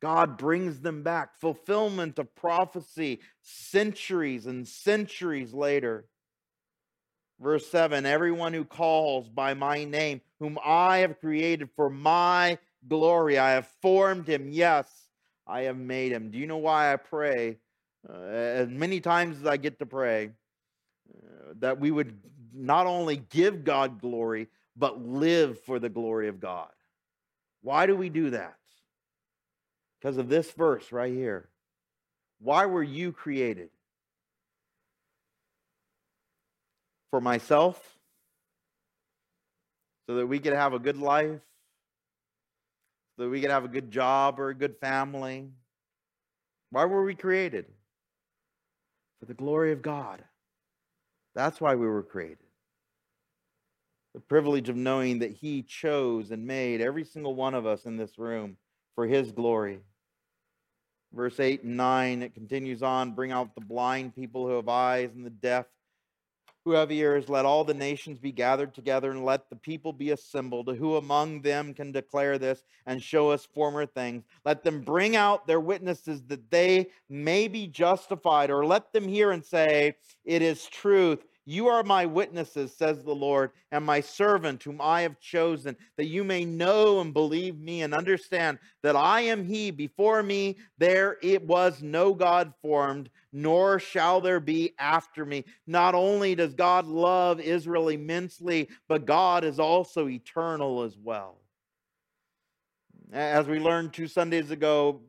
God 0.00 0.38
brings 0.38 0.80
them 0.80 1.02
back. 1.02 1.40
Fulfillment 1.40 2.18
of 2.18 2.34
prophecy 2.34 3.20
centuries 3.42 4.46
and 4.46 4.66
centuries 4.66 5.52
later. 5.52 6.06
Verse 7.40 7.68
7 7.68 8.06
Everyone 8.06 8.52
who 8.52 8.64
calls 8.64 9.28
by 9.28 9.54
my 9.54 9.84
name, 9.84 10.20
whom 10.38 10.58
I 10.64 10.98
have 10.98 11.20
created 11.20 11.70
for 11.74 11.90
my 11.90 12.58
glory, 12.86 13.38
I 13.38 13.52
have 13.52 13.68
formed 13.82 14.28
him. 14.28 14.50
Yes, 14.50 15.07
I 15.48 15.62
have 15.62 15.78
made 15.78 16.12
him. 16.12 16.30
Do 16.30 16.38
you 16.38 16.46
know 16.46 16.58
why 16.58 16.92
I 16.92 16.96
pray? 16.96 17.56
Uh, 18.08 18.22
as 18.22 18.68
many 18.68 19.00
times 19.00 19.40
as 19.40 19.46
I 19.46 19.56
get 19.56 19.78
to 19.78 19.86
pray, 19.86 20.30
uh, 21.10 21.54
that 21.60 21.80
we 21.80 21.90
would 21.90 22.16
not 22.54 22.86
only 22.86 23.16
give 23.16 23.64
God 23.64 24.00
glory, 24.00 24.48
but 24.76 25.00
live 25.04 25.60
for 25.60 25.78
the 25.78 25.88
glory 25.88 26.28
of 26.28 26.38
God. 26.40 26.70
Why 27.62 27.86
do 27.86 27.96
we 27.96 28.08
do 28.08 28.30
that? 28.30 28.56
Because 30.00 30.18
of 30.18 30.28
this 30.28 30.50
verse 30.52 30.92
right 30.92 31.12
here. 31.12 31.48
Why 32.40 32.66
were 32.66 32.82
you 32.82 33.10
created? 33.12 33.70
For 37.10 37.20
myself? 37.20 37.98
So 40.06 40.16
that 40.16 40.26
we 40.26 40.38
could 40.38 40.52
have 40.52 40.72
a 40.72 40.78
good 40.78 40.98
life? 40.98 41.40
That 43.18 43.28
we 43.28 43.40
could 43.40 43.50
have 43.50 43.64
a 43.64 43.68
good 43.68 43.90
job 43.90 44.38
or 44.38 44.48
a 44.48 44.54
good 44.54 44.76
family. 44.80 45.48
Why 46.70 46.84
were 46.84 47.04
we 47.04 47.14
created? 47.14 47.66
For 49.20 49.26
the 49.26 49.34
glory 49.34 49.72
of 49.72 49.82
God. 49.82 50.22
That's 51.34 51.60
why 51.60 51.74
we 51.74 51.86
were 51.86 52.02
created. 52.02 52.38
The 54.14 54.20
privilege 54.20 54.68
of 54.68 54.76
knowing 54.76 55.18
that 55.18 55.32
He 55.32 55.62
chose 55.62 56.30
and 56.30 56.46
made 56.46 56.80
every 56.80 57.04
single 57.04 57.34
one 57.34 57.54
of 57.54 57.66
us 57.66 57.84
in 57.84 57.96
this 57.96 58.18
room 58.18 58.56
for 58.94 59.06
His 59.06 59.32
glory. 59.32 59.80
Verse 61.12 61.40
8 61.40 61.62
and 61.62 61.76
9, 61.76 62.22
it 62.22 62.34
continues 62.34 62.82
on 62.82 63.12
bring 63.12 63.32
out 63.32 63.54
the 63.54 63.64
blind 63.64 64.14
people 64.14 64.46
who 64.46 64.56
have 64.56 64.68
eyes 64.68 65.10
and 65.14 65.24
the 65.24 65.30
deaf 65.30 65.66
who 66.64 66.72
have 66.72 66.92
ears, 66.92 67.28
let 67.28 67.44
all 67.44 67.64
the 67.64 67.74
nations 67.74 68.18
be 68.18 68.32
gathered 68.32 68.74
together, 68.74 69.10
and 69.10 69.24
let 69.24 69.48
the 69.48 69.56
people 69.56 69.92
be 69.92 70.10
assembled. 70.10 70.68
Who 70.76 70.96
among 70.96 71.42
them 71.42 71.74
can 71.74 71.92
declare 71.92 72.38
this 72.38 72.64
and 72.86 73.02
show 73.02 73.30
us 73.30 73.46
former 73.46 73.86
things? 73.86 74.24
Let 74.44 74.64
them 74.64 74.82
bring 74.82 75.16
out 75.16 75.46
their 75.46 75.60
witnesses 75.60 76.22
that 76.28 76.50
they 76.50 76.88
may 77.08 77.48
be 77.48 77.66
justified, 77.66 78.50
or 78.50 78.66
let 78.66 78.92
them 78.92 79.08
hear 79.08 79.30
and 79.30 79.44
say, 79.44 79.94
It 80.24 80.42
is 80.42 80.66
truth. 80.66 81.24
You 81.50 81.68
are 81.68 81.82
my 81.82 82.04
witnesses, 82.04 82.76
says 82.76 83.02
the 83.02 83.14
Lord, 83.14 83.52
and 83.72 83.82
my 83.82 84.02
servant 84.02 84.62
whom 84.62 84.82
I 84.82 85.00
have 85.00 85.18
chosen, 85.18 85.78
that 85.96 86.04
you 86.04 86.22
may 86.22 86.44
know 86.44 87.00
and 87.00 87.14
believe 87.14 87.58
me 87.58 87.80
and 87.80 87.94
understand 87.94 88.58
that 88.82 88.96
I 88.96 89.22
am 89.22 89.46
he. 89.46 89.70
Before 89.70 90.22
me 90.22 90.58
there 90.76 91.16
it 91.22 91.42
was 91.42 91.80
no 91.82 92.12
God 92.12 92.52
formed, 92.60 93.08
nor 93.32 93.78
shall 93.80 94.20
there 94.20 94.40
be 94.40 94.74
after 94.78 95.24
me. 95.24 95.46
Not 95.66 95.94
only 95.94 96.34
does 96.34 96.52
God 96.52 96.84
love 96.84 97.40
Israel 97.40 97.88
immensely, 97.88 98.68
but 98.86 99.06
God 99.06 99.42
is 99.42 99.58
also 99.58 100.06
eternal 100.06 100.82
as 100.82 100.98
well. 100.98 101.38
As 103.10 103.46
we 103.48 103.58
learned 103.58 103.94
two 103.94 104.06
Sundays 104.06 104.50
ago, 104.50 105.00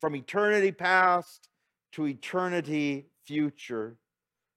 from 0.00 0.16
eternity 0.16 0.72
past 0.72 1.50
to 1.92 2.08
eternity 2.08 3.06
future. 3.24 3.96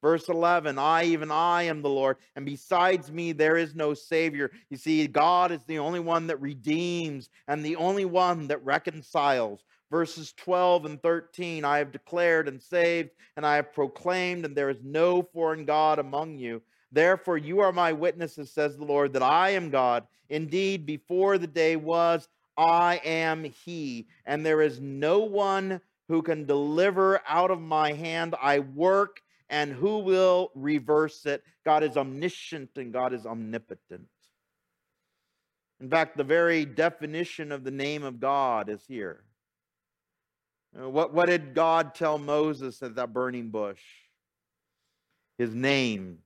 Verse 0.02 0.30
11, 0.30 0.78
I, 0.78 1.06
even 1.06 1.32
I, 1.32 1.64
am 1.64 1.82
the 1.82 1.90
Lord, 1.90 2.18
and 2.36 2.46
besides 2.46 3.12
me 3.12 3.32
there 3.32 3.58
is 3.58 3.74
no 3.74 3.96
Savior. 3.96 4.52
You 4.70 4.78
see, 4.78 5.08
God 5.08 5.52
is 5.52 5.64
the 5.64 5.80
only 5.80 6.00
one 6.00 6.28
that 6.28 6.40
redeems 6.40 7.30
and 7.48 7.66
the 7.66 7.76
only 7.78 8.06
one 8.06 8.48
that 8.48 8.64
reconciles. 8.64 9.64
Verses 9.90 10.34
12 10.34 10.86
and 10.86 11.02
13, 11.02 11.66
I 11.66 11.80
have 11.80 11.92
declared 11.92 12.48
and 12.48 12.62
saved, 12.62 13.10
and 13.38 13.46
I 13.46 13.56
have 13.56 13.74
proclaimed, 13.74 14.46
and 14.46 14.56
there 14.56 14.70
is 14.70 14.84
no 14.84 15.24
foreign 15.24 15.66
God 15.66 15.98
among 15.98 16.38
you. 16.38 16.62
Therefore, 16.92 17.38
you 17.38 17.60
are 17.62 17.72
my 17.72 17.94
witnesses, 17.94 18.52
says 18.52 18.78
the 18.78 18.86
Lord, 18.86 19.14
that 19.14 19.24
I 19.24 19.52
am 19.52 19.70
God. 19.70 20.06
Indeed, 20.30 20.86
before 20.86 21.38
the 21.38 21.48
day 21.48 21.76
was, 21.76 22.28
I 22.58 23.02
am 23.04 23.44
He, 23.44 24.08
and 24.26 24.46
there 24.46 24.62
is 24.62 24.80
no 24.80 25.20
one 25.20 25.82
who 26.08 26.22
can 26.22 26.46
deliver 26.46 27.22
out 27.28 27.52
of 27.52 27.62
my 27.62 27.94
hand. 27.94 28.36
I 28.42 28.60
work 28.60 29.22
and 29.50 29.72
who 29.72 30.00
will 30.00 30.52
reverse 30.56 31.26
it? 31.26 31.44
God 31.66 31.84
is 31.84 31.98
omniscient 31.98 32.72
and 32.76 32.92
God 32.92 33.14
is 33.14 33.26
omnipotent. 33.26 34.08
In 35.80 35.90
fact, 35.90 36.18
the 36.18 36.24
very 36.24 36.66
definition 36.66 37.52
of 37.52 37.64
the 37.64 37.72
name 37.72 38.04
of 38.04 38.20
God 38.20 38.70
is 38.70 38.84
here. 38.88 39.24
What, 40.74 41.14
what 41.14 41.28
did 41.28 41.54
God 41.54 41.96
tell 41.96 42.18
Moses 42.18 42.82
at 42.84 42.96
that 42.96 43.14
burning 43.14 43.50
bush? 43.50 43.82
His 45.38 45.54
name. 45.54 46.20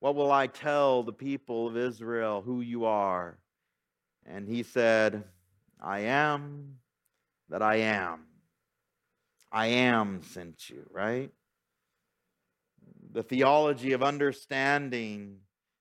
What 0.00 0.14
will 0.14 0.30
I 0.30 0.46
tell 0.46 1.02
the 1.02 1.12
people 1.12 1.68
of 1.68 1.76
Israel 1.76 2.42
who 2.42 2.60
you 2.60 2.84
are? 2.84 3.38
And 4.26 4.46
he 4.46 4.62
said, 4.62 5.24
I 5.80 6.00
am 6.00 6.76
that 7.48 7.62
I 7.62 7.76
am. 7.76 8.24
I 9.50 9.66
am 9.66 10.22
sent 10.22 10.68
you, 10.68 10.84
right? 10.90 11.30
The 13.16 13.22
theology 13.22 13.94
of 13.94 14.02
understanding 14.02 15.38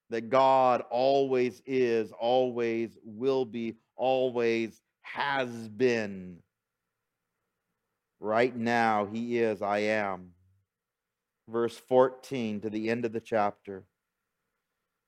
that 0.09 0.29
God 0.29 0.85
always 0.89 1.61
is, 1.65 2.13
always 2.17 2.97
will 3.03 3.43
be, 3.43 3.75
always 3.97 4.79
has 5.01 5.49
been. 5.67 6.37
Right 8.21 8.55
now, 8.55 9.05
He 9.11 9.37
is, 9.37 9.61
I 9.61 9.79
am. 9.79 10.29
Verse 11.49 11.77
14 11.77 12.61
to 12.61 12.69
the 12.69 12.89
end 12.89 13.03
of 13.03 13.11
the 13.11 13.19
chapter. 13.19 13.83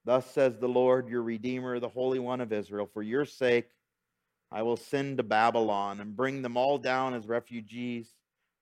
Thus 0.03 0.29
says 0.29 0.57
the 0.57 0.67
Lord, 0.67 1.07
your 1.07 1.23
Redeemer, 1.23 1.79
the 1.79 1.87
Holy 1.87 2.19
One 2.19 2.41
of 2.41 2.51
Israel, 2.51 2.89
for 2.93 3.01
your 3.01 3.23
sake 3.23 3.69
I 4.51 4.63
will 4.63 4.75
send 4.75 5.15
to 5.17 5.23
Babylon 5.23 6.01
and 6.01 6.13
bring 6.13 6.41
them 6.41 6.57
all 6.57 6.77
down 6.77 7.13
as 7.13 7.25
refugees, 7.25 8.13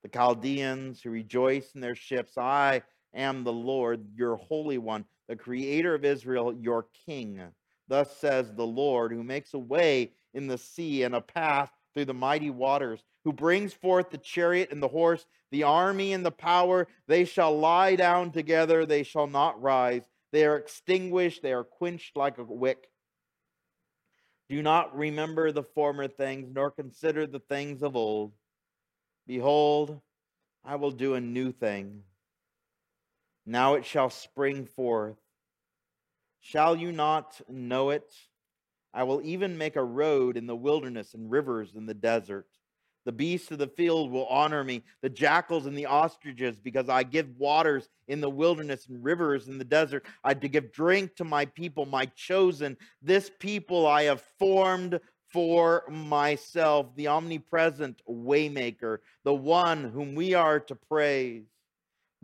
the 0.04 0.10
Chaldeans 0.10 1.02
who 1.02 1.10
rejoice 1.10 1.72
in 1.74 1.82
their 1.82 1.96
ships. 1.96 2.38
I 2.38 2.84
am 3.16 3.44
the 3.44 3.54
Lord, 3.54 4.06
your 4.16 4.36
Holy 4.36 4.78
One, 4.78 5.06
the 5.28 5.36
Creator 5.36 5.96
of 5.96 6.06
Israel, 6.06 6.54
your 6.54 6.88
King. 7.06 7.42
Thus 7.88 8.16
says 8.18 8.54
the 8.54 8.66
Lord, 8.66 9.12
who 9.12 9.24
makes 9.24 9.54
a 9.54 9.60
way 9.60 10.12
in 10.34 10.48
the 10.48 10.58
sea 10.58 11.04
and 11.04 11.16
a 11.16 11.22
path 11.22 11.72
through 11.94 12.06
the 12.06 12.14
mighty 12.14 12.50
waters, 12.50 13.04
who 13.24 13.32
brings 13.32 13.74
forth 13.74 14.10
the 14.10 14.18
chariot 14.18 14.72
and 14.72 14.84
the 14.84 14.88
horse, 14.88 15.26
the 15.52 15.64
army 15.64 16.14
and 16.14 16.26
the 16.26 16.32
power. 16.32 16.88
They 17.08 17.26
shall 17.26 17.58
lie 17.58 17.96
down 17.96 18.32
together, 18.32 18.86
they 18.86 19.04
shall 19.04 19.28
not 19.28 19.62
rise. 19.62 20.04
They 20.32 20.46
are 20.46 20.58
extinguished, 20.58 21.42
they 21.42 21.54
are 21.54 21.64
quenched 21.64 22.18
like 22.18 22.38
a 22.38 22.44
wick. 22.44 22.90
Do 24.50 24.62
not 24.62 24.96
remember 24.96 25.52
the 25.52 25.64
former 25.64 26.08
things, 26.08 26.50
nor 26.54 26.70
consider 26.70 27.26
the 27.26 27.40
things 27.40 27.82
of 27.82 27.96
old. 27.96 28.34
Behold, 29.26 30.00
I 30.64 30.76
will 30.76 30.92
do 30.92 31.16
a 31.16 31.22
new 31.22 31.52
thing. 31.52 32.04
Now 33.46 33.76
it 33.76 33.86
shall 33.86 34.10
spring 34.10 34.66
forth. 34.66 35.18
Shall 36.40 36.76
you 36.76 36.92
not 36.92 37.42
know 37.50 37.90
it? 37.90 38.14
I 38.94 39.04
will 39.04 39.22
even 39.24 39.58
make 39.58 39.76
a 39.76 39.84
road 39.84 40.38
in 40.38 40.48
the 40.48 40.56
wilderness 40.56 41.14
and 41.14 41.30
rivers 41.30 41.76
in 41.76 41.86
the 41.86 41.94
desert. 41.94 42.48
The 43.06 43.12
beasts 43.12 43.52
of 43.52 43.60
the 43.60 43.68
field 43.68 44.12
will 44.12 44.26
honor 44.28 44.64
me, 44.64 44.84
the 45.02 45.10
jackals 45.10 45.68
and 45.68 45.78
the 45.78 45.86
ostriches, 45.86 46.60
because 46.60 46.90
I 46.90 47.04
give 47.04 47.38
waters 47.38 47.90
in 48.08 48.20
the 48.20 48.30
wilderness 48.30 48.88
and 48.88 49.04
rivers 49.04 49.48
in 49.48 49.60
the 49.60 49.64
desert. 49.64 50.06
I 50.24 50.34
to 50.34 50.48
give 50.48 50.72
drink 50.72 51.16
to 51.18 51.24
my 51.24 51.46
people, 51.46 51.86
my 51.86 52.08
chosen. 52.16 52.78
This 53.04 53.30
people 53.40 53.86
I 53.86 54.04
have 54.04 54.24
formed 54.40 55.00
for 55.32 55.84
myself, 55.90 56.96
the 56.96 57.08
omnipresent 57.08 58.02
waymaker, 58.10 59.00
the 59.24 59.34
one 59.34 59.84
whom 59.84 60.16
we 60.16 60.34
are 60.34 60.60
to 60.62 60.76
praise. 60.76 61.46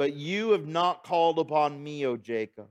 But 0.01 0.15
you 0.15 0.53
have 0.53 0.65
not 0.65 1.03
called 1.03 1.37
upon 1.37 1.83
me, 1.83 2.07
O 2.07 2.17
Jacob, 2.17 2.69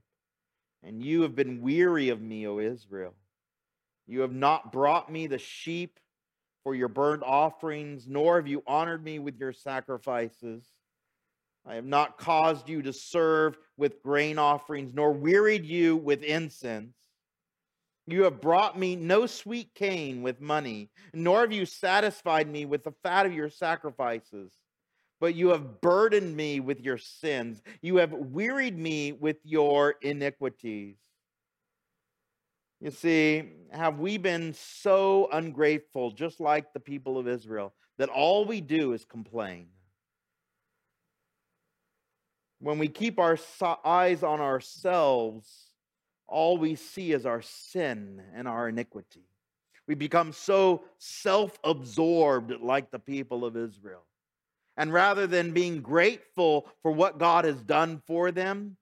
and 0.83 1.01
you 1.01 1.22
have 1.22 1.37
been 1.37 1.62
weary 1.62 2.09
of 2.09 2.20
me, 2.20 2.45
O 2.49 2.59
Israel. 2.59 3.14
You 4.09 4.22
have 4.22 4.33
not 4.33 4.72
brought 4.72 5.12
me 5.12 5.28
the 5.28 5.39
sheep 5.39 6.01
for 6.64 6.74
your 6.74 6.89
burnt 6.89 7.22
offerings, 7.22 8.09
nor 8.09 8.35
have 8.35 8.49
you 8.49 8.64
honored 8.66 9.05
me 9.05 9.20
with 9.20 9.39
your 9.39 9.53
sacrifices. 9.53 10.66
I 11.64 11.76
have 11.76 11.85
not 11.85 12.18
caused 12.18 12.68
you 12.68 12.83
to 12.83 12.93
serve 12.93 13.57
with 13.76 14.03
grain 14.03 14.37
offerings, 14.37 14.93
nor 14.93 15.12
wearied 15.12 15.64
you 15.64 15.99
with 15.99 16.24
incense. 16.24 16.97
You 18.09 18.24
have 18.24 18.41
brought 18.41 18.76
me 18.76 18.97
no 18.97 19.26
sweet 19.26 19.72
cane 19.76 20.22
with 20.22 20.41
money, 20.41 20.91
nor 21.14 21.43
have 21.43 21.53
you 21.53 21.64
satisfied 21.64 22.49
me 22.49 22.64
with 22.64 22.83
the 22.83 22.95
fat 23.05 23.24
of 23.24 23.33
your 23.33 23.51
sacrifices 23.51 24.60
but 25.21 25.35
you 25.35 25.49
have 25.49 25.83
burdened 25.83 26.35
me 26.35 26.61
with 26.61 26.81
your 26.81 26.99
sins. 26.99 27.62
You 27.83 27.97
have 27.97 28.12
wearied 28.12 28.77
me 28.77 29.12
with 29.12 29.37
your 29.45 29.97
iniquities. 30.01 30.97
You 32.81 32.91
see, 32.91 33.45
have 33.71 33.99
we 33.99 34.16
been 34.16 34.55
so 34.55 35.29
ungrateful, 35.31 36.12
just 36.12 36.41
like 36.41 36.73
the 36.73 36.81
people 36.81 37.18
of 37.18 37.29
Israel, 37.29 37.75
that 37.99 38.09
all 38.09 38.47
we 38.47 38.62
do 38.62 38.95
is 38.95 39.05
complain? 39.05 39.66
When 42.59 42.79
we 42.79 42.89
keep 42.89 43.18
our 43.18 43.39
eyes 43.85 44.23
on 44.23 44.41
ourselves, 44.41 45.71
all 46.27 46.57
we 46.57 46.75
see 46.75 47.12
is 47.12 47.27
our 47.27 47.43
sin 47.43 48.23
and 48.35 48.49
our 48.49 48.71
iniquity. 48.71 49.27
We 49.87 49.95
become 49.95 50.33
so 50.33 50.85
self 50.99 51.59
absorbed 51.64 52.53
like 52.62 52.91
the 52.91 52.99
people 52.99 53.45
of 53.45 53.57
Israel. 53.57 54.05
And 54.81 54.95
rather 54.95 55.26
than 55.26 55.53
being 55.53 55.83
grateful 55.83 56.66
for 56.83 56.91
what 56.91 57.18
God 57.18 57.45
has 57.45 57.61
done 57.61 58.01
for 58.07 58.33
them, 58.33 58.78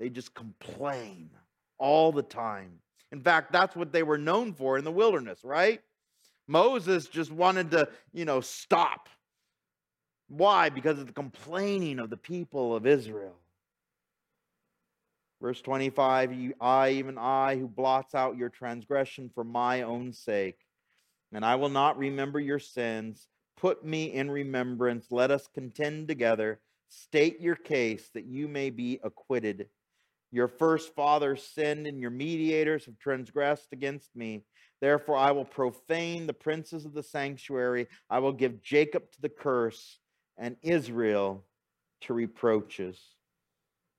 they 0.00 0.08
just 0.08 0.32
complain 0.32 1.28
all 1.76 2.10
the 2.10 2.22
time. 2.22 2.78
In 3.12 3.20
fact, 3.20 3.52
that's 3.52 3.76
what 3.76 3.92
they 3.92 4.02
were 4.02 4.16
known 4.16 4.54
for 4.54 4.78
in 4.78 4.84
the 4.84 4.90
wilderness, 4.90 5.40
right? 5.44 5.82
Moses 6.48 7.06
just 7.06 7.30
wanted 7.30 7.70
to, 7.72 7.86
you 8.14 8.24
know, 8.24 8.40
stop. 8.40 9.10
Why? 10.28 10.70
Because 10.70 10.98
of 10.98 11.06
the 11.06 11.12
complaining 11.12 11.98
of 11.98 12.08
the 12.08 12.16
people 12.16 12.74
of 12.74 12.86
Israel. 12.86 13.36
Verse 15.42 15.60
25 15.60 16.54
I, 16.62 16.90
even 16.92 17.18
I, 17.18 17.56
who 17.56 17.68
blots 17.68 18.14
out 18.14 18.38
your 18.38 18.48
transgression 18.48 19.30
for 19.34 19.44
my 19.44 19.82
own 19.82 20.14
sake, 20.14 20.60
and 21.30 21.44
I 21.44 21.56
will 21.56 21.68
not 21.68 21.98
remember 21.98 22.40
your 22.40 22.58
sins. 22.58 23.28
Put 23.62 23.84
me 23.84 24.12
in 24.12 24.28
remembrance. 24.28 25.06
Let 25.12 25.30
us 25.30 25.46
contend 25.54 26.08
together. 26.08 26.58
State 26.88 27.40
your 27.40 27.54
case 27.54 28.10
that 28.12 28.24
you 28.24 28.48
may 28.48 28.70
be 28.70 28.98
acquitted. 29.04 29.68
Your 30.32 30.48
first 30.48 30.96
fathers 30.96 31.44
sinned, 31.44 31.86
and 31.86 32.00
your 32.00 32.10
mediators 32.10 32.86
have 32.86 32.98
transgressed 32.98 33.68
against 33.72 34.16
me. 34.16 34.42
Therefore, 34.80 35.16
I 35.16 35.30
will 35.30 35.44
profane 35.44 36.26
the 36.26 36.32
princes 36.32 36.84
of 36.84 36.92
the 36.92 37.04
sanctuary. 37.04 37.86
I 38.10 38.18
will 38.18 38.32
give 38.32 38.64
Jacob 38.64 39.12
to 39.12 39.20
the 39.20 39.28
curse 39.28 40.00
and 40.36 40.56
Israel 40.62 41.44
to 42.00 42.14
reproaches. 42.14 43.00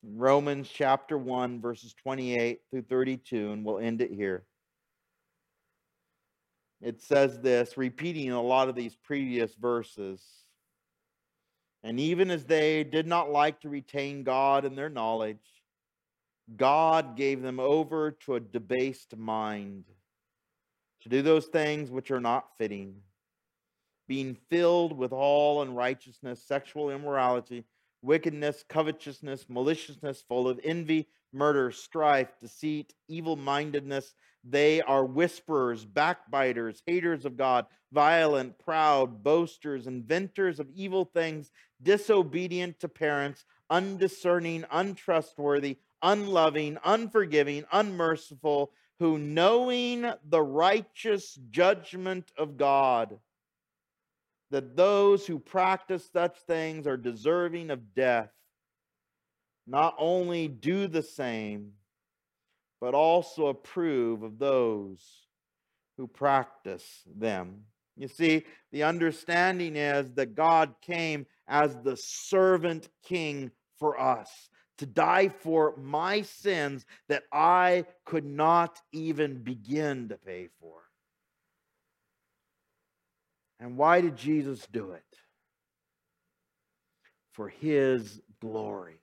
Romans 0.03 0.69
chapter 0.69 1.17
1, 1.17 1.61
verses 1.61 1.93
28 2.03 2.59
through 2.69 2.81
32, 2.81 3.53
and 3.53 3.63
we'll 3.63 3.79
end 3.79 4.01
it 4.01 4.11
here. 4.11 4.43
It 6.83 7.01
says 7.01 7.39
this, 7.39 7.77
repeating 7.77 8.31
a 8.31 8.41
lot 8.41 8.67
of 8.67 8.75
these 8.75 8.93
previous 8.93 9.55
verses. 9.55 10.21
And 11.81 11.97
even 11.97 12.29
as 12.29 12.43
they 12.43 12.83
did 12.83 13.07
not 13.07 13.31
like 13.31 13.61
to 13.61 13.69
retain 13.69 14.23
God 14.23 14.65
in 14.65 14.75
their 14.75 14.89
knowledge, 14.89 15.37
God 16.57 17.15
gave 17.15 17.41
them 17.41 17.59
over 17.59 18.11
to 18.25 18.35
a 18.35 18.39
debased 18.41 19.15
mind 19.15 19.85
to 21.01 21.09
do 21.09 21.21
those 21.21 21.45
things 21.45 21.89
which 21.89 22.11
are 22.11 22.19
not 22.19 22.49
fitting, 22.57 22.95
being 24.07 24.35
filled 24.49 24.97
with 24.97 25.13
all 25.13 25.61
unrighteousness, 25.61 26.43
sexual 26.45 26.89
immorality, 26.89 27.63
wickedness, 28.01 28.65
covetousness, 28.67 29.45
maliciousness, 29.47 30.21
full 30.27 30.49
of 30.49 30.59
envy, 30.65 31.07
murder, 31.31 31.71
strife, 31.71 32.37
deceit, 32.41 32.93
evil 33.07 33.37
mindedness. 33.37 34.13
They 34.43 34.81
are 34.81 35.05
whisperers, 35.05 35.85
backbiters, 35.85 36.83
haters 36.85 37.25
of 37.25 37.37
God, 37.37 37.65
violent, 37.91 38.59
proud, 38.59 39.23
boasters, 39.23 39.87
inventors 39.87 40.59
of 40.59 40.69
evil 40.75 41.05
things, 41.05 41.51
disobedient 41.81 42.79
to 42.81 42.89
parents, 42.89 43.45
undiscerning, 43.69 44.65
untrustworthy, 44.69 45.77
unloving, 46.01 46.77
unforgiving, 46.83 47.63
unmerciful, 47.71 48.71
who 48.99 49.17
knowing 49.17 50.11
the 50.29 50.41
righteous 50.41 51.39
judgment 51.49 52.31
of 52.37 52.57
God, 52.57 53.19
that 54.51 54.75
those 54.75 55.25
who 55.25 55.39
practice 55.39 56.09
such 56.11 56.37
things 56.41 56.85
are 56.85 56.97
deserving 56.97 57.71
of 57.71 57.95
death, 57.95 58.29
not 59.65 59.95
only 59.97 60.47
do 60.47 60.87
the 60.87 61.01
same, 61.01 61.71
but 62.83 62.93
also 62.93 63.47
approve 63.47 64.23
of 64.23 64.37
those 64.37 64.99
who 65.95 66.05
practice 66.05 66.83
them. 67.17 67.61
You 67.95 68.09
see, 68.09 68.43
the 68.73 68.83
understanding 68.83 69.77
is 69.77 70.11
that 70.15 70.35
God 70.35 70.75
came 70.81 71.25
as 71.47 71.77
the 71.77 71.95
servant 71.95 72.89
king 73.01 73.51
for 73.79 73.97
us 73.97 74.49
to 74.79 74.85
die 74.85 75.29
for 75.29 75.77
my 75.77 76.23
sins 76.23 76.85
that 77.07 77.23
I 77.31 77.85
could 78.03 78.25
not 78.25 78.81
even 78.91 79.43
begin 79.43 80.09
to 80.09 80.17
pay 80.17 80.49
for. 80.59 80.81
And 83.61 83.77
why 83.77 84.01
did 84.01 84.17
Jesus 84.17 84.67
do 84.69 84.91
it? 84.91 85.03
For 87.31 87.47
his 87.47 88.21
glory, 88.41 88.99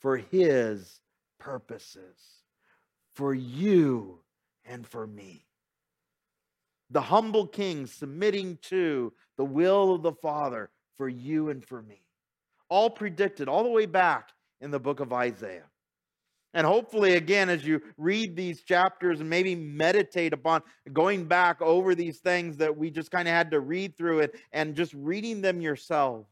for 0.00 0.16
his 0.16 1.00
purposes, 1.38 2.41
for 3.14 3.34
you 3.34 4.20
and 4.64 4.86
for 4.86 5.06
me. 5.06 5.44
The 6.90 7.00
humble 7.00 7.46
king 7.46 7.86
submitting 7.86 8.58
to 8.62 9.12
the 9.36 9.44
will 9.44 9.94
of 9.94 10.02
the 10.02 10.12
Father 10.12 10.70
for 10.98 11.08
you 11.08 11.48
and 11.50 11.64
for 11.64 11.82
me. 11.82 12.02
All 12.68 12.90
predicted 12.90 13.48
all 13.48 13.64
the 13.64 13.70
way 13.70 13.86
back 13.86 14.30
in 14.60 14.70
the 14.70 14.80
book 14.80 15.00
of 15.00 15.12
Isaiah. 15.12 15.64
And 16.54 16.66
hopefully, 16.66 17.14
again, 17.14 17.48
as 17.48 17.64
you 17.64 17.80
read 17.96 18.36
these 18.36 18.62
chapters 18.62 19.20
and 19.20 19.30
maybe 19.30 19.54
meditate 19.54 20.34
upon 20.34 20.62
going 20.92 21.24
back 21.24 21.62
over 21.62 21.94
these 21.94 22.18
things 22.18 22.58
that 22.58 22.76
we 22.76 22.90
just 22.90 23.10
kind 23.10 23.26
of 23.26 23.32
had 23.32 23.52
to 23.52 23.60
read 23.60 23.96
through 23.96 24.20
it 24.20 24.38
and 24.52 24.74
just 24.74 24.92
reading 24.92 25.40
them 25.40 25.62
yourselves, 25.62 26.28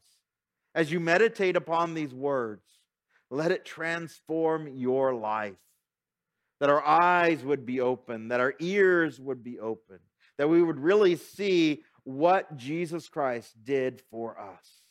as 0.75 0.91
you 0.91 0.99
meditate 0.99 1.55
upon 1.55 1.95
these 1.95 2.13
words, 2.13 2.63
let 3.31 3.51
it 3.51 3.65
transform 3.65 4.67
your 4.67 5.13
life. 5.15 5.55
That 6.61 6.69
our 6.69 6.85
eyes 6.85 7.43
would 7.43 7.65
be 7.65 7.81
open, 7.81 8.29
that 8.29 8.39
our 8.39 8.53
ears 8.59 9.19
would 9.19 9.43
be 9.43 9.59
open, 9.59 9.97
that 10.37 10.47
we 10.47 10.61
would 10.61 10.79
really 10.79 11.15
see 11.15 11.81
what 12.03 12.55
Jesus 12.55 13.09
Christ 13.09 13.55
did 13.63 13.99
for 14.11 14.39
us, 14.39 14.83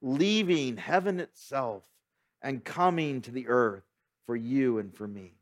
leaving 0.00 0.78
heaven 0.78 1.20
itself 1.20 1.84
and 2.40 2.64
coming 2.64 3.20
to 3.20 3.30
the 3.30 3.48
earth 3.48 3.84
for 4.24 4.34
you 4.34 4.78
and 4.78 4.94
for 4.94 5.06
me. 5.06 5.34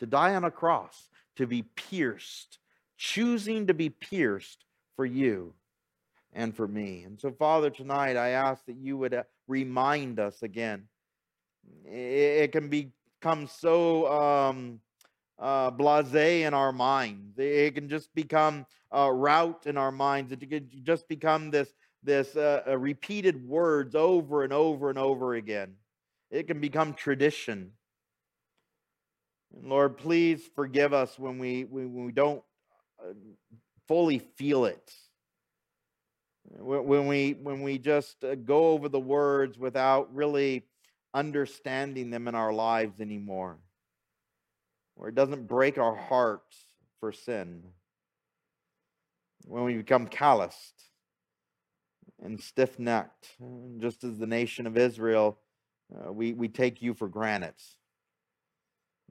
To 0.00 0.06
die 0.06 0.34
on 0.34 0.42
a 0.42 0.50
cross, 0.50 1.08
to 1.36 1.46
be 1.46 1.62
pierced, 1.62 2.58
choosing 2.96 3.68
to 3.68 3.74
be 3.74 3.90
pierced 3.90 4.64
for 4.96 5.06
you 5.06 5.54
and 6.32 6.52
for 6.52 6.66
me. 6.66 7.04
And 7.04 7.20
so, 7.20 7.30
Father, 7.30 7.70
tonight 7.70 8.16
I 8.16 8.30
ask 8.30 8.66
that 8.66 8.76
you 8.76 8.96
would 8.98 9.14
uh, 9.14 9.22
remind 9.46 10.18
us 10.18 10.42
again. 10.42 10.88
It 11.84 12.50
can 12.50 12.68
become 13.20 13.46
so 13.46 14.10
um, 14.12 14.80
uh, 15.38 15.70
blase 15.70 16.44
in 16.44 16.54
our 16.54 16.72
minds. 16.72 17.38
It 17.38 17.74
can 17.74 17.88
just 17.88 18.14
become 18.14 18.66
a 18.90 19.12
route 19.12 19.66
in 19.66 19.76
our 19.76 19.92
minds. 19.92 20.32
It 20.32 20.48
can 20.48 20.68
just 20.82 21.08
become 21.08 21.50
this 21.50 21.72
this 22.04 22.36
uh, 22.36 22.62
uh 22.66 22.78
repeated 22.78 23.44
words 23.46 23.96
over 23.96 24.44
and 24.44 24.52
over 24.52 24.88
and 24.88 24.98
over 24.98 25.34
again. 25.34 25.74
It 26.30 26.46
can 26.46 26.60
become 26.60 26.94
tradition. 26.94 27.72
And 29.54 29.68
Lord, 29.68 29.96
please 29.96 30.48
forgive 30.54 30.92
us 30.92 31.18
when 31.18 31.38
we, 31.38 31.64
when 31.64 32.04
we 32.04 32.12
don't 32.12 32.42
uh, 33.00 33.14
fully 33.88 34.18
feel 34.36 34.66
it. 34.66 34.92
When 36.50 37.06
we, 37.06 37.32
when 37.42 37.62
we 37.62 37.78
just 37.78 38.22
uh, 38.24 38.34
go 38.34 38.68
over 38.68 38.88
the 38.88 39.00
words 39.00 39.58
without 39.58 40.14
really 40.14 40.64
understanding 41.18 42.10
them 42.10 42.28
in 42.28 42.34
our 42.34 42.52
lives 42.52 43.00
anymore, 43.00 43.58
where 44.94 45.08
it 45.08 45.14
doesn't 45.14 45.48
break 45.48 45.76
our 45.78 45.96
hearts 45.96 46.56
for 47.00 47.10
sin, 47.12 47.62
when 49.44 49.64
we 49.64 49.76
become 49.76 50.06
calloused 50.06 50.82
and 52.22 52.40
stiff 52.40 52.78
necked, 52.78 53.36
just 53.78 54.04
as 54.04 54.18
the 54.18 54.26
nation 54.26 54.66
of 54.66 54.76
Israel 54.76 55.38
uh, 55.94 56.12
we, 56.12 56.32
we 56.34 56.48
take 56.48 56.82
you 56.82 56.94
for 56.94 57.08
granted. 57.08 57.54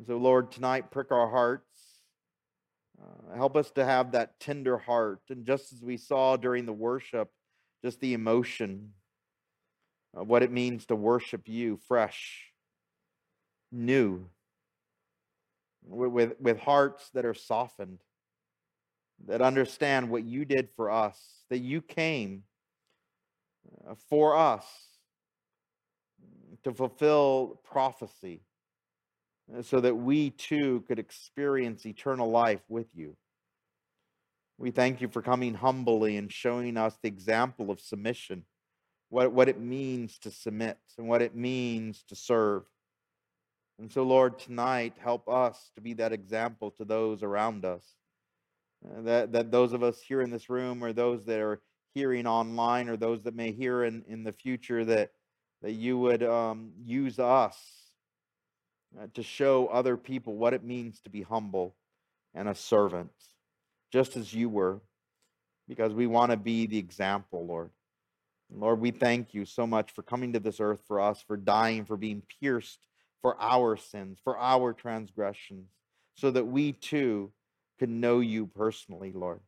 So, 0.05 0.17
Lord, 0.17 0.51
tonight, 0.51 0.91
prick 0.91 1.11
our 1.11 1.29
hearts. 1.29 1.65
Uh, 3.01 3.35
help 3.35 3.55
us 3.55 3.71
to 3.71 3.83
have 3.83 4.11
that 4.11 4.39
tender 4.39 4.77
heart. 4.77 5.21
And 5.29 5.45
just 5.45 5.73
as 5.73 5.81
we 5.81 5.97
saw 5.97 6.37
during 6.37 6.65
the 6.65 6.73
worship, 6.73 7.31
just 7.83 7.99
the 7.99 8.13
emotion 8.13 8.93
what 10.11 10.43
it 10.43 10.51
means 10.51 10.85
to 10.87 10.95
worship 10.95 11.47
you 11.47 11.77
fresh, 11.87 12.45
new, 13.71 14.25
with, 15.83 16.11
with, 16.11 16.33
with 16.39 16.59
hearts 16.59 17.09
that 17.13 17.25
are 17.25 17.33
softened, 17.33 17.99
that 19.27 19.41
understand 19.41 20.09
what 20.09 20.23
you 20.23 20.45
did 20.45 20.69
for 20.75 20.91
us, 20.91 21.19
that 21.49 21.59
you 21.59 21.81
came 21.81 22.43
uh, 23.87 23.95
for 24.09 24.35
us 24.35 24.65
to 26.63 26.73
fulfill 26.73 27.59
prophecy 27.63 28.41
uh, 29.55 29.61
so 29.61 29.79
that 29.79 29.95
we 29.95 30.29
too 30.31 30.83
could 30.87 30.99
experience 30.99 31.85
eternal 31.85 32.29
life 32.29 32.61
with 32.67 32.87
you. 32.93 33.15
We 34.57 34.71
thank 34.71 35.01
you 35.01 35.07
for 35.07 35.21
coming 35.21 35.53
humbly 35.53 36.17
and 36.17 36.31
showing 36.31 36.77
us 36.77 36.97
the 37.01 37.07
example 37.07 37.69
of 37.69 37.79
submission, 37.79 38.43
what, 39.09 39.31
what 39.31 39.49
it 39.49 39.59
means 39.59 40.17
to 40.19 40.31
submit 40.31 40.77
and 40.97 41.07
what 41.07 41.21
it 41.21 41.35
means 41.35 42.03
to 42.09 42.15
serve. 42.15 42.63
And 43.79 43.91
so, 43.91 44.03
Lord, 44.03 44.39
tonight, 44.39 44.93
help 44.97 45.29
us 45.29 45.71
to 45.75 45.81
be 45.81 45.93
that 45.93 46.13
example 46.13 46.71
to 46.71 46.85
those 46.85 47.23
around 47.23 47.63
us. 47.63 47.83
Uh, 48.85 49.01
that, 49.01 49.31
that 49.31 49.51
those 49.51 49.73
of 49.73 49.83
us 49.83 50.01
here 50.01 50.21
in 50.21 50.29
this 50.29 50.49
room, 50.49 50.83
or 50.83 50.93
those 50.93 51.25
that 51.25 51.39
are 51.39 51.61
hearing 51.93 52.27
online, 52.27 52.89
or 52.89 52.97
those 52.97 53.23
that 53.23 53.35
may 53.35 53.51
hear 53.51 53.83
in, 53.83 54.03
in 54.07 54.23
the 54.23 54.31
future, 54.31 54.85
that 54.85 55.11
that 55.61 55.73
you 55.73 55.97
would 55.97 56.23
um, 56.23 56.71
use 56.83 57.19
us 57.19 57.57
uh, 58.99 59.07
to 59.13 59.23
show 59.23 59.67
other 59.67 59.97
people 59.97 60.35
what 60.35 60.53
it 60.53 60.63
means 60.63 60.99
to 61.01 61.09
be 61.09 61.21
humble 61.23 61.75
and 62.33 62.47
a 62.47 62.55
servant, 62.55 63.11
just 63.91 64.15
as 64.15 64.33
you 64.33 64.49
were, 64.49 64.81
because 65.67 65.93
we 65.93 66.07
want 66.07 66.31
to 66.31 66.37
be 66.37 66.67
the 66.67 66.77
example, 66.77 67.45
Lord. 67.45 67.71
Lord, 68.49 68.79
we 68.79 68.91
thank 68.91 69.33
you 69.33 69.45
so 69.45 69.67
much 69.67 69.91
for 69.91 70.03
coming 70.03 70.33
to 70.33 70.39
this 70.39 70.59
earth 70.59 70.81
for 70.87 70.99
us, 70.99 71.21
for 71.21 71.37
dying, 71.37 71.85
for 71.85 71.97
being 71.97 72.23
pierced 72.39 72.79
for 73.21 73.35
our 73.39 73.75
sins, 73.75 74.19
for 74.23 74.37
our 74.37 74.73
transgressions, 74.73 75.69
so 76.15 76.31
that 76.31 76.45
we 76.45 76.71
too 76.71 77.31
could 77.79 77.89
know 77.89 78.19
you 78.19 78.47
personally, 78.47 79.11
Lord, 79.11 79.41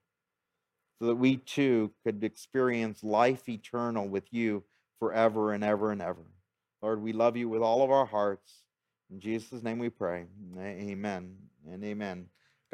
so 0.99 1.07
that 1.07 1.15
we 1.15 1.37
too 1.37 1.91
could 2.03 2.23
experience 2.23 3.03
life 3.03 3.47
eternal 3.47 4.07
with 4.07 4.33
you 4.33 4.63
forever 4.99 5.53
and 5.53 5.63
ever 5.63 5.91
and 5.91 6.01
ever. 6.01 6.25
Lord, 6.81 7.01
we 7.01 7.13
love 7.13 7.37
you 7.37 7.49
with 7.49 7.61
all 7.61 7.83
of 7.83 7.91
our 7.91 8.05
hearts. 8.05 8.63
In 9.11 9.19
Jesus' 9.19 9.63
name 9.63 9.79
we 9.79 9.89
pray. 9.89 10.25
Amen 10.57 11.35
and 11.71 11.83
amen. 11.83 12.25